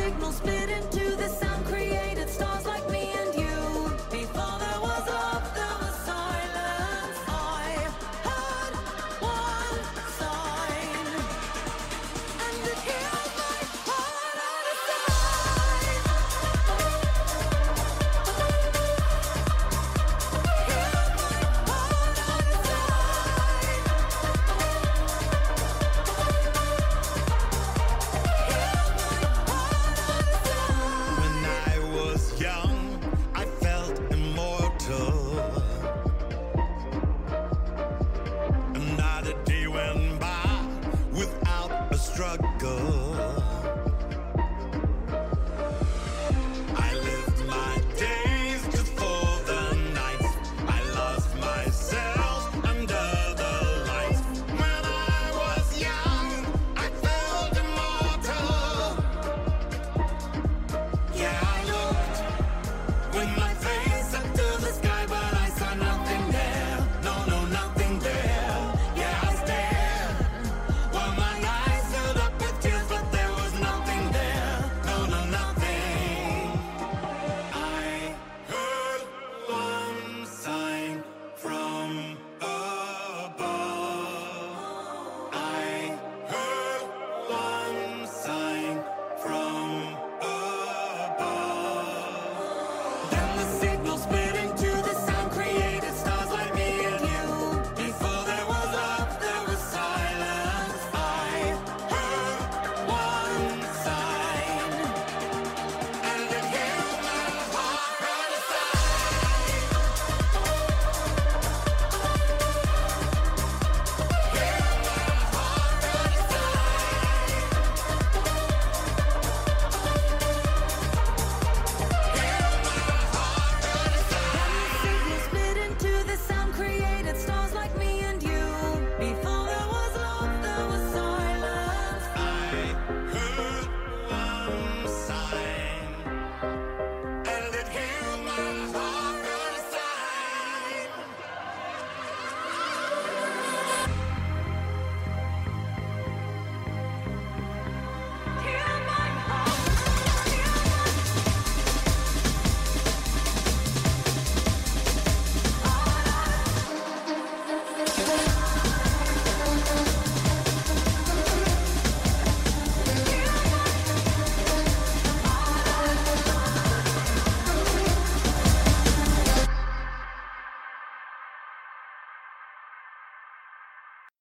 signal 0.00 0.32
into. 0.70 0.99